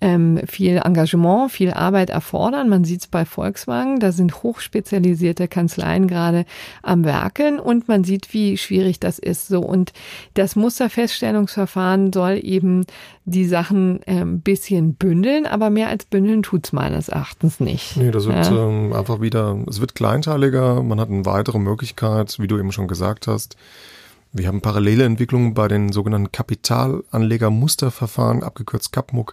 ähm, 0.00 0.40
viel 0.46 0.80
Engagement, 0.84 1.50
viel 1.50 1.72
Arbeit 1.72 2.10
erfordern. 2.10 2.68
Man 2.68 2.84
sieht 2.84 3.00
es 3.00 3.06
bei 3.06 3.24
Volkswagen, 3.24 4.00
da 4.00 4.12
sind 4.12 4.42
hochspezialisierte 4.42 5.48
Kanzleien 5.48 6.08
gerade 6.08 6.44
am 6.82 7.04
Werkeln 7.04 7.58
und 7.58 7.88
man 7.88 8.04
sieht, 8.04 8.32
wie 8.34 8.56
schwierig 8.56 9.00
das 9.00 9.18
ist. 9.18 9.48
So 9.48 9.60
und 9.60 9.92
das 10.34 10.56
Musterfeststellungsverfahren 10.56 12.12
soll 12.12 12.40
eben 12.42 12.84
die 13.24 13.46
Sachen 13.46 14.00
ein 14.06 14.18
ähm, 14.18 14.40
bisschen 14.40 14.94
bündeln, 14.94 15.46
aber 15.46 15.70
mehr 15.70 15.88
als 15.88 16.04
bündeln 16.04 16.42
tut's 16.42 16.72
meines 16.72 17.08
Erachtens 17.08 17.60
nicht. 17.60 17.96
Nee, 17.96 18.10
das 18.10 18.26
wird 18.26 18.44
ja. 18.44 18.68
ähm, 18.68 18.92
einfach 18.92 19.20
wieder, 19.20 19.58
es 19.68 19.80
wird 19.80 19.94
kleinteiliger, 19.94 20.82
man 20.82 21.00
hat 21.00 21.08
eine 21.08 21.24
weitere 21.24 21.58
Möglichkeit, 21.58 22.36
wie 22.38 22.48
du 22.48 22.58
eben 22.58 22.72
schon 22.72 22.88
gesagt 22.88 23.26
hast, 23.26 23.56
Wir 24.36 24.48
haben 24.48 24.60
parallele 24.60 25.04
Entwicklungen 25.04 25.54
bei 25.54 25.68
den 25.68 25.92
sogenannten 25.92 26.32
Kapitalanlegermusterverfahren, 26.32 28.42
abgekürzt 28.42 28.90
CAPMUC, 28.90 29.32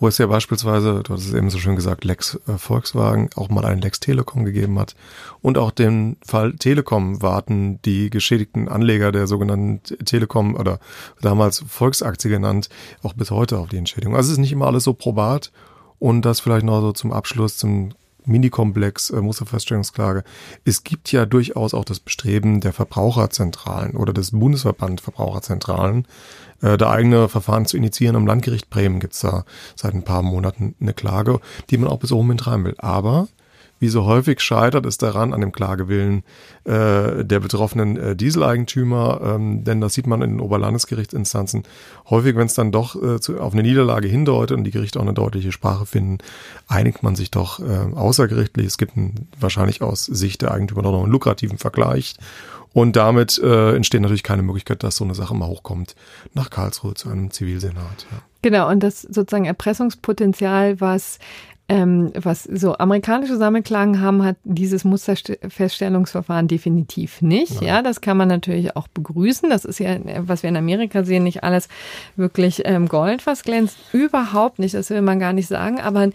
wo 0.00 0.08
es 0.08 0.18
ja 0.18 0.26
beispielsweise, 0.26 1.02
du 1.04 1.12
hast 1.12 1.26
es 1.26 1.34
eben 1.34 1.50
so 1.50 1.58
schön 1.58 1.76
gesagt, 1.76 2.04
Lex 2.04 2.40
äh, 2.48 2.56
Volkswagen 2.56 3.28
auch 3.36 3.50
mal 3.50 3.66
einen 3.66 3.82
Lex 3.82 4.00
Telekom 4.00 4.44
gegeben 4.44 4.78
hat. 4.78 4.96
Und 5.42 5.58
auch 5.58 5.70
den 5.70 6.16
Fall 6.26 6.54
Telekom 6.54 7.22
warten 7.22 7.80
die 7.82 8.08
geschädigten 8.08 8.68
Anleger 8.68 9.12
der 9.12 9.26
sogenannten 9.26 9.82
Telekom 10.04 10.56
oder 10.56 10.80
damals 11.20 11.62
Volksaktie 11.68 12.30
genannt, 12.30 12.70
auch 13.02 13.12
bis 13.12 13.30
heute 13.30 13.58
auf 13.58 13.68
die 13.68 13.76
Entschädigung. 13.76 14.16
Also 14.16 14.28
es 14.28 14.32
ist 14.32 14.38
nicht 14.38 14.52
immer 14.52 14.66
alles 14.66 14.84
so 14.84 14.94
probat. 14.94 15.52
Und 15.98 16.22
das 16.22 16.40
vielleicht 16.40 16.64
noch 16.64 16.80
so 16.80 16.92
zum 16.92 17.12
Abschluss, 17.12 17.58
zum 17.58 17.92
Minikomplex 18.24 19.10
äh, 19.10 19.20
Musterfeststellungsklage. 19.20 20.24
Es 20.64 20.84
gibt 20.84 21.12
ja 21.12 21.26
durchaus 21.26 21.74
auch 21.74 21.84
das 21.84 22.00
Bestreben 22.00 22.60
der 22.60 22.72
Verbraucherzentralen 22.72 23.96
oder 23.96 24.12
des 24.12 24.30
Bundesverband 24.30 25.00
Verbraucherzentralen, 25.00 26.06
äh, 26.62 26.76
da 26.76 26.90
eigene 26.90 27.28
Verfahren 27.28 27.66
zu 27.66 27.76
initiieren. 27.76 28.16
Am 28.16 28.26
Landgericht 28.26 28.70
Bremen 28.70 29.00
gibt's 29.00 29.20
da 29.20 29.44
seit 29.76 29.94
ein 29.94 30.04
paar 30.04 30.22
Monaten 30.22 30.74
eine 30.80 30.94
Klage, 30.94 31.40
die 31.70 31.78
man 31.78 31.88
auch 31.88 31.98
bis 31.98 32.12
oben 32.12 32.28
hintreiben 32.28 32.64
will. 32.64 32.74
Aber 32.78 33.28
wie 33.80 33.88
so 33.88 34.04
häufig 34.04 34.40
scheitert 34.40 34.84
es 34.84 34.98
daran 34.98 35.32
an 35.32 35.40
dem 35.40 35.52
Klagewillen 35.52 36.22
äh, 36.64 37.24
der 37.24 37.40
betroffenen 37.40 37.96
äh, 37.96 38.14
Dieseleigentümer, 38.14 39.20
ähm, 39.24 39.64
denn 39.64 39.80
das 39.80 39.94
sieht 39.94 40.06
man 40.06 40.20
in 40.20 40.32
den 40.32 40.40
Oberlandesgerichtsinstanzen 40.40 41.62
häufig, 42.10 42.36
wenn 42.36 42.46
es 42.46 42.52
dann 42.52 42.72
doch 42.72 43.02
äh, 43.02 43.20
zu, 43.20 43.40
auf 43.40 43.54
eine 43.54 43.62
Niederlage 43.62 44.06
hindeutet 44.06 44.58
und 44.58 44.64
die 44.64 44.70
Gerichte 44.70 44.98
auch 44.98 45.04
eine 45.04 45.14
deutliche 45.14 45.50
Sprache 45.50 45.86
finden, 45.86 46.18
einigt 46.68 47.02
man 47.02 47.16
sich 47.16 47.30
doch 47.30 47.58
äh, 47.58 47.94
außergerichtlich. 47.94 48.66
Es 48.66 48.76
gibt 48.76 48.98
ein, 48.98 49.28
wahrscheinlich 49.40 49.80
aus 49.80 50.04
Sicht 50.04 50.42
der 50.42 50.52
Eigentümer 50.52 50.82
noch 50.82 51.02
einen 51.02 51.10
lukrativen 51.10 51.56
Vergleich 51.56 52.16
und 52.72 52.96
damit 52.96 53.38
äh, 53.38 53.74
entsteht 53.74 54.00
natürlich 54.00 54.22
keine 54.22 54.42
Möglichkeit, 54.42 54.82
dass 54.82 54.96
so 54.96 55.04
eine 55.04 55.14
Sache 55.14 55.34
mal 55.34 55.48
hochkommt 55.48 55.94
nach 56.34 56.50
Karlsruhe 56.50 56.94
zu 56.94 57.08
einem 57.08 57.30
Zivilsenat. 57.30 58.06
Ja. 58.10 58.22
Genau, 58.42 58.68
und 58.70 58.80
das 58.80 59.02
sozusagen 59.02 59.44
Erpressungspotenzial, 59.44 60.80
was 60.80 61.18
ähm, 61.70 62.10
was 62.20 62.42
so 62.42 62.76
amerikanische 62.78 63.36
Sammelklagen 63.36 64.00
haben, 64.00 64.24
hat 64.24 64.36
dieses 64.42 64.82
Musterfeststellungsverfahren 64.82 66.48
definitiv 66.48 67.22
nicht. 67.22 67.62
Ja. 67.62 67.76
ja. 67.76 67.82
das 67.82 68.00
kann 68.00 68.16
man 68.16 68.26
natürlich 68.26 68.74
auch 68.74 68.88
begrüßen. 68.88 69.48
Das 69.48 69.64
ist 69.64 69.78
ja, 69.78 69.96
was 70.18 70.42
wir 70.42 70.50
in 70.50 70.56
Amerika 70.56 71.04
sehen, 71.04 71.22
nicht 71.22 71.44
alles 71.44 71.68
wirklich 72.16 72.62
ähm, 72.64 72.88
Gold, 72.88 73.24
was 73.24 73.44
glänzt. 73.44 73.78
Überhaupt 73.92 74.58
nicht, 74.58 74.74
das 74.74 74.90
will 74.90 75.00
man 75.00 75.20
gar 75.20 75.32
nicht 75.32 75.46
sagen. 75.46 75.80
Aber 75.80 76.10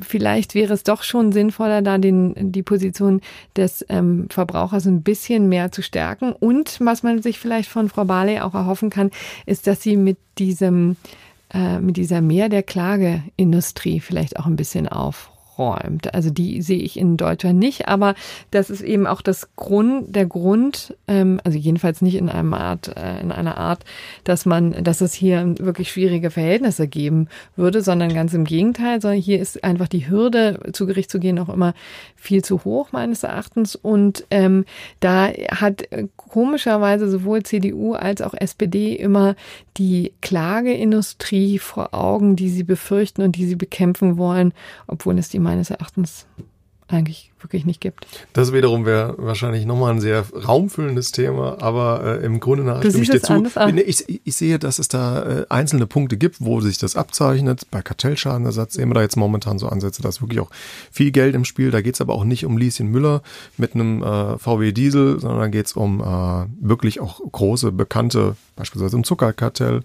vielleicht 0.00 0.54
wäre 0.54 0.72
es 0.72 0.82
doch 0.82 1.02
schon 1.02 1.32
sinnvoller, 1.32 1.82
da 1.82 1.98
den, 1.98 2.34
die 2.50 2.62
Position 2.62 3.20
des 3.56 3.84
ähm, 3.90 4.28
Verbrauchers 4.30 4.86
ein 4.86 5.02
bisschen 5.02 5.50
mehr 5.50 5.72
zu 5.72 5.82
stärken. 5.82 6.32
Und 6.32 6.78
was 6.80 7.02
man 7.02 7.20
sich 7.20 7.38
vielleicht 7.38 7.68
von 7.68 7.90
Frau 7.90 8.06
Barley 8.06 8.40
auch 8.40 8.54
erhoffen 8.54 8.88
kann, 8.88 9.10
ist, 9.44 9.66
dass 9.66 9.82
sie 9.82 9.98
mit 9.98 10.16
diesem 10.38 10.96
äh, 11.54 11.78
mit 11.78 11.96
dieser 11.96 12.20
Mehr 12.20 12.48
der 12.48 12.62
Klageindustrie 12.62 14.00
vielleicht 14.00 14.38
auch 14.38 14.46
ein 14.46 14.56
bisschen 14.56 14.88
auf 14.88 15.30
aufräumt. 15.54 16.14
Also 16.14 16.30
die 16.30 16.62
sehe 16.62 16.78
ich 16.78 16.98
in 16.98 17.16
Deutschland 17.16 17.58
nicht, 17.58 17.88
aber 17.88 18.14
das 18.50 18.70
ist 18.70 18.82
eben 18.82 19.06
auch 19.06 19.22
das 19.22 19.54
Grund, 19.56 20.14
der 20.14 20.26
Grund, 20.26 20.96
ähm, 21.08 21.40
also 21.44 21.58
jedenfalls 21.58 22.02
nicht 22.02 22.16
in 22.16 22.28
einer 22.28 22.60
Art, 22.60 22.96
äh, 22.96 23.20
in 23.20 23.32
einer 23.32 23.56
Art, 23.56 23.84
dass 24.24 24.46
man, 24.46 24.84
dass 24.84 25.00
es 25.00 25.14
hier 25.14 25.54
wirklich 25.58 25.90
schwierige 25.90 26.30
Verhältnisse 26.30 26.88
geben 26.88 27.28
würde, 27.56 27.82
sondern 27.82 28.12
ganz 28.12 28.34
im 28.34 28.44
Gegenteil, 28.44 29.00
sondern 29.00 29.20
hier 29.20 29.40
ist 29.40 29.62
einfach 29.64 29.88
die 29.88 30.08
Hürde, 30.08 30.60
zu 30.72 30.86
Gericht 30.86 31.10
zu 31.10 31.18
gehen, 31.18 31.38
auch 31.38 31.48
immer 31.48 31.74
viel 32.16 32.42
zu 32.42 32.64
hoch 32.64 32.92
meines 32.92 33.22
Erachtens. 33.22 33.76
Und 33.76 34.26
ähm, 34.30 34.64
da 35.00 35.28
hat 35.50 35.88
komischerweise 36.16 37.08
sowohl 37.08 37.42
CDU 37.42 37.94
als 37.94 38.22
auch 38.22 38.34
SPD 38.34 38.94
immer 38.94 39.36
die 39.76 40.12
Klageindustrie 40.20 41.58
vor 41.58 41.94
Augen, 41.94 42.36
die 42.36 42.48
sie 42.48 42.62
befürchten 42.62 43.22
und 43.22 43.36
die 43.36 43.46
sie 43.46 43.56
bekämpfen 43.56 44.16
wollen, 44.18 44.52
obwohl 44.86 45.18
es 45.18 45.28
die 45.28 45.40
meines 45.44 45.70
Erachtens 45.70 46.26
eigentlich 46.86 47.32
wirklich 47.40 47.64
nicht 47.64 47.80
gibt. 47.80 48.06
Das 48.34 48.52
wiederum 48.52 48.84
wäre 48.84 49.14
wahrscheinlich 49.16 49.64
nochmal 49.64 49.92
ein 49.92 50.00
sehr 50.00 50.24
raumfüllendes 50.32 51.12
Thema, 51.12 51.62
aber 51.62 52.20
äh, 52.20 52.24
im 52.24 52.40
Grunde 52.40 52.62
nach 52.62 52.80
stimme 52.80 53.02
ich 53.02 53.10
dir 53.10 53.22
zu. 53.22 53.44
Ich, 53.86 54.26
ich, 54.26 54.36
sehe, 54.36 54.58
dass 54.58 54.78
es 54.78 54.88
da 54.88 55.22
äh, 55.22 55.46
einzelne 55.48 55.86
Punkte 55.86 56.18
gibt, 56.18 56.36
wo 56.40 56.60
sich 56.60 56.76
das 56.76 56.94
abzeichnet. 56.94 57.66
Bei 57.70 57.80
Kartellschadenersatz 57.80 58.74
sehen 58.74 58.90
wir 58.90 58.94
da 58.94 59.02
jetzt 59.02 59.16
momentan 59.16 59.58
so 59.58 59.68
Ansätze, 59.68 60.02
da 60.02 60.10
ist 60.10 60.20
wirklich 60.20 60.40
auch 60.40 60.50
viel 60.90 61.10
Geld 61.10 61.34
im 61.34 61.46
Spiel. 61.46 61.70
Da 61.70 61.80
geht 61.80 61.94
es 61.94 62.00
aber 62.02 62.14
auch 62.14 62.24
nicht 62.24 62.44
um 62.44 62.58
Lieschen 62.58 62.90
Müller 62.90 63.22
mit 63.56 63.74
einem 63.74 64.02
äh, 64.02 64.38
VW 64.38 64.72
Diesel, 64.72 65.20
sondern 65.20 65.40
da 65.40 65.48
geht 65.48 65.66
es 65.66 65.72
um 65.72 66.00
äh, 66.00 66.46
wirklich 66.60 67.00
auch 67.00 67.20
große, 67.20 67.72
bekannte, 67.72 68.36
beispielsweise 68.56 68.96
im 68.96 69.04
Zuckerkartell 69.04 69.82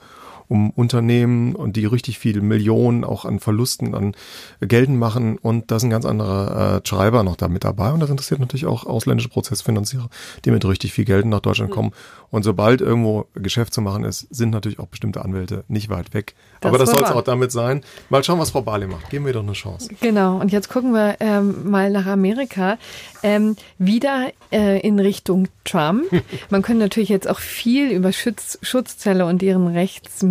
um 0.49 0.71
Unternehmen 0.71 1.55
und 1.55 1.77
die 1.77 1.85
richtig 1.85 2.19
viel 2.19 2.41
Millionen 2.41 3.05
auch 3.05 3.23
an 3.23 3.39
Verlusten 3.39 3.95
an 3.95 4.15
geltend 4.59 4.99
machen 4.99 5.37
und 5.37 5.71
da 5.71 5.79
sind 5.79 5.91
ganz 5.91 6.05
andere 6.05 6.81
äh, 6.83 6.87
Schreiber 6.87 7.23
noch 7.23 7.37
da 7.37 7.47
mit 7.47 7.63
dabei 7.63 7.91
und 7.93 8.01
das 8.01 8.09
interessiert 8.09 8.41
natürlich 8.41 8.65
auch 8.65 8.85
ausländische 8.85 9.29
Prozessfinanzierer, 9.29 10.09
die 10.43 10.51
mit 10.51 10.65
richtig 10.65 10.91
viel 10.91 11.05
Geld 11.05 11.25
nach 11.25 11.39
Deutschland 11.39 11.71
mhm. 11.71 11.75
kommen 11.75 11.91
und 12.31 12.43
sobald 12.43 12.81
irgendwo 12.81 13.27
Geschäft 13.33 13.73
zu 13.73 13.81
machen 13.81 14.03
ist, 14.03 14.27
sind 14.29 14.51
natürlich 14.51 14.79
auch 14.79 14.87
bestimmte 14.87 15.23
Anwälte 15.23 15.63
nicht 15.67 15.89
weit 15.89 16.13
weg. 16.13 16.35
Das 16.61 16.69
Aber 16.69 16.77
das 16.77 16.91
soll 16.91 17.03
es 17.03 17.11
auch 17.11 17.23
damit 17.23 17.51
sein. 17.51 17.83
Mal 18.09 18.23
schauen, 18.23 18.39
was 18.39 18.51
Frau 18.51 18.61
Barley 18.61 18.87
macht. 18.87 19.09
Geben 19.09 19.25
wir 19.25 19.33
doch 19.33 19.43
eine 19.43 19.53
Chance. 19.53 19.89
Genau. 20.01 20.39
Und 20.39 20.51
jetzt 20.51 20.69
gucken 20.69 20.91
wir 20.93 21.17
ähm, 21.19 21.69
mal 21.69 21.89
nach 21.89 22.05
Amerika. 22.05 22.77
Ähm, 23.23 23.55
wieder 23.77 24.27
äh, 24.51 24.79
in 24.79 24.99
Richtung 24.99 25.47
Trump. 25.63 26.03
Man 26.49 26.61
könnte 26.61 26.83
natürlich 26.83 27.09
jetzt 27.09 27.27
auch 27.27 27.39
viel 27.39 27.91
über 27.91 28.11
Schutz, 28.11 28.59
Schutzzelle 28.61 29.25
und 29.25 29.41
deren 29.41 29.67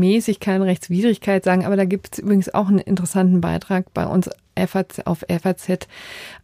Rechtsmäßigkeit, 0.08 0.60
Rechtswidrigkeit 0.60 1.44
sagen. 1.44 1.64
Aber 1.64 1.76
da 1.76 1.84
gibt 1.84 2.08
es 2.12 2.18
übrigens 2.18 2.52
auch 2.52 2.68
einen 2.68 2.78
interessanten 2.78 3.40
Beitrag 3.40 3.92
bei 3.94 4.06
uns 4.06 4.30
FAZ, 4.66 5.06
auf 5.06 5.24
FAZ 5.28 5.86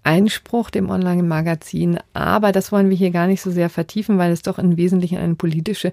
Einspruch, 0.02 0.70
dem 0.70 0.90
Online-Magazin. 0.90 1.98
Aber 2.12 2.52
das 2.52 2.70
wollen 2.72 2.90
wir 2.90 2.96
hier 2.96 3.10
gar 3.10 3.26
nicht 3.26 3.40
so 3.40 3.50
sehr 3.50 3.70
vertiefen, 3.70 4.18
weil 4.18 4.32
es 4.32 4.42
doch 4.42 4.58
im 4.58 4.76
Wesentlichen 4.76 5.18
eine 5.18 5.34
politische, 5.34 5.92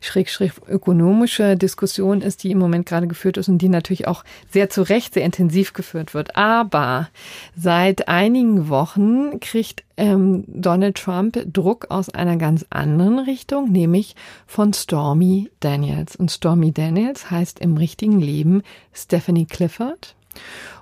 schrägstrich 0.00 0.52
ökonomische 0.68 1.56
Diskussion 1.56 2.22
ist, 2.22 2.42
die 2.42 2.50
im 2.50 2.58
Moment 2.58 2.86
gerade 2.86 3.06
geführt 3.06 3.36
ist 3.36 3.48
und 3.48 3.58
die 3.58 3.68
natürlich 3.68 4.08
auch 4.08 4.24
sehr 4.50 4.70
zu 4.70 4.82
Recht, 4.82 5.14
sehr 5.14 5.24
intensiv 5.24 5.74
geführt 5.74 6.14
wird. 6.14 6.36
Aber 6.36 7.08
seit 7.56 8.08
einigen 8.08 8.68
Wochen 8.68 9.38
kriegt 9.40 9.84
ähm, 9.96 10.44
Donald 10.46 10.96
Trump 10.96 11.38
Druck 11.52 11.86
aus 11.90 12.08
einer 12.08 12.36
ganz 12.36 12.66
anderen 12.70 13.18
Richtung, 13.18 13.70
nämlich 13.70 14.16
von 14.46 14.72
Stormy 14.72 15.50
Daniels. 15.60 16.16
Und 16.16 16.30
Stormy 16.30 16.72
Daniels 16.72 17.30
heißt 17.30 17.60
im 17.60 17.76
richtigen 17.76 18.20
Leben 18.20 18.62
Stephanie 18.92 19.46
Clifford 19.46 20.14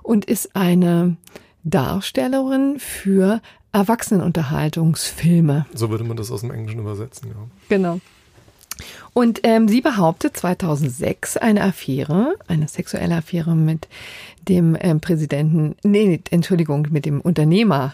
und 0.03 0.25
ist 0.25 0.55
eine 0.55 1.17
Darstellerin 1.63 2.79
für 2.79 3.41
Erwachsenenunterhaltungsfilme. 3.71 5.65
So 5.73 5.89
würde 5.89 6.03
man 6.03 6.17
das 6.17 6.31
aus 6.31 6.41
dem 6.41 6.51
Englischen 6.51 6.79
übersetzen, 6.79 7.29
ja. 7.29 7.35
Genau. 7.69 7.99
Und 9.13 9.41
ähm, 9.43 9.67
sie 9.67 9.81
behauptet 9.81 10.37
2006 10.37 11.37
eine 11.37 11.63
Affäre, 11.63 12.35
eine 12.47 12.67
sexuelle 12.67 13.15
Affäre 13.15 13.55
mit 13.55 13.87
dem 14.47 14.77
ähm, 14.79 15.01
Präsidenten, 15.01 15.75
nee, 15.83 16.19
Entschuldigung, 16.31 16.87
mit 16.89 17.05
dem 17.05 17.21
Unternehmer 17.21 17.93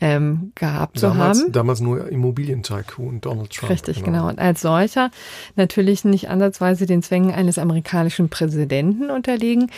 ähm, 0.00 0.52
gehabt 0.54 1.02
damals, 1.02 1.38
zu 1.38 1.44
haben. 1.44 1.52
Damals 1.52 1.80
nur 1.80 2.08
Immobilientycoon 2.08 3.20
Donald 3.20 3.50
Trump. 3.50 3.70
Richtig, 3.70 4.04
genau. 4.04 4.18
genau. 4.18 4.28
Und 4.28 4.38
als 4.38 4.60
solcher 4.60 5.10
natürlich 5.56 6.04
nicht 6.04 6.28
ansatzweise 6.28 6.86
den 6.86 7.02
Zwängen 7.02 7.32
eines 7.32 7.58
amerikanischen 7.58 8.28
Präsidenten 8.28 9.10
unterliegen. 9.10 9.70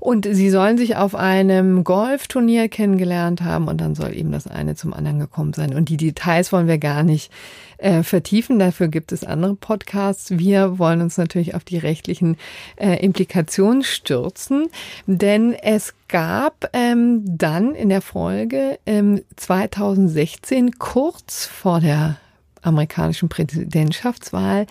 Und 0.00 0.26
sie 0.30 0.50
sollen 0.50 0.78
sich 0.78 0.96
auf 0.96 1.14
einem 1.14 1.84
Golfturnier 1.84 2.68
kennengelernt 2.68 3.42
haben 3.42 3.68
und 3.68 3.80
dann 3.80 3.94
soll 3.94 4.14
eben 4.14 4.32
das 4.32 4.46
eine 4.46 4.74
zum 4.74 4.94
anderen 4.94 5.18
gekommen 5.18 5.52
sein. 5.52 5.74
Und 5.74 5.88
die 5.88 5.96
Details 5.96 6.52
wollen 6.52 6.68
wir 6.68 6.78
gar 6.78 7.02
nicht 7.02 7.30
äh, 7.78 8.02
vertiefen. 8.02 8.58
Dafür 8.58 8.88
gibt 8.88 9.12
es 9.12 9.24
andere 9.24 9.54
Podcasts. 9.54 10.38
Wir 10.38 10.78
wollen 10.78 11.00
uns 11.02 11.18
natürlich 11.18 11.54
auf 11.54 11.64
die 11.64 11.78
rechtlichen 11.78 12.36
äh, 12.76 13.02
Implikationen 13.04 13.82
stürzen, 13.82 14.68
denn 15.06 15.52
es 15.52 15.94
gab 16.08 16.70
ähm, 16.72 17.22
dann 17.24 17.74
in 17.74 17.88
der 17.88 18.02
Folge 18.02 18.78
ähm, 18.86 19.22
2016 19.36 20.78
kurz 20.78 21.46
vor 21.46 21.80
der 21.80 22.16
amerikanischen 22.62 23.28
Präsidentschaftswahl 23.28 24.66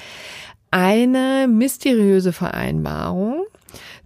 eine 0.71 1.47
mysteriöse 1.47 2.33
Vereinbarung 2.33 3.45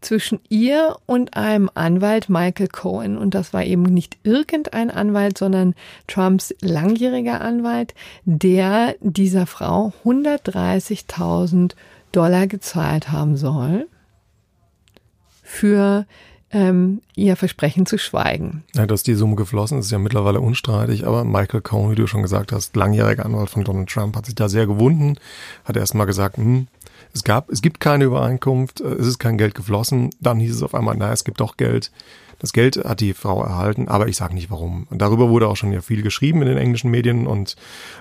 zwischen 0.02 0.40
ihr 0.50 0.98
und 1.06 1.36
einem 1.36 1.70
Anwalt 1.74 2.30
Michael 2.30 2.68
Cohen. 2.68 3.18
Und 3.18 3.34
das 3.36 3.54
war 3.54 3.64
eben 3.64 3.84
nicht 3.84 4.18
irgendein 4.24 4.92
Anwalt, 4.92 5.38
sondern 5.38 5.76
Trumps 6.08 6.54
langjähriger 6.62 7.42
Anwalt, 7.42 7.94
der 8.26 8.96
dieser 9.02 9.46
Frau 9.46 9.94
130.000 10.04 11.74
Dollar 12.12 12.48
gezahlt 12.48 13.12
haben 13.12 13.38
soll 13.38 13.88
für 15.44 16.06
ähm, 16.52 17.02
ihr 17.16 17.36
Versprechen 17.36 17.86
zu 17.86 17.98
schweigen. 17.98 18.64
Ja, 18.76 18.86
dass 18.86 19.04
die 19.04 19.14
Summe 19.14 19.36
geflossen 19.36 19.80
ist, 19.80 19.86
ist 19.86 19.92
ja 19.92 20.00
mittlerweile 20.00 20.42
unstreitig, 20.42 21.06
aber 21.06 21.24
Michael 21.24 21.62
Cohen, 21.62 21.92
wie 21.92 21.96
du 21.96 22.08
schon 22.08 22.24
gesagt 22.24 22.52
hast, 22.52 22.76
langjähriger 22.76 23.26
Anwalt 23.26 23.50
von 23.50 23.64
Donald 23.64 23.90
Trump, 23.90 24.16
hat 24.16 24.26
sich 24.26 24.36
da 24.36 24.50
sehr 24.50 24.66
gewunden, 24.66 25.18
hat 25.66 25.78
erst 25.78 25.94
mal 25.94 26.06
gesagt, 26.06 26.38
hm, 26.38 26.68
es 27.14 27.24
gab, 27.24 27.50
es 27.50 27.62
gibt 27.62 27.80
keine 27.80 28.06
Übereinkunft, 28.06 28.82
es 28.82 29.08
ist 29.08 29.20
kein 29.20 29.38
Geld 29.38 29.56
geflossen. 29.56 30.12
Dann 30.20 30.40
hieß 30.40 30.56
es 30.56 30.64
auf 30.64 30.76
einmal, 30.76 30.96
naja, 30.96 31.14
es 31.14 31.24
gibt 31.24 31.40
doch 31.40 31.58
Geld. 31.58 31.92
Das 32.40 32.54
Geld 32.54 32.78
hat 32.78 33.02
die 33.02 33.14
Frau 33.14 33.44
erhalten, 33.44 33.90
aber 33.90 34.08
ich 34.08 34.16
sage 34.16 34.34
nicht 34.34 34.50
warum. 34.50 34.88
Und 34.90 35.02
darüber 35.02 35.30
wurde 35.30 35.48
auch 35.50 35.58
schon 35.58 35.74
ja 35.74 35.82
viel 35.82 36.02
geschrieben 36.02 36.42
in 36.42 36.48
den 36.48 36.58
englischen 36.58 36.90
Medien 36.90 37.28
und 37.28 37.58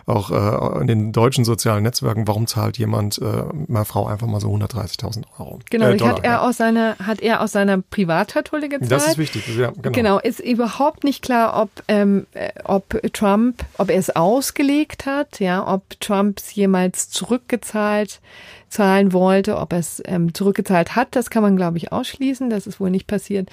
auch 0.07 0.31
äh, 0.31 0.81
in 0.81 0.87
den 0.87 1.13
deutschen 1.13 1.45
sozialen 1.45 1.83
Netzwerken. 1.83 2.29
Warum 2.29 2.47
zahlt 2.47 2.79
jemand 2.79 3.19
äh, 3.19 3.25
einer 3.69 3.85
Frau 3.85 4.07
einfach 4.07 4.29
mal 4.29 4.41
so 4.41 4.49
130.000 4.49 5.25
Euro? 5.39 5.59
Genau, 5.71 5.89
äh, 5.89 5.99
hat 5.99 6.25
er 6.25 6.43
aus 6.43 6.57
seiner 6.57 6.97
hat 6.99 7.21
er 7.21 7.41
aus 7.41 7.51
seiner 7.51 7.79
Privatschatulle 7.79 8.69
gezahlt. 8.69 8.93
Das 8.93 9.09
ist 9.09 9.19
wichtig. 9.19 9.43
Ja, 9.57 9.73
genau. 9.73 9.91
genau, 9.91 10.19
ist 10.21 10.39
überhaupt 10.39 11.03
nicht 11.03 11.23
klar, 11.23 11.61
ob 11.61 11.71
ähm, 11.89 12.27
äh, 12.35 12.51
ob 12.63 13.01
Trump, 13.13 13.65
ob 13.77 13.91
er 13.91 13.99
es 13.99 14.15
ausgelegt 14.15 15.05
hat, 15.05 15.41
ja, 15.41 15.67
ob 15.67 15.99
Trump 15.99 16.39
es 16.39 16.55
jemals 16.55 17.11
zurückgezahlt 17.11 18.21
zahlen 18.69 19.13
wollte. 19.13 19.57
Ob 19.59 19.73
er 19.73 19.79
es 19.79 20.03
ähm, 20.05 20.35
zurückgezahlt 20.35 20.97
hat, 20.97 21.09
das 21.13 21.31
kann 21.31 21.43
man, 21.43 21.57
glaube 21.57 21.79
ich, 21.79 21.93
ausschließen. 21.93 22.51
Das 22.51 22.67
ist 22.67 22.81
wohl 22.81 22.91
nicht 22.91 23.07
passiert. 23.07 23.49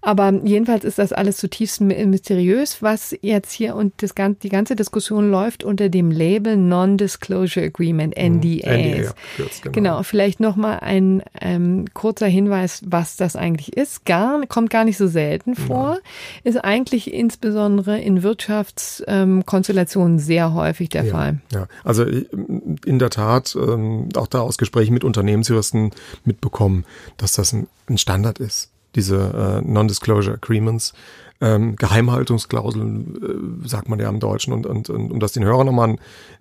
Aber 0.00 0.32
jedenfalls 0.44 0.84
ist 0.84 0.98
das 0.98 1.12
alles 1.12 1.36
zutiefst 1.36 1.80
mysteriös, 1.80 2.82
was 2.82 3.16
jetzt 3.22 3.52
hier 3.52 3.74
und 3.74 3.94
das, 4.02 4.14
die 4.42 4.48
ganze 4.48 4.76
Diskussion 4.76 5.30
läuft 5.30 5.64
unter 5.64 5.88
dem 5.88 6.10
Label 6.10 6.56
Non-Disclosure 6.56 7.66
Agreement, 7.66 8.14
NDA. 8.16 8.70
Mhm. 8.70 8.86
NDA 8.86 9.14
genau. 9.36 9.72
genau. 9.72 10.02
Vielleicht 10.02 10.40
nochmal 10.40 10.78
ein 10.80 11.22
ähm, 11.40 11.86
kurzer 11.92 12.26
Hinweis, 12.26 12.82
was 12.86 13.16
das 13.16 13.36
eigentlich 13.36 13.76
ist. 13.76 14.04
Gar, 14.04 14.46
kommt 14.46 14.70
gar 14.70 14.84
nicht 14.84 14.96
so 14.96 15.06
selten 15.06 15.54
vor. 15.54 15.98
Ja. 16.44 16.50
Ist 16.50 16.64
eigentlich 16.64 17.12
insbesondere 17.12 17.98
in 17.98 18.22
Wirtschaftskonstellationen 18.22 20.14
ähm, 20.14 20.18
sehr 20.18 20.54
häufig 20.54 20.88
der 20.88 21.04
ja. 21.04 21.12
Fall. 21.12 21.40
Ja, 21.52 21.66
also 21.84 22.04
in 22.04 22.98
der 22.98 23.10
Tat, 23.10 23.56
ähm, 23.56 24.08
auch 24.14 24.26
da 24.26 24.40
aus 24.46 24.58
Gesprächen 24.58 24.94
mit 24.94 25.04
Unternehmensjuristen 25.04 25.90
mitbekommen, 26.24 26.84
dass 27.16 27.32
das 27.32 27.52
ein, 27.52 27.68
ein 27.88 27.98
Standard 27.98 28.38
ist, 28.38 28.70
diese 28.94 29.62
äh, 29.64 29.68
Non-Disclosure 29.68 30.34
Agreements. 30.34 30.92
Ähm, 31.38 31.76
Geheimhaltungsklauseln, 31.76 33.62
äh, 33.64 33.68
sagt 33.68 33.90
man 33.90 33.98
ja 33.98 34.08
im 34.08 34.20
Deutschen, 34.20 34.54
und, 34.54 34.64
und, 34.64 34.88
und 34.88 35.12
um 35.12 35.20
das 35.20 35.32
den 35.32 35.44
Hörern 35.44 35.66
nochmal 35.66 35.96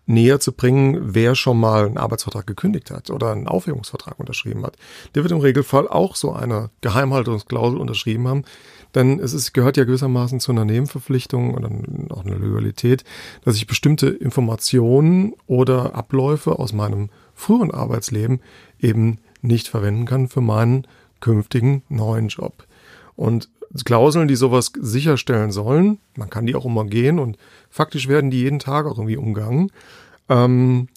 näher 0.06 0.40
zu 0.40 0.54
bringen, 0.54 1.14
wer 1.14 1.36
schon 1.36 1.60
mal 1.60 1.86
einen 1.86 1.98
Arbeitsvertrag 1.98 2.48
gekündigt 2.48 2.92
hat 2.92 3.10
oder 3.10 3.34
einen 3.34 3.50
Aufhebungsvertrag 3.50 4.18
unterschrieben 4.18 4.66
hat, 4.66 4.78
der 5.14 5.24
wird 5.24 5.34
im 5.34 5.40
Regelfall 5.40 5.90
auch 5.90 6.16
so 6.16 6.32
eine 6.32 6.70
Geheimhaltungsklausel 6.80 7.78
unterschrieben 7.78 8.26
haben, 8.30 8.46
denn 8.96 9.20
es 9.20 9.34
ist, 9.34 9.54
gehört 9.54 9.76
ja 9.76 9.84
gewissermaßen 9.84 10.40
zu 10.40 10.54
einer 10.54 10.66
Nebenverpflichtung 10.66 11.54
oder 11.54 11.70
auch 12.10 12.26
einer 12.26 12.38
Loyalität, 12.38 13.04
dass 13.44 13.58
ich 13.58 13.68
bestimmte 13.68 14.08
Informationen 14.08 15.34
oder 15.46 15.94
Abläufe 15.94 16.58
aus 16.58 16.72
meinem 16.72 17.10
früheren 17.36 17.72
Arbeitsleben 17.72 18.42
eben 18.80 19.20
nicht 19.42 19.68
verwenden 19.68 20.06
kann 20.06 20.28
für 20.28 20.42
meinen 20.42 20.88
künftigen 21.20 21.84
neuen 21.90 22.30
Job. 22.30 22.66
Und 23.16 23.50
Klauseln, 23.84 24.28
die 24.28 24.36
sowas 24.36 24.72
sicherstellen 24.80 25.52
sollen, 25.52 26.00
man 26.16 26.30
kann 26.30 26.46
die 26.46 26.56
auch 26.56 26.66
umgehen 26.66 27.20
und 27.20 27.38
faktisch 27.70 28.08
werden 28.08 28.32
die 28.32 28.40
jeden 28.40 28.60
Tag 28.60 28.86
auch 28.86 28.98
irgendwie 28.98 29.18
umgangen. 29.18 29.72
Ähm, 30.30 30.88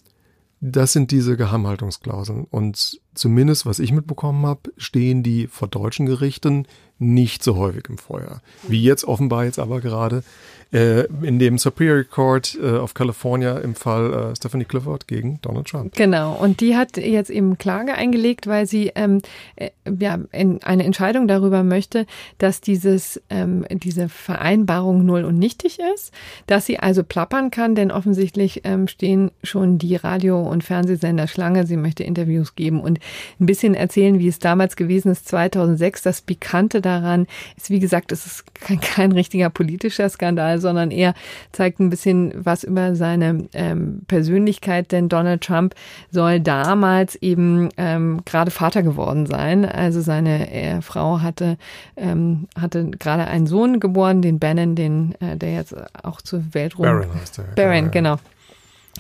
das 0.61 0.93
sind 0.93 1.11
diese 1.13 1.37
Geheimhaltungsklauseln. 1.37 2.47
Und 2.51 3.01
zumindest, 3.15 3.65
was 3.65 3.79
ich 3.79 3.93
mitbekommen 3.93 4.45
habe, 4.45 4.73
stehen 4.77 5.23
die 5.23 5.47
vor 5.47 5.69
deutschen 5.69 6.07
Gerichten 6.07 6.67
nicht 6.99 7.45
so 7.45 7.57
häufig 7.57 7.85
im 7.89 7.99
Feuer. 7.99 8.43
Wie 8.67 8.83
jetzt 8.83 9.05
offenbar 9.05 9.45
jetzt 9.45 9.61
aber 9.61 9.81
gerade 9.81 10.25
äh, 10.73 11.05
in 11.23 11.39
dem 11.39 11.57
Superior 11.57 12.05
Court 12.05 12.59
äh, 12.61 12.73
of 12.73 12.95
California 12.95 13.59
im 13.59 13.75
Fall 13.75 14.13
äh, 14.13 14.37
Stephanie 14.37 14.65
Clifford 14.65 15.09
gegen 15.09 15.41
Donald 15.41 15.67
Trump. 15.67 15.95
Genau, 15.95 16.35
und 16.35 16.61
die 16.61 16.77
hat 16.77 16.97
jetzt 16.97 17.31
eben 17.31 17.57
Klage 17.57 17.95
eingelegt, 17.95 18.47
weil 18.47 18.67
sie 18.67 18.93
ähm, 18.95 19.21
äh, 19.57 19.71
ja, 19.99 20.19
in 20.33 20.63
eine 20.63 20.85
Entscheidung 20.85 21.27
darüber 21.27 21.63
möchte, 21.63 22.07
dass 22.39 22.61
dieses, 22.61 23.21
ähm, 23.31 23.65
diese 23.71 24.09
Vereinbarung 24.09 25.07
null 25.07 25.25
und 25.25 25.39
nichtig 25.39 25.79
ist, 25.95 26.13
dass 26.47 26.67
sie 26.67 26.79
also 26.79 27.03
plappern 27.03 27.51
kann, 27.51 27.75
denn 27.75 27.91
offensichtlich 27.91 28.63
ähm, 28.65 28.89
stehen 28.89 29.31
schon 29.43 29.79
die 29.79 29.97
Radio- 29.97 30.43
und 30.43 30.65
Fernsehsender 30.65 31.29
Schlange. 31.29 31.67
Sie 31.67 31.77
möchte 31.77 32.05
Interviews 32.05 32.57
geben 32.57 32.81
und 32.81 32.99
ein 33.41 33.47
bisschen 33.47 33.75
erzählen, 33.75 34.19
wie 34.19 34.29
es 34.29 34.39
damals 34.39 34.77
gewesen 34.77 35.13
ist, 35.13 35.29
2006. 35.29 36.03
Das 36.03 36.21
Pikante 36.21 36.81
daran 36.81 37.27
ist, 37.57 37.71
wie 37.71 37.81
gesagt, 37.81 38.13
es 38.13 38.27
ist 38.27 38.55
kein, 38.55 38.81
kein 38.81 39.13
richtiger 39.13 39.51
politischer 39.51 40.09
Skandal, 40.09 40.58
sondern 40.61 40.91
eher 40.91 41.15
zeigt 41.53 41.81
ein 41.81 41.91
bisschen 41.91 42.33
was 42.35 42.65
über 42.65 42.95
seine 42.95 43.49
ähm, 43.53 44.03
Persönlichkeit, 44.09 44.93
denn 44.93 45.09
Donald 45.09 45.43
Trump 45.43 45.75
soll 46.11 46.41
damals 46.41 47.17
eben 47.17 47.69
ähm, 47.77 48.21
gerade 48.25 48.51
Vater 48.51 48.83
geworden 48.83 49.27
sein. 49.27 49.65
Also 49.65 50.01
seine 50.01 50.51
äh, 50.51 50.81
Frau 50.83 51.21
hatte, 51.21 51.57
ähm, 51.97 52.49
hatte 52.59 52.91
gerade 52.91 53.27
einen 53.27 53.47
Sohn 53.47 53.81
geboren, 53.81 54.23
den 54.23 54.39
Bannon, 54.39 54.75
den, 54.75 55.15
äh, 55.21 55.37
der 55.37 55.55
jetzt 55.55 55.75
auch 56.03 56.21
zur 56.23 56.43
Welt 56.55 56.79
rum. 56.79 56.85
Barron 56.85 57.15
heißt 57.21 57.39
er. 57.39 57.45
Barron, 57.55 57.91
genau. 57.91 58.17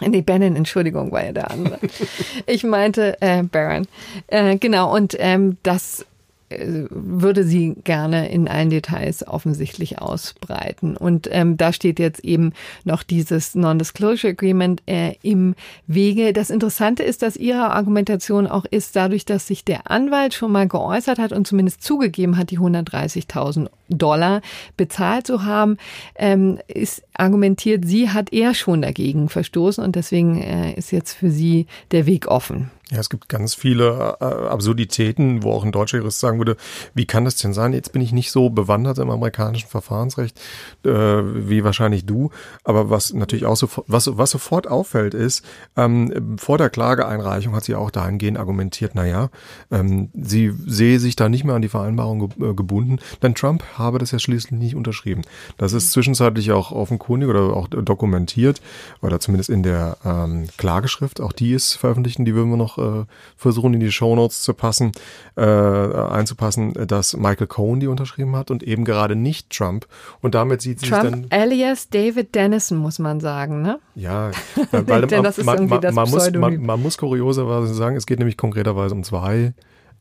Nee, 0.00 0.22
Bannon, 0.22 0.56
Entschuldigung, 0.56 1.10
war 1.12 1.24
ja 1.24 1.32
der 1.32 1.50
andere. 1.50 1.78
ich 2.46 2.64
meinte 2.64 3.20
äh, 3.20 3.42
Baron. 3.42 3.86
Äh, 4.28 4.56
genau, 4.58 4.94
und 4.94 5.16
ähm, 5.18 5.56
das 5.62 6.06
würde 6.50 7.44
sie 7.44 7.74
gerne 7.84 8.30
in 8.30 8.48
allen 8.48 8.70
Details 8.70 9.26
offensichtlich 9.26 9.98
ausbreiten. 10.00 10.96
Und 10.96 11.28
ähm, 11.30 11.56
da 11.56 11.72
steht 11.72 11.98
jetzt 11.98 12.24
eben 12.24 12.52
noch 12.84 13.02
dieses 13.02 13.54
Non-Disclosure 13.54 14.32
Agreement 14.32 14.82
äh, 14.86 15.14
im 15.22 15.54
Wege. 15.86 16.32
Das 16.32 16.50
Interessante 16.50 17.02
ist, 17.02 17.22
dass 17.22 17.36
ihre 17.36 17.70
Argumentation 17.70 18.46
auch 18.46 18.64
ist, 18.64 18.96
dadurch, 18.96 19.24
dass 19.24 19.46
sich 19.46 19.64
der 19.64 19.90
Anwalt 19.90 20.34
schon 20.34 20.52
mal 20.52 20.68
geäußert 20.68 21.18
hat 21.18 21.32
und 21.32 21.46
zumindest 21.46 21.82
zugegeben 21.82 22.36
hat, 22.36 22.50
die 22.50 22.58
130.000 22.58 23.68
Dollar 23.90 24.42
bezahlt 24.76 25.26
zu 25.26 25.44
haben, 25.44 25.76
ähm, 26.14 26.58
ist 26.66 27.02
argumentiert, 27.14 27.84
sie 27.86 28.10
hat 28.10 28.32
er 28.32 28.54
schon 28.54 28.82
dagegen 28.82 29.28
verstoßen 29.28 29.82
und 29.82 29.96
deswegen 29.96 30.40
äh, 30.40 30.72
ist 30.74 30.92
jetzt 30.92 31.14
für 31.14 31.30
sie 31.30 31.66
der 31.90 32.06
Weg 32.06 32.28
offen. 32.28 32.70
Ja, 32.90 33.00
es 33.00 33.10
gibt 33.10 33.28
ganz 33.28 33.54
viele 33.54 34.16
äh, 34.20 34.24
Absurditäten, 34.24 35.42
wo 35.42 35.52
auch 35.52 35.62
ein 35.62 35.72
deutscher 35.72 35.98
Jurist 35.98 36.20
sagen 36.20 36.38
würde, 36.38 36.56
wie 36.94 37.04
kann 37.04 37.26
das 37.26 37.36
denn 37.36 37.52
sein? 37.52 37.74
Jetzt 37.74 37.92
bin 37.92 38.00
ich 38.00 38.12
nicht 38.12 38.30
so 38.30 38.48
bewandert 38.48 38.98
im 38.98 39.10
amerikanischen 39.10 39.68
Verfahrensrecht 39.68 40.40
äh, 40.84 40.90
wie 40.90 41.64
wahrscheinlich 41.64 42.06
du. 42.06 42.30
Aber 42.64 42.88
was 42.88 43.12
natürlich 43.12 43.44
auch 43.44 43.56
so, 43.56 43.68
was, 43.86 44.16
was 44.16 44.30
sofort 44.30 44.66
auffällt, 44.68 45.12
ist, 45.12 45.44
ähm, 45.76 46.38
vor 46.38 46.56
der 46.56 46.70
Klageeinreichung 46.70 47.54
hat 47.54 47.64
sie 47.64 47.74
auch 47.74 47.90
dahingehend 47.90 48.38
argumentiert, 48.38 48.94
naja, 48.94 49.28
ähm, 49.70 50.08
sie 50.14 50.54
sehe 50.66 50.98
sich 50.98 51.14
da 51.14 51.28
nicht 51.28 51.44
mehr 51.44 51.56
an 51.56 51.62
die 51.62 51.68
Vereinbarung 51.68 52.30
ge 52.30 52.50
äh, 52.50 52.54
gebunden, 52.54 53.00
denn 53.22 53.34
Trump 53.34 53.64
habe 53.74 53.98
das 53.98 54.12
ja 54.12 54.18
schließlich 54.18 54.52
nicht 54.52 54.76
unterschrieben. 54.76 55.22
Das 55.58 55.74
ist 55.74 55.92
zwischenzeitlich 55.92 56.52
auch 56.52 56.72
offenkundig 56.72 57.28
oder 57.28 57.54
auch 57.54 57.68
dokumentiert, 57.68 58.62
oder 59.02 59.20
zumindest 59.20 59.50
in 59.50 59.62
der 59.62 59.98
ähm, 60.04 60.46
Klageschrift, 60.56 61.20
auch 61.20 61.32
die 61.32 61.52
ist 61.52 61.74
veröffentlicht, 61.74 62.18
die 62.18 62.34
würden 62.34 62.50
wir 62.50 62.56
noch 62.56 62.77
äh, 62.78 63.04
versuchen 63.36 63.74
in 63.74 63.80
die 63.80 63.92
Shownotes 63.92 64.42
zu 64.42 64.54
passen, 64.54 64.92
äh, 65.36 65.42
einzupassen, 65.42 66.72
dass 66.86 67.16
Michael 67.16 67.46
Cohen 67.46 67.80
die 67.80 67.86
unterschrieben 67.86 68.36
hat 68.36 68.50
und 68.50 68.62
eben 68.62 68.84
gerade 68.84 69.16
nicht 69.16 69.50
Trump. 69.50 69.86
Und 70.20 70.34
damit 70.34 70.62
sieht 70.62 70.80
sie 70.80 70.88
Trump 70.88 71.02
sich 71.02 71.10
dann. 71.10 71.26
alias 71.30 71.88
David 71.88 72.34
Dennison, 72.34 72.78
muss 72.78 72.98
man 72.98 73.20
sagen, 73.20 73.62
ne? 73.62 73.78
Ja, 73.94 74.30
weil 74.70 75.06
Denn 75.06 75.22
das 75.22 75.38
ist 75.38 75.46
man, 75.46 75.58
irgendwie 75.58 75.80
das 75.80 75.94
man, 75.94 76.10
muss, 76.10 76.30
man, 76.32 76.62
man 76.62 76.82
muss 76.82 76.98
kurioserweise 76.98 77.74
sagen, 77.74 77.96
es 77.96 78.06
geht 78.06 78.18
nämlich 78.18 78.36
konkreterweise 78.36 78.94
um 78.94 79.04
zwei 79.04 79.54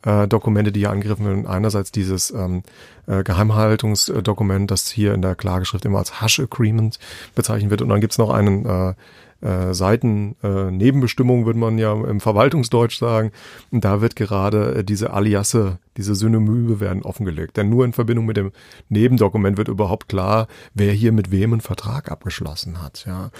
äh, 0.04 0.28
Dokumente, 0.28 0.72
die 0.72 0.82
hier 0.82 0.92
angegriffen 0.92 1.26
werden. 1.26 1.48
Einerseits 1.48 1.92
dieses 1.92 2.32
ähm, 2.32 2.64
äh, 3.08 3.24
Geheimhaltungsdokument, 3.24 4.70
das 4.70 4.90
hier 4.90 5.14
in 5.14 5.22
der 5.22 5.36
Klageschrift 5.36 5.86
immer 5.86 6.00
als 6.00 6.22
Hush 6.22 6.40
Agreement 6.40 7.00
bezeichnet 7.36 7.72
wird. 7.72 7.82
Und 7.82 7.90
dann 7.90 8.02
gibt's 8.02 8.18
noch 8.18 8.30
einen 8.30 8.66
äh, 8.66 8.94
äh, 9.42 9.74
Seiten 9.74 10.36
äh, 10.44 10.72
Nebenbestimmung, 10.72 11.46
würde 11.46 11.60
man 11.60 11.78
ja 11.78 11.94
im 11.94 12.20
Verwaltungsdeutsch 12.20 12.98
sagen. 12.98 13.32
Und 13.72 13.86
da 13.86 14.02
wird 14.02 14.16
gerade 14.16 14.76
äh, 14.76 14.84
diese 14.84 15.14
Aliasse, 15.14 15.80
diese 15.98 16.16
Synonyme 16.16 16.80
werden 16.80 17.04
offengelegt. 17.04 17.58
Denn 17.58 17.70
nur 17.70 17.86
in 17.86 17.94
Verbindung 17.94 18.26
mit 18.26 18.38
dem 18.38 18.52
Nebendokument 18.90 19.58
wird 19.58 19.68
überhaupt 19.68 20.10
klar, 20.10 20.48
wer 20.74 20.92
hier 20.92 21.12
mit 21.12 21.32
wem 21.32 21.54
einen 21.54 21.62
Vertrag 21.62 22.12
abgeschlossen 22.12 22.82
hat. 22.82 23.06
Ja. 23.06 23.32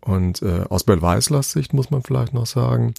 Und 0.00 0.42
äh, 0.42 0.64
aus 0.68 0.84
Bell 0.84 1.02
Weislers 1.02 1.52
Sicht 1.52 1.72
muss 1.72 1.90
man 1.90 2.02
vielleicht 2.02 2.32
noch 2.32 2.46
sagen, 2.46 2.94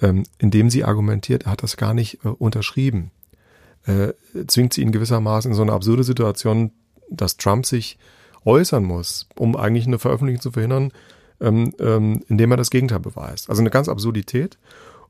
ähm, 0.00 0.24
indem 0.38 0.70
sie 0.70 0.84
argumentiert, 0.84 1.44
er 1.44 1.52
hat 1.52 1.62
das 1.62 1.76
gar 1.76 1.94
nicht 1.94 2.24
äh, 2.24 2.28
unterschrieben, 2.28 3.10
äh, 3.86 4.12
zwingt 4.46 4.72
sie 4.72 4.82
ihn 4.82 4.92
gewissermaßen 4.92 5.50
in 5.50 5.56
so 5.56 5.62
eine 5.62 5.72
absurde 5.72 6.04
Situation, 6.04 6.72
dass 7.10 7.36
Trump 7.36 7.66
sich 7.66 7.98
äußern 8.44 8.84
muss, 8.84 9.28
um 9.36 9.56
eigentlich 9.56 9.86
eine 9.86 9.98
Veröffentlichung 9.98 10.42
zu 10.42 10.52
verhindern, 10.52 10.92
ähm, 11.40 11.72
ähm, 11.78 12.22
indem 12.28 12.50
er 12.50 12.56
das 12.56 12.70
Gegenteil 12.70 13.00
beweist. 13.00 13.50
Also 13.50 13.60
eine 13.60 13.70
ganz 13.70 13.88
Absurdität. 13.88 14.58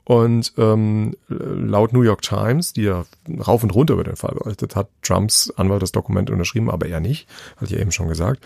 Und 0.05 0.53
ähm, 0.57 1.17
laut 1.29 1.93
New 1.93 2.03
York 2.03 2.23
Times, 2.23 2.73
die 2.73 2.83
ja 2.83 3.05
rauf 3.45 3.65
und 3.65 3.75
runter 3.75 3.95
über 3.95 4.05
den 4.05 4.15
Fall 4.15 4.37
berichtet 4.37 4.77
hat, 4.77 4.87
Trumps 5.03 5.53
Anwalt 5.57 5.83
das 5.83 5.91
Dokument 5.91 6.31
unterschrieben, 6.31 6.71
aber 6.71 6.87
er 6.87 7.01
nicht, 7.01 7.27
hatte 7.57 7.65
ich 7.65 7.71
ja 7.73 7.79
eben 7.79 7.91
schon 7.91 8.07
gesagt. 8.07 8.41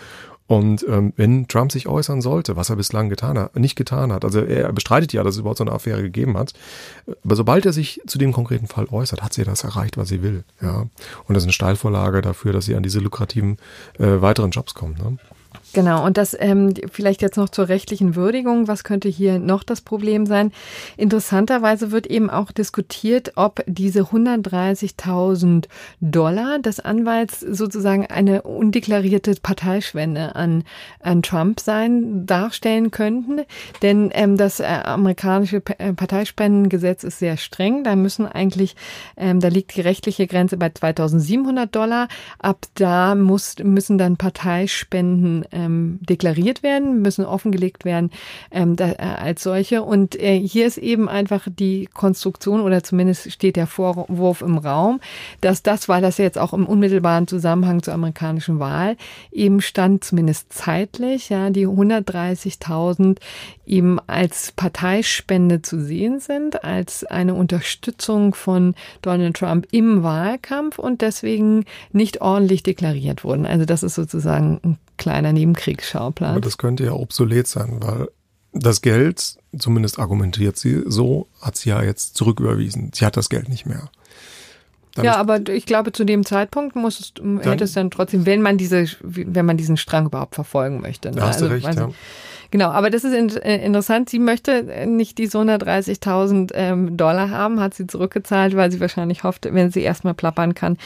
Und 0.51 0.85
ähm, 0.89 1.13
wenn 1.17 1.47
Trump 1.47 1.71
sich 1.71 1.87
äußern 1.87 2.23
sollte, 2.23 2.57
was 2.57 2.71
er 2.71 2.77
bislang 2.77 3.09
getan 3.09 3.39
hat, 3.39 3.55
nicht 3.57 3.77
getan 3.77 4.13
hat, 4.13 4.25
also 4.25 4.41
er 4.41 4.73
bestreitet 4.73 5.13
ja, 5.13 5.23
dass 5.23 5.35
es 5.35 5.41
überhaupt 5.41 5.59
so 5.59 5.65
eine 5.65 5.71
Affäre 5.71 6.03
gegeben 6.03 6.37
hat, 6.37 6.55
aber 7.25 7.37
sobald 7.37 7.67
er 7.67 7.73
sich 7.73 8.01
zu 8.09 8.19
dem 8.19 8.33
konkreten 8.33 8.67
Fall 8.67 8.87
äußert, 8.91 9.23
hat 9.23 9.33
sie 9.33 9.45
das 9.45 9.63
erreicht, 9.63 9.97
was 9.97 10.09
sie 10.09 10.23
will. 10.23 10.43
Ja, 10.61 10.81
und 10.81 11.35
das 11.35 11.43
ist 11.43 11.47
eine 11.47 11.53
Steilvorlage 11.53 12.21
dafür, 12.21 12.53
dass 12.53 12.65
sie 12.65 12.75
an 12.75 12.83
diese 12.83 12.99
lukrativen 12.99 13.59
äh, 14.01 14.21
weiteren 14.21 14.51
Jobs 14.51 14.75
kommt. 14.75 14.99
Ne? 14.99 15.19
Genau, 15.73 16.05
und 16.05 16.17
das 16.17 16.37
ähm, 16.39 16.75
vielleicht 16.91 17.23
jetzt 17.23 17.37
noch 17.37 17.49
zur 17.49 17.69
rechtlichen 17.69 18.17
Würdigung. 18.17 18.67
Was 18.67 18.83
könnte 18.83 19.09
hier 19.09 19.39
noch 19.39 19.63
das 19.63 19.81
Problem 19.81 20.27
sein? 20.27 20.51
Interessanterweise 20.97 21.93
wird 21.93 22.09
eben 22.09 22.29
auch 22.29 22.51
diskutiert, 22.51 23.33
ob 23.37 23.63
diese 23.67 24.03
130.000 24.03 25.67
Dollar 26.01 26.59
des 26.59 26.81
Anwalts 26.81 27.41
sozusagen 27.41 28.07
eine 28.07 28.43
undeklarierte 28.43 29.35
Parteispende 29.41 30.35
an, 30.35 30.65
an 30.99 31.23
Trump 31.23 31.61
sein, 31.61 32.27
darstellen 32.27 32.91
könnten. 32.91 33.43
Denn 33.83 34.11
ähm, 34.13 34.37
das 34.37 34.59
äh, 34.59 34.65
amerikanische 34.65 35.63
äh, 35.79 35.93
Parteispendengesetz 35.93 37.05
ist 37.05 37.21
sehr 37.21 37.37
streng. 37.37 37.85
Da 37.85 37.95
müssen 37.95 38.27
eigentlich, 38.27 38.75
ähm, 39.17 39.39
da 39.39 39.47
liegt 39.47 39.77
die 39.77 39.83
rechtliche 39.83 40.27
Grenze 40.27 40.57
bei 40.57 40.67
2.700 40.67 41.67
Dollar. 41.67 42.09
Ab 42.41 42.67
da 42.75 43.15
muss, 43.15 43.57
müssen 43.63 43.99
dann 43.99 44.17
Parteispenden 44.17 45.45
ähm, 45.61 45.99
deklariert 46.01 46.63
werden, 46.63 47.03
müssen 47.03 47.25
offengelegt 47.25 47.85
werden 47.85 48.11
ähm, 48.51 48.77
da, 48.77 48.91
äh, 48.91 48.97
als 48.97 49.43
solche. 49.43 49.83
Und 49.83 50.21
äh, 50.21 50.39
hier 50.39 50.67
ist 50.67 50.79
eben 50.79 51.09
einfach 51.09 51.47
die 51.51 51.89
Konstruktion 51.93 52.61
oder 52.61 52.83
zumindest 52.83 53.31
steht 53.33 53.57
der 53.57 53.67
Vorwurf 53.67 54.43
im 54.43 54.59
Raum, 54.59 55.01
dass 55.41 55.63
das, 55.63 55.89
weil 55.89 56.03
das 56.03 56.19
jetzt 56.19 56.39
auch 56.39 56.53
im 56.53 56.67
unmittelbaren 56.67 57.27
Zusammenhang 57.27 57.83
zur 57.83 57.95
amerikanischen 57.95 58.59
Wahl 58.59 58.97
eben 59.33 59.61
stand, 59.61 60.05
zumindest 60.05 60.53
zeitlich, 60.53 61.29
ja, 61.29 61.51
die 61.51 61.67
130.000 61.67 63.19
eben 63.71 63.99
als 64.07 64.53
Parteispende 64.53 65.63
zu 65.63 65.83
sehen 65.83 66.21
sind, 66.21 66.65
als 66.65 67.05
eine 67.05 67.35
Unterstützung 67.35 68.35
von 68.35 68.75
Donald 69.01 69.37
Trump 69.37 69.69
im 69.71 70.03
Wahlkampf 70.03 70.79
und 70.79 71.01
deswegen 71.01 71.65
nicht 71.93 72.21
ordentlich 72.21 72.63
deklariert 72.63 73.25
wurden. 73.25 73.47
Also 73.47 73.65
das 73.65 73.83
ist 73.83 73.95
sozusagen 73.95 74.61
ein 74.65 74.79
kleiner 74.99 75.33
Nebenkriegsschauplatz. 75.33 76.31
Aber 76.33 76.41
das 76.41 76.59
könnte 76.59 76.85
ja 76.85 76.93
obsolet 76.93 77.47
sein, 77.47 77.79
weil 77.81 78.09
das 78.53 78.83
Geld, 78.83 79.37
zumindest 79.57 79.99
argumentiert 79.99 80.57
sie 80.57 80.83
so, 80.87 81.29
hat 81.41 81.57
sie 81.57 81.71
ja 81.71 81.83
jetzt 81.83 82.17
zurücküberwiesen. 82.17 82.91
Sie 82.93 83.07
hat 83.07 83.17
das 83.17 83.29
Geld 83.29 83.49
nicht 83.49 83.67
mehr. 83.67 83.91
Dann 84.95 85.05
ja, 85.05 85.17
aber 85.17 85.49
ich 85.49 85.67
glaube, 85.67 85.93
zu 85.93 86.05
dem 86.05 86.25
Zeitpunkt 86.25 86.75
muss 86.75 86.99
es, 86.99 87.13
hätte 87.45 87.65
es 87.65 87.75
dann 87.75 87.93
trotzdem, 87.93 88.27
wenn 88.27 88.43
man 88.43 88.59
diese, 88.59 88.87
wenn 89.03 89.47
man 89.47 89.57
diesen 89.57 89.77
Strang 89.77 90.07
überhaupt 90.07 90.35
verfolgen 90.35 90.81
möchte. 90.81 91.11
Ne? 91.11 91.17
Da 91.17 91.29
hast 91.29 91.37
also, 91.37 91.47
du 91.47 91.55
recht, 91.55 91.79
ja. 91.79 91.91
Genau, 92.51 92.71
aber 92.71 92.91
das 92.91 93.05
ist 93.05 93.15
in, 93.15 93.29
äh, 93.43 93.65
interessant. 93.65 94.11
Sie 94.11 94.19
möchte 94.19 94.73
äh, 94.73 94.87
nicht 94.87 95.19
die 95.19 95.29
130.000 95.29 96.51
ähm, 96.55 96.97
Dollar 96.97 97.31
haben, 97.31 97.61
hat 97.61 97.75
sie 97.75 97.87
zurückgezahlt, 97.87 98.57
weil 98.57 98.73
sie 98.73 98.81
wahrscheinlich 98.81 99.23
hofft, 99.23 99.47
wenn 99.53 99.71
sie 99.71 99.83
erstmal 99.83 100.15
plappern 100.15 100.55
kann, 100.55 100.77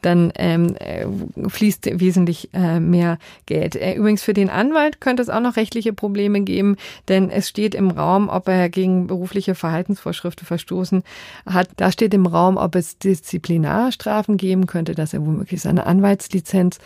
dann 0.00 0.32
ähm, 0.34 0.74
äh, 0.80 1.06
fließt 1.48 2.00
wesentlich 2.00 2.50
äh, 2.52 2.80
mehr 2.80 3.18
Geld. 3.46 3.76
Äh, 3.76 3.94
übrigens 3.94 4.22
für 4.24 4.34
den 4.34 4.50
Anwalt 4.50 5.00
könnte 5.00 5.22
es 5.22 5.30
auch 5.30 5.40
noch 5.40 5.56
rechtliche 5.56 5.92
Probleme 5.92 6.40
geben, 6.40 6.76
denn 7.08 7.30
es 7.30 7.48
steht 7.48 7.76
im 7.76 7.90
Raum, 7.90 8.28
ob 8.28 8.48
er 8.48 8.68
gegen 8.68 9.06
berufliche 9.06 9.54
Verhaltensvorschriften 9.54 10.46
verstoßen 10.46 11.04
hat. 11.46 11.68
Da 11.76 11.92
steht 11.92 12.14
im 12.14 12.26
Raum, 12.26 12.56
ob 12.56 12.74
es 12.74 12.98
Disziplinarstrafen 12.98 14.38
geben 14.38 14.66
könnte, 14.66 14.96
dass 14.96 15.14
er 15.14 15.24
womöglich 15.24 15.60
seine 15.60 15.86
Anwaltslizenz 15.86 16.78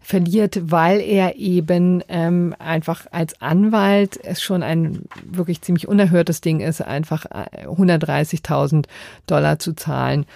verliert, 0.00 0.58
weil 0.64 1.00
er 1.00 1.36
eben 1.36 2.02
ähm, 2.08 2.56
einfach 2.58 3.06
als 3.12 3.40
Anwalt 3.40 3.83
Anwalt 3.84 4.18
es 4.22 4.42
schon 4.42 4.62
ein 4.62 5.02
wirklich 5.24 5.60
ziemlich 5.62 5.88
unerhörtes 5.88 6.40
Ding 6.40 6.60
ist, 6.60 6.80
einfach 6.80 7.26
130.000 7.26 8.78
äh, 8.78 8.88
Dollar 9.26 9.58
zu 9.58 9.74
zahlen 9.74 10.26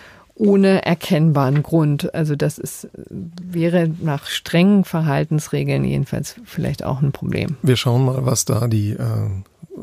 ohne 0.40 0.86
erkennbaren 0.86 1.64
Grund. 1.64 2.14
Also 2.14 2.36
das 2.36 2.58
ist, 2.58 2.88
wäre 3.10 3.90
nach 4.00 4.26
strengen 4.26 4.84
Verhaltensregeln 4.84 5.84
jedenfalls 5.84 6.36
vielleicht 6.44 6.84
auch 6.84 7.02
ein 7.02 7.10
Problem. 7.10 7.56
Wir 7.62 7.74
schauen 7.74 8.04
mal, 8.04 8.24
was 8.24 8.44
da 8.44 8.68
die 8.68 8.90
äh, 8.90 9.30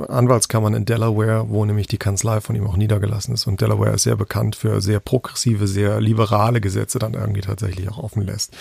Anwaltskammern 0.08 0.74
in 0.74 0.86
Delaware, 0.86 1.46
wo 1.50 1.66
nämlich 1.66 1.88
die 1.88 1.98
Kanzlei 1.98 2.42
von 2.42 2.56
ihm 2.56 2.68
auch 2.68 2.78
niedergelassen 2.78 3.34
ist. 3.34 3.48
Und 3.48 3.62
Delaware 3.62 3.94
ist 3.94 4.04
sehr 4.04 4.16
bekannt 4.16 4.56
für 4.56 4.82
sehr 4.82 5.00
progressive, 5.00 5.68
sehr 5.68 6.02
liberale 6.02 6.62
Gesetze 6.62 7.00
dann 7.00 7.14
irgendwie 7.14 7.42
tatsächlich 7.42 7.90
auch 7.90 7.98
offen 7.98 8.24
lässt. 8.24 8.56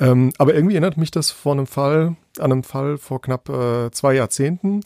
Ähm, 0.00 0.32
aber 0.38 0.54
irgendwie 0.54 0.74
erinnert 0.74 0.96
mich 0.96 1.10
das 1.10 1.30
vor 1.30 1.52
einem 1.52 1.66
Fall, 1.66 2.16
an 2.38 2.52
einem 2.52 2.62
Fall 2.62 2.98
vor 2.98 3.20
knapp 3.20 3.48
äh, 3.48 3.90
zwei 3.90 4.14
Jahrzehnten. 4.14 4.80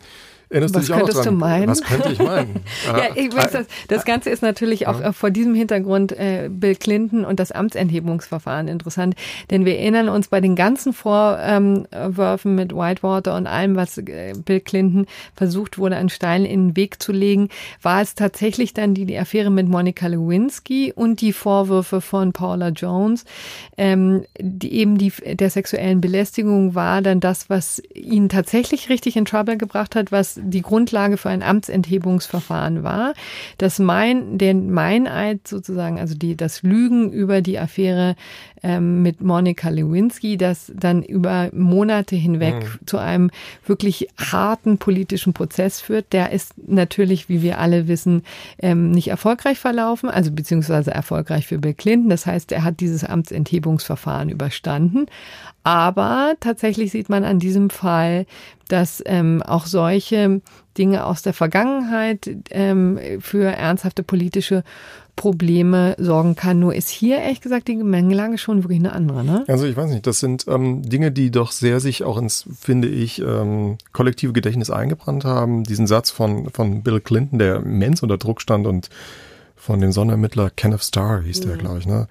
Erinnerst 0.50 0.74
Was 0.74 0.86
du 0.86 0.92
dich 0.92 0.98
könntest 0.98 1.18
auch 1.18 1.22
dran? 1.22 1.34
du 1.34 1.40
meinen? 1.40 1.68
Was 1.68 1.82
könnte 1.82 2.12
ich 2.12 2.18
meinen? 2.18 2.56
ja, 2.86 3.14
ich 3.14 3.34
weiß, 3.34 3.52
das, 3.52 3.66
das 3.86 4.04
Ganze 4.04 4.30
ist 4.30 4.42
natürlich 4.42 4.88
auch 4.88 5.00
ja. 5.00 5.12
vor 5.12 5.30
diesem 5.30 5.54
Hintergrund 5.54 6.10
äh, 6.10 6.48
Bill 6.50 6.74
Clinton 6.74 7.24
und 7.24 7.38
das 7.38 7.52
Amtsenthebungsverfahren 7.52 8.66
interessant, 8.66 9.14
denn 9.50 9.64
wir 9.64 9.78
erinnern 9.78 10.08
uns 10.08 10.26
bei 10.26 10.40
den 10.40 10.56
ganzen 10.56 10.92
Vorwürfen 10.92 12.54
mit 12.56 12.74
Whitewater 12.74 13.36
und 13.36 13.46
allem, 13.46 13.76
was 13.76 13.96
äh, 13.98 14.32
Bill 14.44 14.58
Clinton 14.58 15.06
versucht 15.36 15.78
wurde, 15.78 15.94
einen 15.94 16.08
Stein 16.08 16.44
in 16.44 16.70
den 16.70 16.76
Weg 16.76 17.00
zu 17.00 17.12
legen, 17.12 17.48
war 17.80 18.02
es 18.02 18.16
tatsächlich 18.16 18.74
dann 18.74 18.92
die, 18.92 19.06
die 19.06 19.16
Affäre 19.16 19.50
mit 19.50 19.68
Monica 19.68 20.08
Lewinsky 20.08 20.92
und 20.92 21.20
die 21.20 21.32
Vorwürfe 21.32 22.00
von 22.00 22.32
Paula 22.32 22.70
Jones, 22.70 23.24
ähm, 23.76 24.24
die 24.40 24.74
eben 24.74 24.98
die 24.98 25.12
der 25.24 25.50
sexuellen 25.50 26.00
Belästigung 26.00 26.74
war 26.74 27.02
dann 27.02 27.20
das, 27.20 27.48
was 27.48 27.80
ihn 27.94 28.28
tatsächlich 28.28 28.88
richtig 28.88 29.16
in 29.16 29.24
Trouble 29.24 29.56
gebracht 29.56 29.94
hat, 29.94 30.10
was 30.10 30.39
die 30.42 30.62
Grundlage 30.62 31.16
für 31.16 31.30
ein 31.30 31.42
Amtsenthebungsverfahren 31.42 32.82
war, 32.82 33.14
dass 33.58 33.78
mein, 33.78 34.38
der 34.38 34.54
Meineid 34.54 35.46
sozusagen, 35.46 35.98
also 35.98 36.14
die, 36.14 36.36
das 36.36 36.62
Lügen 36.62 37.12
über 37.12 37.40
die 37.40 37.58
Affäre 37.58 38.16
ähm, 38.62 39.02
mit 39.02 39.20
Monika 39.20 39.68
Lewinsky, 39.68 40.36
das 40.36 40.72
dann 40.74 41.02
über 41.02 41.50
Monate 41.52 42.16
hinweg 42.16 42.54
mhm. 42.54 42.86
zu 42.86 42.98
einem 42.98 43.30
wirklich 43.64 44.08
harten 44.18 44.78
politischen 44.78 45.32
Prozess 45.32 45.80
führt. 45.80 46.12
Der 46.12 46.32
ist 46.32 46.54
natürlich, 46.66 47.28
wie 47.28 47.42
wir 47.42 47.58
alle 47.58 47.88
wissen, 47.88 48.22
ähm, 48.58 48.90
nicht 48.90 49.08
erfolgreich 49.08 49.58
verlaufen, 49.58 50.10
also 50.10 50.30
beziehungsweise 50.30 50.90
erfolgreich 50.90 51.46
für 51.46 51.58
Bill 51.58 51.74
Clinton. 51.74 52.10
Das 52.10 52.26
heißt, 52.26 52.52
er 52.52 52.64
hat 52.64 52.80
dieses 52.80 53.04
Amtsenthebungsverfahren 53.04 54.28
überstanden. 54.28 55.06
Aber 55.62 56.34
tatsächlich 56.40 56.90
sieht 56.90 57.08
man 57.08 57.24
an 57.24 57.38
diesem 57.38 57.70
Fall, 57.70 58.26
dass 58.72 59.02
ähm, 59.06 59.42
auch 59.42 59.66
solche 59.66 60.40
Dinge 60.78 61.04
aus 61.04 61.22
der 61.22 61.32
Vergangenheit 61.34 62.30
ähm, 62.50 62.98
für 63.20 63.44
ernsthafte 63.44 64.02
politische 64.02 64.62
Probleme 65.16 65.96
sorgen 65.98 66.36
kann. 66.36 66.60
Nur 66.60 66.74
ist 66.74 66.88
hier 66.88 67.18
ehrlich 67.18 67.40
gesagt 67.40 67.68
die 67.68 67.76
Gemengelage 67.76 68.38
schon 68.38 68.62
wirklich 68.62 68.78
eine 68.78 68.92
andere. 68.92 69.24
Ne? 69.24 69.44
Also 69.48 69.66
ich 69.66 69.76
weiß 69.76 69.90
nicht, 69.90 70.06
das 70.06 70.20
sind 70.20 70.46
ähm, 70.48 70.82
Dinge, 70.82 71.12
die 71.12 71.30
doch 71.30 71.52
sehr 71.52 71.80
sich 71.80 72.04
auch 72.04 72.16
ins, 72.16 72.46
finde 72.58 72.88
ich, 72.88 73.20
ähm, 73.20 73.76
kollektive 73.92 74.32
Gedächtnis 74.32 74.70
eingebrannt 74.70 75.24
haben. 75.24 75.64
Diesen 75.64 75.86
Satz 75.86 76.10
von, 76.10 76.48
von 76.50 76.82
Bill 76.82 77.00
Clinton, 77.00 77.38
der 77.38 77.56
immens 77.56 78.02
unter 78.02 78.16
Druck 78.16 78.40
stand 78.40 78.66
und 78.66 78.88
von 79.60 79.80
dem 79.80 79.92
Sonderermittler 79.92 80.50
Kenneth 80.50 80.82
Starr 80.82 81.22
hieß 81.22 81.40
der, 81.40 81.54
mhm. 81.54 81.58
glaube 81.58 81.78
ich, 81.78 81.86
ne, 81.86 82.08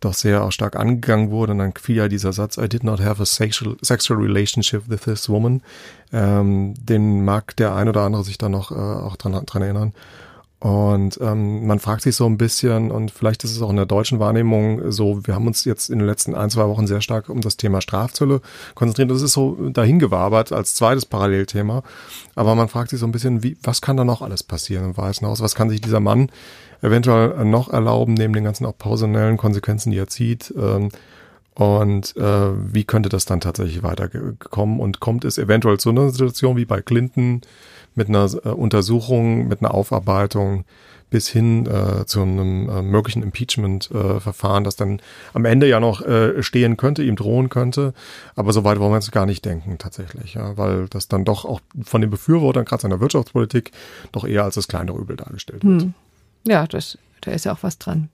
doch 0.00 0.14
sehr 0.14 0.44
auch 0.44 0.52
stark 0.52 0.76
angegangen 0.76 1.30
wurde. 1.30 1.52
Und 1.52 1.58
dann 1.58 1.72
fiel 1.80 1.96
ja 1.96 2.08
dieser 2.08 2.32
Satz, 2.32 2.58
I 2.58 2.68
did 2.68 2.84
not 2.84 3.00
have 3.00 3.22
a 3.22 3.26
sexual, 3.26 3.76
sexual 3.82 4.20
relationship 4.20 4.88
with 4.88 5.00
this 5.00 5.28
woman. 5.28 5.62
Ähm, 6.12 6.74
den 6.76 7.24
mag 7.24 7.56
der 7.56 7.74
ein 7.74 7.88
oder 7.88 8.02
andere 8.02 8.22
sich 8.22 8.36
da 8.36 8.48
noch 8.48 8.70
äh, 8.70 8.74
auch 8.74 9.16
dran, 9.16 9.32
dran 9.46 9.62
erinnern. 9.62 9.92
Und 10.60 11.18
ähm, 11.22 11.66
man 11.66 11.78
fragt 11.78 12.02
sich 12.02 12.14
so 12.14 12.26
ein 12.26 12.36
bisschen, 12.36 12.90
und 12.90 13.10
vielleicht 13.10 13.44
ist 13.44 13.52
es 13.52 13.62
auch 13.62 13.70
in 13.70 13.76
der 13.76 13.86
deutschen 13.86 14.18
Wahrnehmung 14.18 14.92
so, 14.92 15.26
wir 15.26 15.34
haben 15.34 15.46
uns 15.46 15.64
jetzt 15.64 15.88
in 15.88 16.00
den 16.00 16.06
letzten 16.06 16.34
ein, 16.34 16.50
zwei 16.50 16.68
Wochen 16.68 16.86
sehr 16.86 17.00
stark 17.00 17.30
um 17.30 17.40
das 17.40 17.56
Thema 17.56 17.80
Strafzölle 17.80 18.42
konzentriert. 18.74 19.10
Das 19.10 19.22
ist 19.22 19.32
so 19.32 19.70
dahingewabert 19.70 20.52
als 20.52 20.74
zweites 20.74 21.06
Parallelthema. 21.06 21.82
Aber 22.34 22.54
man 22.54 22.68
fragt 22.68 22.90
sich 22.90 23.00
so 23.00 23.06
ein 23.06 23.12
bisschen, 23.12 23.42
wie, 23.42 23.56
was 23.62 23.80
kann 23.80 23.96
da 23.96 24.04
noch 24.04 24.20
alles 24.20 24.42
passieren 24.42 24.84
im 24.84 24.96
Weißen 24.98 25.26
Haus? 25.26 25.40
Was 25.40 25.54
kann 25.54 25.70
sich 25.70 25.80
dieser 25.80 26.00
Mann 26.00 26.30
eventuell 26.82 27.44
noch 27.44 27.72
erlauben, 27.72 28.14
neben 28.14 28.32
den 28.32 28.44
ganzen 28.44 28.66
auch 28.66 28.76
personellen 28.76 29.36
Konsequenzen, 29.36 29.90
die 29.90 29.98
er 29.98 30.08
zieht? 30.08 30.52
Ähm, 30.56 30.90
und 31.54 32.16
äh, 32.16 32.74
wie 32.74 32.84
könnte 32.84 33.08
das 33.08 33.24
dann 33.24 33.40
tatsächlich 33.40 33.82
weiterkommen? 33.82 34.80
Und 34.80 35.00
kommt 35.00 35.24
es 35.24 35.36
eventuell 35.36 35.78
zu 35.78 35.90
einer 35.90 36.10
Situation 36.10 36.56
wie 36.56 36.64
bei 36.64 36.80
Clinton, 36.80 37.42
mit 37.94 38.08
einer 38.08 38.26
äh, 38.44 38.48
Untersuchung, 38.48 39.48
mit 39.48 39.60
einer 39.60 39.74
Aufarbeitung 39.74 40.64
bis 41.10 41.28
hin 41.28 41.66
äh, 41.66 42.06
zu 42.06 42.22
einem 42.22 42.68
äh, 42.68 42.82
möglichen 42.82 43.22
Impeachment-Verfahren, 43.22 44.62
äh, 44.62 44.64
das 44.64 44.76
dann 44.76 45.02
am 45.34 45.44
Ende 45.44 45.68
ja 45.68 45.80
noch 45.80 46.02
äh, 46.02 46.40
stehen 46.42 46.76
könnte, 46.76 47.02
ihm 47.02 47.16
drohen 47.16 47.48
könnte. 47.48 47.92
Aber 48.36 48.52
so 48.52 48.64
weit 48.64 48.78
wollen 48.78 48.92
wir 48.92 48.96
jetzt 48.96 49.10
gar 49.12 49.26
nicht 49.26 49.44
denken 49.44 49.76
tatsächlich, 49.76 50.34
ja, 50.34 50.56
weil 50.56 50.86
das 50.88 51.08
dann 51.08 51.24
doch 51.24 51.44
auch 51.44 51.60
von 51.82 52.00
den 52.00 52.10
Befürwortern, 52.10 52.64
gerade 52.64 52.82
seiner 52.82 53.00
Wirtschaftspolitik, 53.00 53.72
doch 54.12 54.24
eher 54.24 54.44
als 54.44 54.54
das 54.54 54.68
kleinere 54.68 54.98
Übel 54.98 55.16
dargestellt 55.16 55.64
wird. 55.64 55.82
Hm. 55.82 55.94
Ja, 56.46 56.66
das, 56.66 56.98
da 57.20 57.32
ist 57.32 57.44
ja 57.44 57.52
auch 57.52 57.62
was 57.62 57.78
dran. 57.78 58.08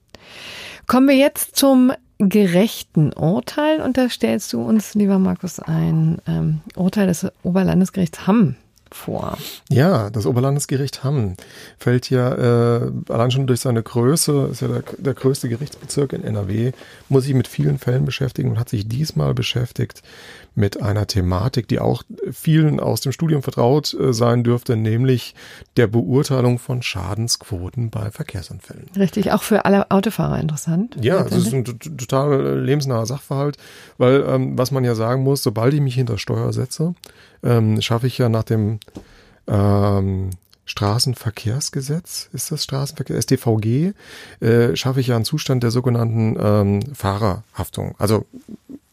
Kommen 0.85 1.07
wir 1.07 1.15
jetzt 1.15 1.55
zum 1.55 1.91
gerechten 2.19 3.13
Urteil 3.13 3.81
und 3.81 3.97
da 3.97 4.09
stellst 4.09 4.51
du 4.53 4.61
uns, 4.61 4.95
lieber 4.95 5.19
Markus, 5.19 5.59
ein 5.59 6.19
ähm, 6.27 6.61
Urteil 6.75 7.07
des 7.07 7.27
Oberlandesgerichts 7.43 8.25
Hamm 8.25 8.55
vor. 8.91 9.37
Ja, 9.69 10.09
das 10.09 10.25
Oberlandesgericht 10.25 11.03
Hamm 11.03 11.35
fällt 11.77 12.09
ja 12.09 12.77
äh, 12.77 12.91
allein 13.09 13.31
schon 13.31 13.47
durch 13.47 13.59
seine 13.59 13.83
Größe, 13.83 14.49
ist 14.51 14.61
ja 14.61 14.67
der, 14.67 14.83
der 14.97 15.13
größte 15.13 15.49
Gerichtsbezirk 15.49 16.13
in 16.13 16.23
NRW, 16.23 16.71
muss 17.09 17.25
sich 17.25 17.33
mit 17.33 17.47
vielen 17.47 17.79
Fällen 17.79 18.05
beschäftigen 18.05 18.51
und 18.51 18.59
hat 18.59 18.69
sich 18.69 18.87
diesmal 18.87 19.33
beschäftigt 19.33 20.01
mit 20.57 20.81
einer 20.81 21.05
Thematik, 21.05 21.67
die 21.67 21.79
auch 21.79 22.01
vielen 22.31 22.79
aus 22.79 23.01
dem 23.01 23.11
Studium 23.11 23.43
vertraut 23.43 23.93
äh, 23.93 24.11
sein 24.11 24.43
dürfte, 24.43 24.75
nämlich 24.75 25.35
der 25.77 25.85
Beurteilung 25.85 26.57
von 26.57 26.81
Schadensquoten 26.81 27.91
bei 27.91 28.09
Verkehrsunfällen. 28.09 28.87
Richtig, 28.97 29.31
auch 29.31 29.43
für 29.43 29.65
alle 29.65 29.91
Autofahrer 29.91 30.39
interessant. 30.39 30.97
Ja, 30.99 31.23
das 31.23 31.45
ist 31.45 31.53
ein 31.53 31.63
total 31.63 32.59
lebensnaher 32.59 33.05
Sachverhalt, 33.05 33.57
weil 33.99 34.25
ähm, 34.27 34.57
was 34.57 34.71
man 34.71 34.83
ja 34.83 34.95
sagen 34.95 35.23
muss, 35.23 35.43
sobald 35.43 35.75
ich 35.75 35.81
mich 35.81 35.93
hinter 35.93 36.17
Steuer 36.17 36.51
setze, 36.51 36.95
ähm, 37.43 37.81
schaffe 37.81 38.07
ich 38.07 38.17
ja 38.17 38.29
nach 38.29 38.43
dem 38.43 38.79
ähm, 39.47 40.31
Straßenverkehrsgesetz, 40.67 42.29
ist 42.33 42.51
das 42.51 42.63
Straßenverkehr, 42.65 43.21
StVG, 43.21 43.93
äh, 44.41 44.75
schaffe 44.75 44.99
ich 44.99 45.07
ja 45.07 45.15
einen 45.15 45.23
Zustand 45.23 45.63
der 45.63 45.71
sogenannten 45.71 46.35
ähm, 46.39 46.81
Fahrerhaftung. 46.93 47.95
Also 47.97 48.25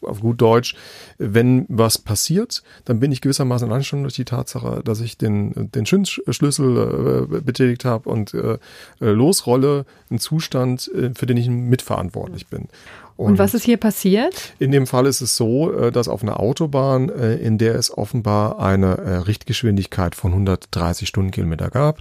auf 0.01 0.21
gut 0.21 0.39
Deutsch, 0.39 0.75
wenn 1.17 1.65
was 1.67 1.97
passiert, 1.97 2.63
dann 2.85 2.99
bin 2.99 3.11
ich 3.11 3.21
gewissermaßen 3.21 3.83
schon 3.83 4.03
durch 4.03 4.15
die 4.15 4.25
Tatsache, 4.25 4.81
dass 4.85 5.01
ich 5.01 5.17
den, 5.17 5.71
den 5.71 5.85
Schlüssel 5.85 7.27
äh, 7.33 7.41
betätigt 7.41 7.83
habe 7.83 8.09
und 8.09 8.33
äh, 8.33 8.57
äh, 9.01 9.09
losrolle, 9.09 9.85
einen 10.09 10.19
Zustand, 10.19 10.89
äh, 10.93 11.11
für 11.13 11.25
den 11.25 11.37
ich 11.37 11.49
mitverantwortlich 11.49 12.47
bin. 12.47 12.69
Und, 13.17 13.31
und, 13.31 13.39
was 13.39 13.53
ist 13.53 13.63
hier 13.63 13.77
passiert? 13.77 14.53
In 14.59 14.71
dem 14.71 14.87
Fall 14.87 15.05
ist 15.05 15.21
es 15.21 15.37
so, 15.37 15.71
äh, 15.71 15.91
dass 15.91 16.09
auf 16.09 16.21
einer 16.21 16.39
Autobahn, 16.39 17.09
äh, 17.09 17.35
in 17.35 17.57
der 17.57 17.75
es 17.75 17.95
offenbar 17.95 18.59
eine 18.59 18.97
äh, 18.97 19.15
Richtgeschwindigkeit 19.17 20.15
von 20.15 20.31
130 20.31 21.07
Stundenkilometer 21.07 21.69
gab, 21.69 21.99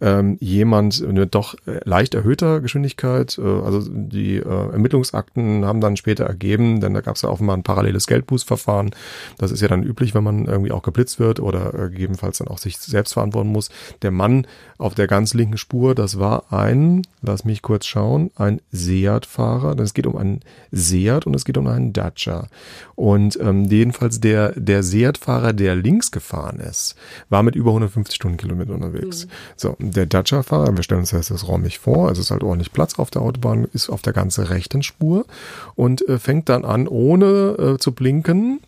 ähm, 0.00 0.36
jemand 0.40 1.04
eine 1.06 1.26
doch 1.26 1.54
leicht 1.64 2.14
erhöhter 2.14 2.60
Geschwindigkeit, 2.60 3.38
also 3.38 3.82
die 3.90 4.38
Ermittlungsakten 4.38 5.64
haben 5.64 5.80
dann 5.80 5.96
später 5.96 6.24
ergeben, 6.24 6.80
denn 6.80 6.94
da 6.94 7.00
gab 7.00 7.16
es 7.16 7.22
ja 7.22 7.28
offenbar 7.28 7.56
ein 7.56 7.62
paralleles 7.62 8.06
Geldbußverfahren. 8.06 8.90
Das 9.38 9.50
ist 9.50 9.60
ja 9.60 9.68
dann 9.68 9.82
üblich, 9.82 10.14
wenn 10.14 10.24
man 10.24 10.46
irgendwie 10.46 10.72
auch 10.72 10.82
geblitzt 10.82 11.18
wird 11.18 11.40
oder 11.40 11.70
gegebenenfalls 11.88 12.38
dann 12.38 12.48
auch 12.48 12.58
sich 12.58 12.78
selbst 12.78 13.14
verantworten 13.14 13.50
muss. 13.50 13.70
Der 14.02 14.10
Mann 14.10 14.46
auf 14.78 14.94
der 14.94 15.06
ganz 15.06 15.34
linken 15.34 15.56
Spur, 15.56 15.94
das 15.94 16.18
war 16.18 16.52
ein, 16.52 17.02
lass 17.22 17.44
mich 17.44 17.62
kurz 17.62 17.86
schauen, 17.86 18.30
ein 18.36 18.60
Seat-Fahrer. 18.72 19.78
Es 19.80 19.94
geht 19.94 20.06
um 20.06 20.16
einen 20.16 20.40
Seat 20.70 21.26
und 21.26 21.34
es 21.34 21.44
geht 21.44 21.56
um 21.58 21.66
einen 21.66 21.92
Dacia. 21.92 22.48
Und 22.94 23.38
ähm, 23.40 23.64
jedenfalls 23.64 24.20
der, 24.20 24.52
der 24.52 24.82
Seat-Fahrer, 24.82 25.52
der 25.52 25.76
links 25.76 26.10
gefahren 26.10 26.60
ist, 26.60 26.96
war 27.28 27.42
mit 27.42 27.56
über 27.56 27.70
150 27.70 28.16
Stundenkilometer 28.16 28.74
unterwegs. 28.74 29.26
Mhm. 29.26 29.30
So, 29.56 29.76
der 29.90 30.06
Dacia-Fahrer, 30.06 30.76
wir 30.76 30.82
stellen 30.82 31.00
uns 31.00 31.10
das, 31.10 31.28
das 31.28 31.48
räumlich 31.48 31.78
vor, 31.78 32.08
also 32.08 32.20
es 32.20 32.26
ist 32.26 32.30
halt 32.30 32.42
ordentlich 32.42 32.72
Platz 32.72 32.98
auf 32.98 33.10
der 33.10 33.22
Autobahn, 33.22 33.66
ist 33.72 33.88
auf 33.88 34.02
der 34.02 34.12
ganzen 34.12 34.44
rechten 34.44 34.82
Spur 34.82 35.26
und 35.74 36.06
äh, 36.08 36.18
fängt 36.18 36.48
dann 36.48 36.64
an, 36.64 36.88
ohne 36.88 37.56
äh, 37.58 37.78
zu 37.78 37.92
blinken, 37.92 38.60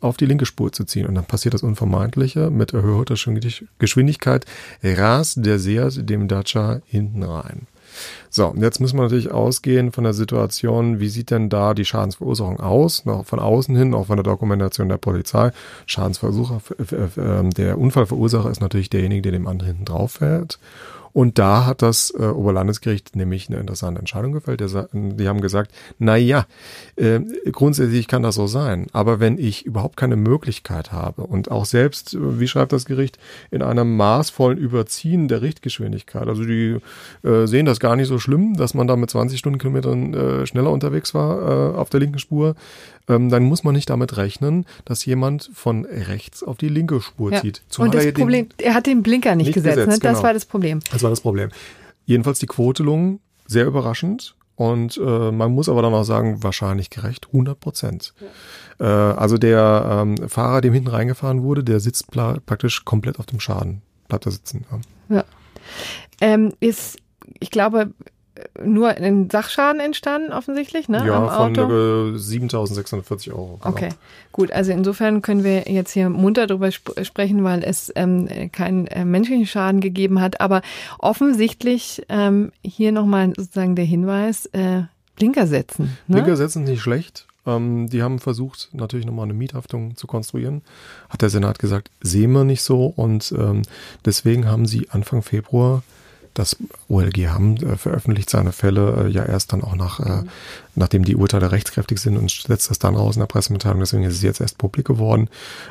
auf 0.00 0.16
die 0.16 0.26
linke 0.26 0.46
Spur 0.46 0.70
zu 0.70 0.84
ziehen. 0.84 1.06
Und 1.06 1.14
dann 1.14 1.24
passiert 1.24 1.54
das 1.54 1.62
Unvermeidliche. 1.62 2.50
Mit 2.50 2.74
erhöhter 2.74 3.14
Geschwindigkeit 3.78 4.44
rast 4.82 5.44
der 5.44 5.58
Seat 5.58 6.08
dem 6.08 6.28
Dacia 6.28 6.82
hinten 6.86 7.22
rein. 7.22 7.66
So, 8.30 8.48
und 8.48 8.62
jetzt 8.62 8.80
müssen 8.80 8.98
wir 8.98 9.02
natürlich 9.02 9.30
ausgehen 9.30 9.92
von 9.92 10.04
der 10.04 10.14
Situation, 10.14 11.00
wie 11.00 11.08
sieht 11.08 11.30
denn 11.30 11.48
da 11.48 11.74
die 11.74 11.84
Schadensverursachung 11.84 12.60
aus? 12.60 13.04
Noch 13.04 13.24
von 13.24 13.38
außen 13.38 13.76
hin, 13.76 13.94
auch 13.94 14.06
von 14.06 14.16
der 14.16 14.24
Dokumentation 14.24 14.88
der 14.88 14.98
Polizei. 14.98 15.50
Schadensversucher, 15.86 16.60
ähm, 17.16 17.50
der 17.50 17.78
Unfallverursacher 17.78 18.50
ist 18.50 18.60
natürlich 18.60 18.90
derjenige, 18.90 19.22
der 19.22 19.32
dem 19.32 19.46
anderen 19.46 19.72
hinten 19.72 19.84
drauf 19.84 20.12
fährt. 20.12 20.58
Und 21.14 21.38
da 21.38 21.64
hat 21.64 21.80
das 21.80 22.12
äh, 22.18 22.24
Oberlandesgericht 22.24 23.14
nämlich 23.14 23.48
eine 23.48 23.60
interessante 23.60 24.00
Entscheidung 24.00 24.32
gefällt. 24.32 24.60
Die 24.60 25.28
haben 25.28 25.40
gesagt, 25.40 25.72
na 26.00 26.16
ja, 26.16 26.44
äh, 26.96 27.20
grundsätzlich 27.52 28.08
kann 28.08 28.24
das 28.24 28.34
so 28.34 28.48
sein. 28.48 28.88
Aber 28.92 29.20
wenn 29.20 29.38
ich 29.38 29.64
überhaupt 29.64 29.96
keine 29.96 30.16
Möglichkeit 30.16 30.90
habe 30.90 31.22
und 31.22 31.52
auch 31.52 31.66
selbst, 31.66 32.14
äh, 32.14 32.40
wie 32.40 32.48
schreibt 32.48 32.72
das 32.72 32.84
Gericht, 32.84 33.20
in 33.52 33.62
einem 33.62 33.96
maßvollen 33.96 34.58
Überziehen 34.58 35.28
der 35.28 35.40
Richtgeschwindigkeit, 35.40 36.26
also 36.26 36.44
die 36.44 36.78
äh, 37.22 37.46
sehen 37.46 37.66
das 37.66 37.78
gar 37.78 37.94
nicht 37.94 38.08
so 38.08 38.18
schlimm, 38.18 38.56
dass 38.56 38.74
man 38.74 38.88
da 38.88 38.96
mit 38.96 39.08
20 39.08 39.38
Stundenkilometern 39.38 40.14
äh, 40.14 40.46
schneller 40.48 40.72
unterwegs 40.72 41.14
war 41.14 41.74
äh, 41.74 41.76
auf 41.76 41.90
der 41.90 42.00
linken 42.00 42.18
Spur, 42.18 42.56
ähm, 43.08 43.28
dann 43.28 43.44
muss 43.44 43.64
man 43.64 43.74
nicht 43.74 43.90
damit 43.90 44.16
rechnen, 44.16 44.66
dass 44.84 45.04
jemand 45.04 45.50
von 45.54 45.84
rechts 45.84 46.42
auf 46.42 46.56
die 46.56 46.68
linke 46.68 47.00
Spur 47.00 47.32
ja. 47.32 47.40
zieht. 47.40 47.62
Zumal 47.68 47.88
Und 47.88 47.94
das 47.94 48.04
er 48.04 48.12
Problem, 48.12 48.48
er 48.58 48.74
hat 48.74 48.86
den 48.86 49.02
Blinker 49.02 49.34
nicht, 49.34 49.48
nicht 49.48 49.54
gesetzt, 49.54 49.76
gesetzt 49.76 50.02
ne? 50.02 50.08
das 50.08 50.12
genau. 50.12 50.22
war 50.22 50.34
das 50.34 50.46
Problem. 50.46 50.80
Das 50.90 51.02
war 51.02 51.10
das 51.10 51.20
Problem. 51.20 51.50
Jedenfalls 52.06 52.38
die 52.38 52.46
Quotelung 52.46 53.20
sehr 53.46 53.66
überraschend. 53.66 54.34
Und 54.56 54.98
äh, 54.98 55.32
man 55.32 55.52
muss 55.52 55.68
aber 55.68 55.82
dann 55.82 55.92
auch 55.92 56.04
sagen, 56.04 56.44
wahrscheinlich 56.44 56.88
gerecht, 56.88 57.26
100 57.32 57.58
Prozent. 57.58 58.14
Ja. 58.78 59.10
Äh, 59.10 59.14
also 59.16 59.36
der 59.36 60.04
ähm, 60.06 60.28
Fahrer, 60.28 60.60
dem 60.60 60.72
hinten 60.72 60.90
reingefahren 60.90 61.42
wurde, 61.42 61.64
der 61.64 61.80
sitzt 61.80 62.12
praktisch 62.12 62.84
komplett 62.84 63.18
auf 63.18 63.26
dem 63.26 63.40
Schaden, 63.40 63.82
bleibt 64.06 64.26
da 64.26 64.30
sitzen. 64.30 64.64
Ja. 65.08 65.16
ja. 65.16 65.24
Ähm, 66.20 66.52
ist, 66.60 66.98
ich 67.40 67.50
glaube, 67.50 67.90
nur 68.62 68.88
ein 68.88 69.30
Sachschaden 69.30 69.80
entstanden, 69.80 70.32
offensichtlich, 70.32 70.88
ne? 70.88 71.04
Ja, 71.06 71.28
von 71.28 71.54
äh, 71.54 71.58
7.640 71.58 73.30
Euro. 73.30 73.58
Genau. 73.62 73.74
Okay, 73.74 73.90
gut. 74.32 74.50
Also 74.50 74.72
insofern 74.72 75.22
können 75.22 75.44
wir 75.44 75.70
jetzt 75.70 75.92
hier 75.92 76.08
munter 76.08 76.46
darüber 76.46 76.66
sp 76.74 76.98
sprechen, 77.04 77.44
weil 77.44 77.62
es 77.62 77.92
ähm, 77.94 78.28
keinen 78.50 78.86
äh, 78.88 79.04
menschlichen 79.04 79.46
Schaden 79.46 79.80
gegeben 79.80 80.20
hat. 80.20 80.40
Aber 80.40 80.62
offensichtlich 80.98 82.02
ähm, 82.08 82.50
hier 82.62 82.90
nochmal 82.90 83.32
sozusagen 83.36 83.76
der 83.76 83.84
Hinweis, 83.84 84.46
äh, 84.46 84.82
Blinker 85.16 85.46
setzen. 85.46 85.96
Ne? 86.08 86.16
Blinker 86.16 86.36
setzen 86.36 86.64
ist 86.64 86.70
nicht 86.70 86.82
schlecht. 86.82 87.26
Ähm, 87.46 87.88
die 87.88 88.02
haben 88.02 88.18
versucht, 88.18 88.70
natürlich 88.72 89.06
nochmal 89.06 89.24
eine 89.24 89.34
Miethaftung 89.34 89.96
zu 89.96 90.06
konstruieren. 90.06 90.62
Hat 91.08 91.22
der 91.22 91.30
Senat 91.30 91.60
gesagt, 91.60 91.90
sehen 92.00 92.32
wir 92.32 92.44
nicht 92.44 92.62
so. 92.62 92.86
Und 92.86 93.32
ähm, 93.38 93.62
deswegen 94.04 94.46
haben 94.46 94.66
sie 94.66 94.90
Anfang 94.90 95.22
Februar 95.22 95.82
das 96.34 96.56
OLG 96.88 97.28
Hamm 97.28 97.56
äh, 97.56 97.76
veröffentlicht 97.76 98.28
seine 98.28 98.52
Fälle 98.52 99.06
äh, 99.06 99.08
ja 99.08 99.24
erst 99.24 99.52
dann 99.52 99.62
auch 99.62 99.76
nach, 99.76 100.00
äh, 100.00 100.24
nachdem 100.74 101.04
die 101.04 101.16
Urteile 101.16 101.52
rechtskräftig 101.52 102.00
sind 102.00 102.16
und 102.16 102.30
setzt 102.30 102.70
das 102.70 102.78
dann 102.78 102.96
raus 102.96 103.16
in 103.16 103.20
der 103.20 103.26
Pressemitteilung. 103.26 103.80
Deswegen 103.80 104.04
ist 104.04 104.14
es 104.14 104.22
jetzt 104.22 104.40
erst 104.40 104.58
publik 104.58 104.86
geworden, 104.86 105.28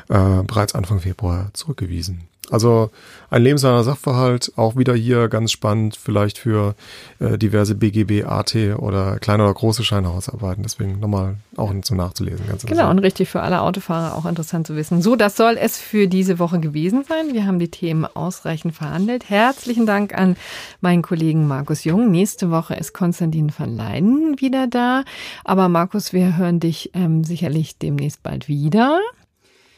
äh, 0.08 0.42
bereits 0.42 0.74
Anfang 0.74 1.00
Februar 1.00 1.50
zurückgewiesen. 1.52 2.22
Also 2.50 2.90
ein 3.30 3.42
lebensnaher 3.42 3.82
Sachverhalt, 3.84 4.52
auch 4.56 4.76
wieder 4.76 4.94
hier 4.94 5.28
ganz 5.28 5.50
spannend, 5.50 5.96
vielleicht 5.96 6.38
für 6.38 6.74
äh, 7.18 7.38
diverse 7.38 7.74
BGB, 7.74 8.24
AT 8.24 8.54
oder 8.78 9.18
kleine 9.18 9.44
oder 9.44 9.54
große 9.54 9.82
Scheinhausarbeiten. 9.82 10.62
Deswegen 10.62 11.00
nochmal 11.00 11.36
auch 11.56 11.72
zum 11.82 11.96
Nachzulesen. 11.96 12.46
Ganz 12.46 12.64
genau, 12.66 12.90
und 12.90 12.98
richtig 12.98 13.28
für 13.28 13.40
alle 13.40 13.62
Autofahrer 13.62 14.16
auch 14.16 14.26
interessant 14.26 14.66
zu 14.66 14.76
wissen. 14.76 15.02
So, 15.02 15.16
das 15.16 15.36
soll 15.36 15.56
es 15.58 15.78
für 15.78 16.06
diese 16.06 16.38
Woche 16.38 16.60
gewesen 16.60 17.04
sein. 17.04 17.32
Wir 17.32 17.46
haben 17.46 17.58
die 17.58 17.70
Themen 17.70 18.04
ausreichend 18.04 18.74
verhandelt. 18.74 19.28
Herzlichen 19.28 19.86
Dank 19.86 20.14
an 20.14 20.36
meinen 20.80 21.02
Kollegen 21.02 21.46
Markus 21.48 21.84
Jung. 21.84 22.10
Nächste 22.10 22.50
Woche 22.50 22.74
ist 22.74 22.92
Konstantin 22.92 23.52
van 23.56 23.76
Leiden 23.76 24.40
wieder 24.40 24.66
da. 24.66 25.04
Aber 25.44 25.68
Markus, 25.68 26.12
wir 26.12 26.36
hören 26.36 26.60
dich 26.60 26.90
ähm, 26.94 27.24
sicherlich 27.24 27.78
demnächst 27.78 28.22
bald 28.22 28.48
wieder. 28.48 29.00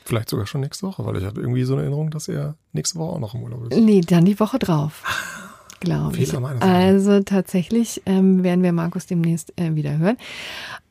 Vielleicht 0.07 0.31
sogar 0.31 0.47
schon 0.47 0.61
nächste 0.61 0.87
Woche, 0.87 1.05
weil 1.05 1.17
ich 1.17 1.25
hatte 1.25 1.41
irgendwie 1.41 1.65
so 1.65 1.75
eine 1.75 1.83
Erinnerung, 1.83 2.11
dass 2.11 2.29
er 2.29 2.55
nächste 2.73 2.97
Woche 3.01 3.17
auch 3.17 3.19
noch 3.19 3.35
im 3.35 3.43
Urlaub 3.43 3.73
ist. 3.73 3.77
Nee, 3.77 4.03
dann 4.03 4.25
die 4.25 4.39
Woche 4.39 4.61
drauf. 4.61 5.03
Glaube 5.81 6.17
ich. 6.17 6.33
Also 6.61 7.21
tatsächlich 7.21 8.03
ähm, 8.07 8.43
werden 8.43 8.63
wir 8.63 8.73
Markus 8.73 9.07
demnächst 9.07 9.53
äh, 9.61 9.75
wieder 9.75 9.99
hören. 9.99 10.17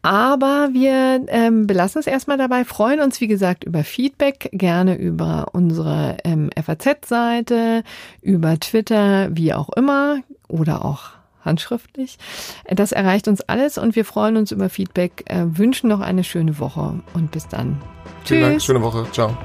Aber 0.02 0.70
wir 0.74 1.26
ähm, 1.30 1.66
belassen 1.66 2.00
es 2.00 2.08
erstmal 2.08 2.38
dabei, 2.38 2.66
freuen 2.66 3.00
uns, 3.00 3.20
wie 3.22 3.28
gesagt, 3.28 3.64
über 3.64 3.84
Feedback, 3.84 4.50
gerne 4.52 4.96
über 4.96 5.48
unsere 5.54 6.18
ähm, 6.24 6.50
FAZ-Seite, 6.62 7.84
über 8.22 8.60
Twitter, 8.60 9.30
wie 9.32 9.54
auch 9.54 9.70
immer, 9.70 10.22
oder 10.48 10.84
auch 10.84 11.12
handschriftlich. 11.46 12.18
Das 12.68 12.92
erreicht 12.92 13.28
uns 13.28 13.42
alles 13.42 13.78
und 13.78 13.96
wir 13.96 14.06
freuen 14.06 14.38
uns 14.38 14.52
über 14.52 14.70
Feedback, 14.70 15.24
äh, 15.28 15.46
wünschen 15.46 15.90
noch 15.90 16.02
eine 16.02 16.24
schöne 16.24 16.60
Woche 16.60 17.00
und 17.14 17.32
bis 17.32 17.48
dann. 17.48 17.82
Vielen 18.24 18.42
Tschüss. 18.42 18.50
Dank, 18.50 18.62
schöne 18.62 18.82
Woche. 18.82 19.06
Ciao. 19.12 19.38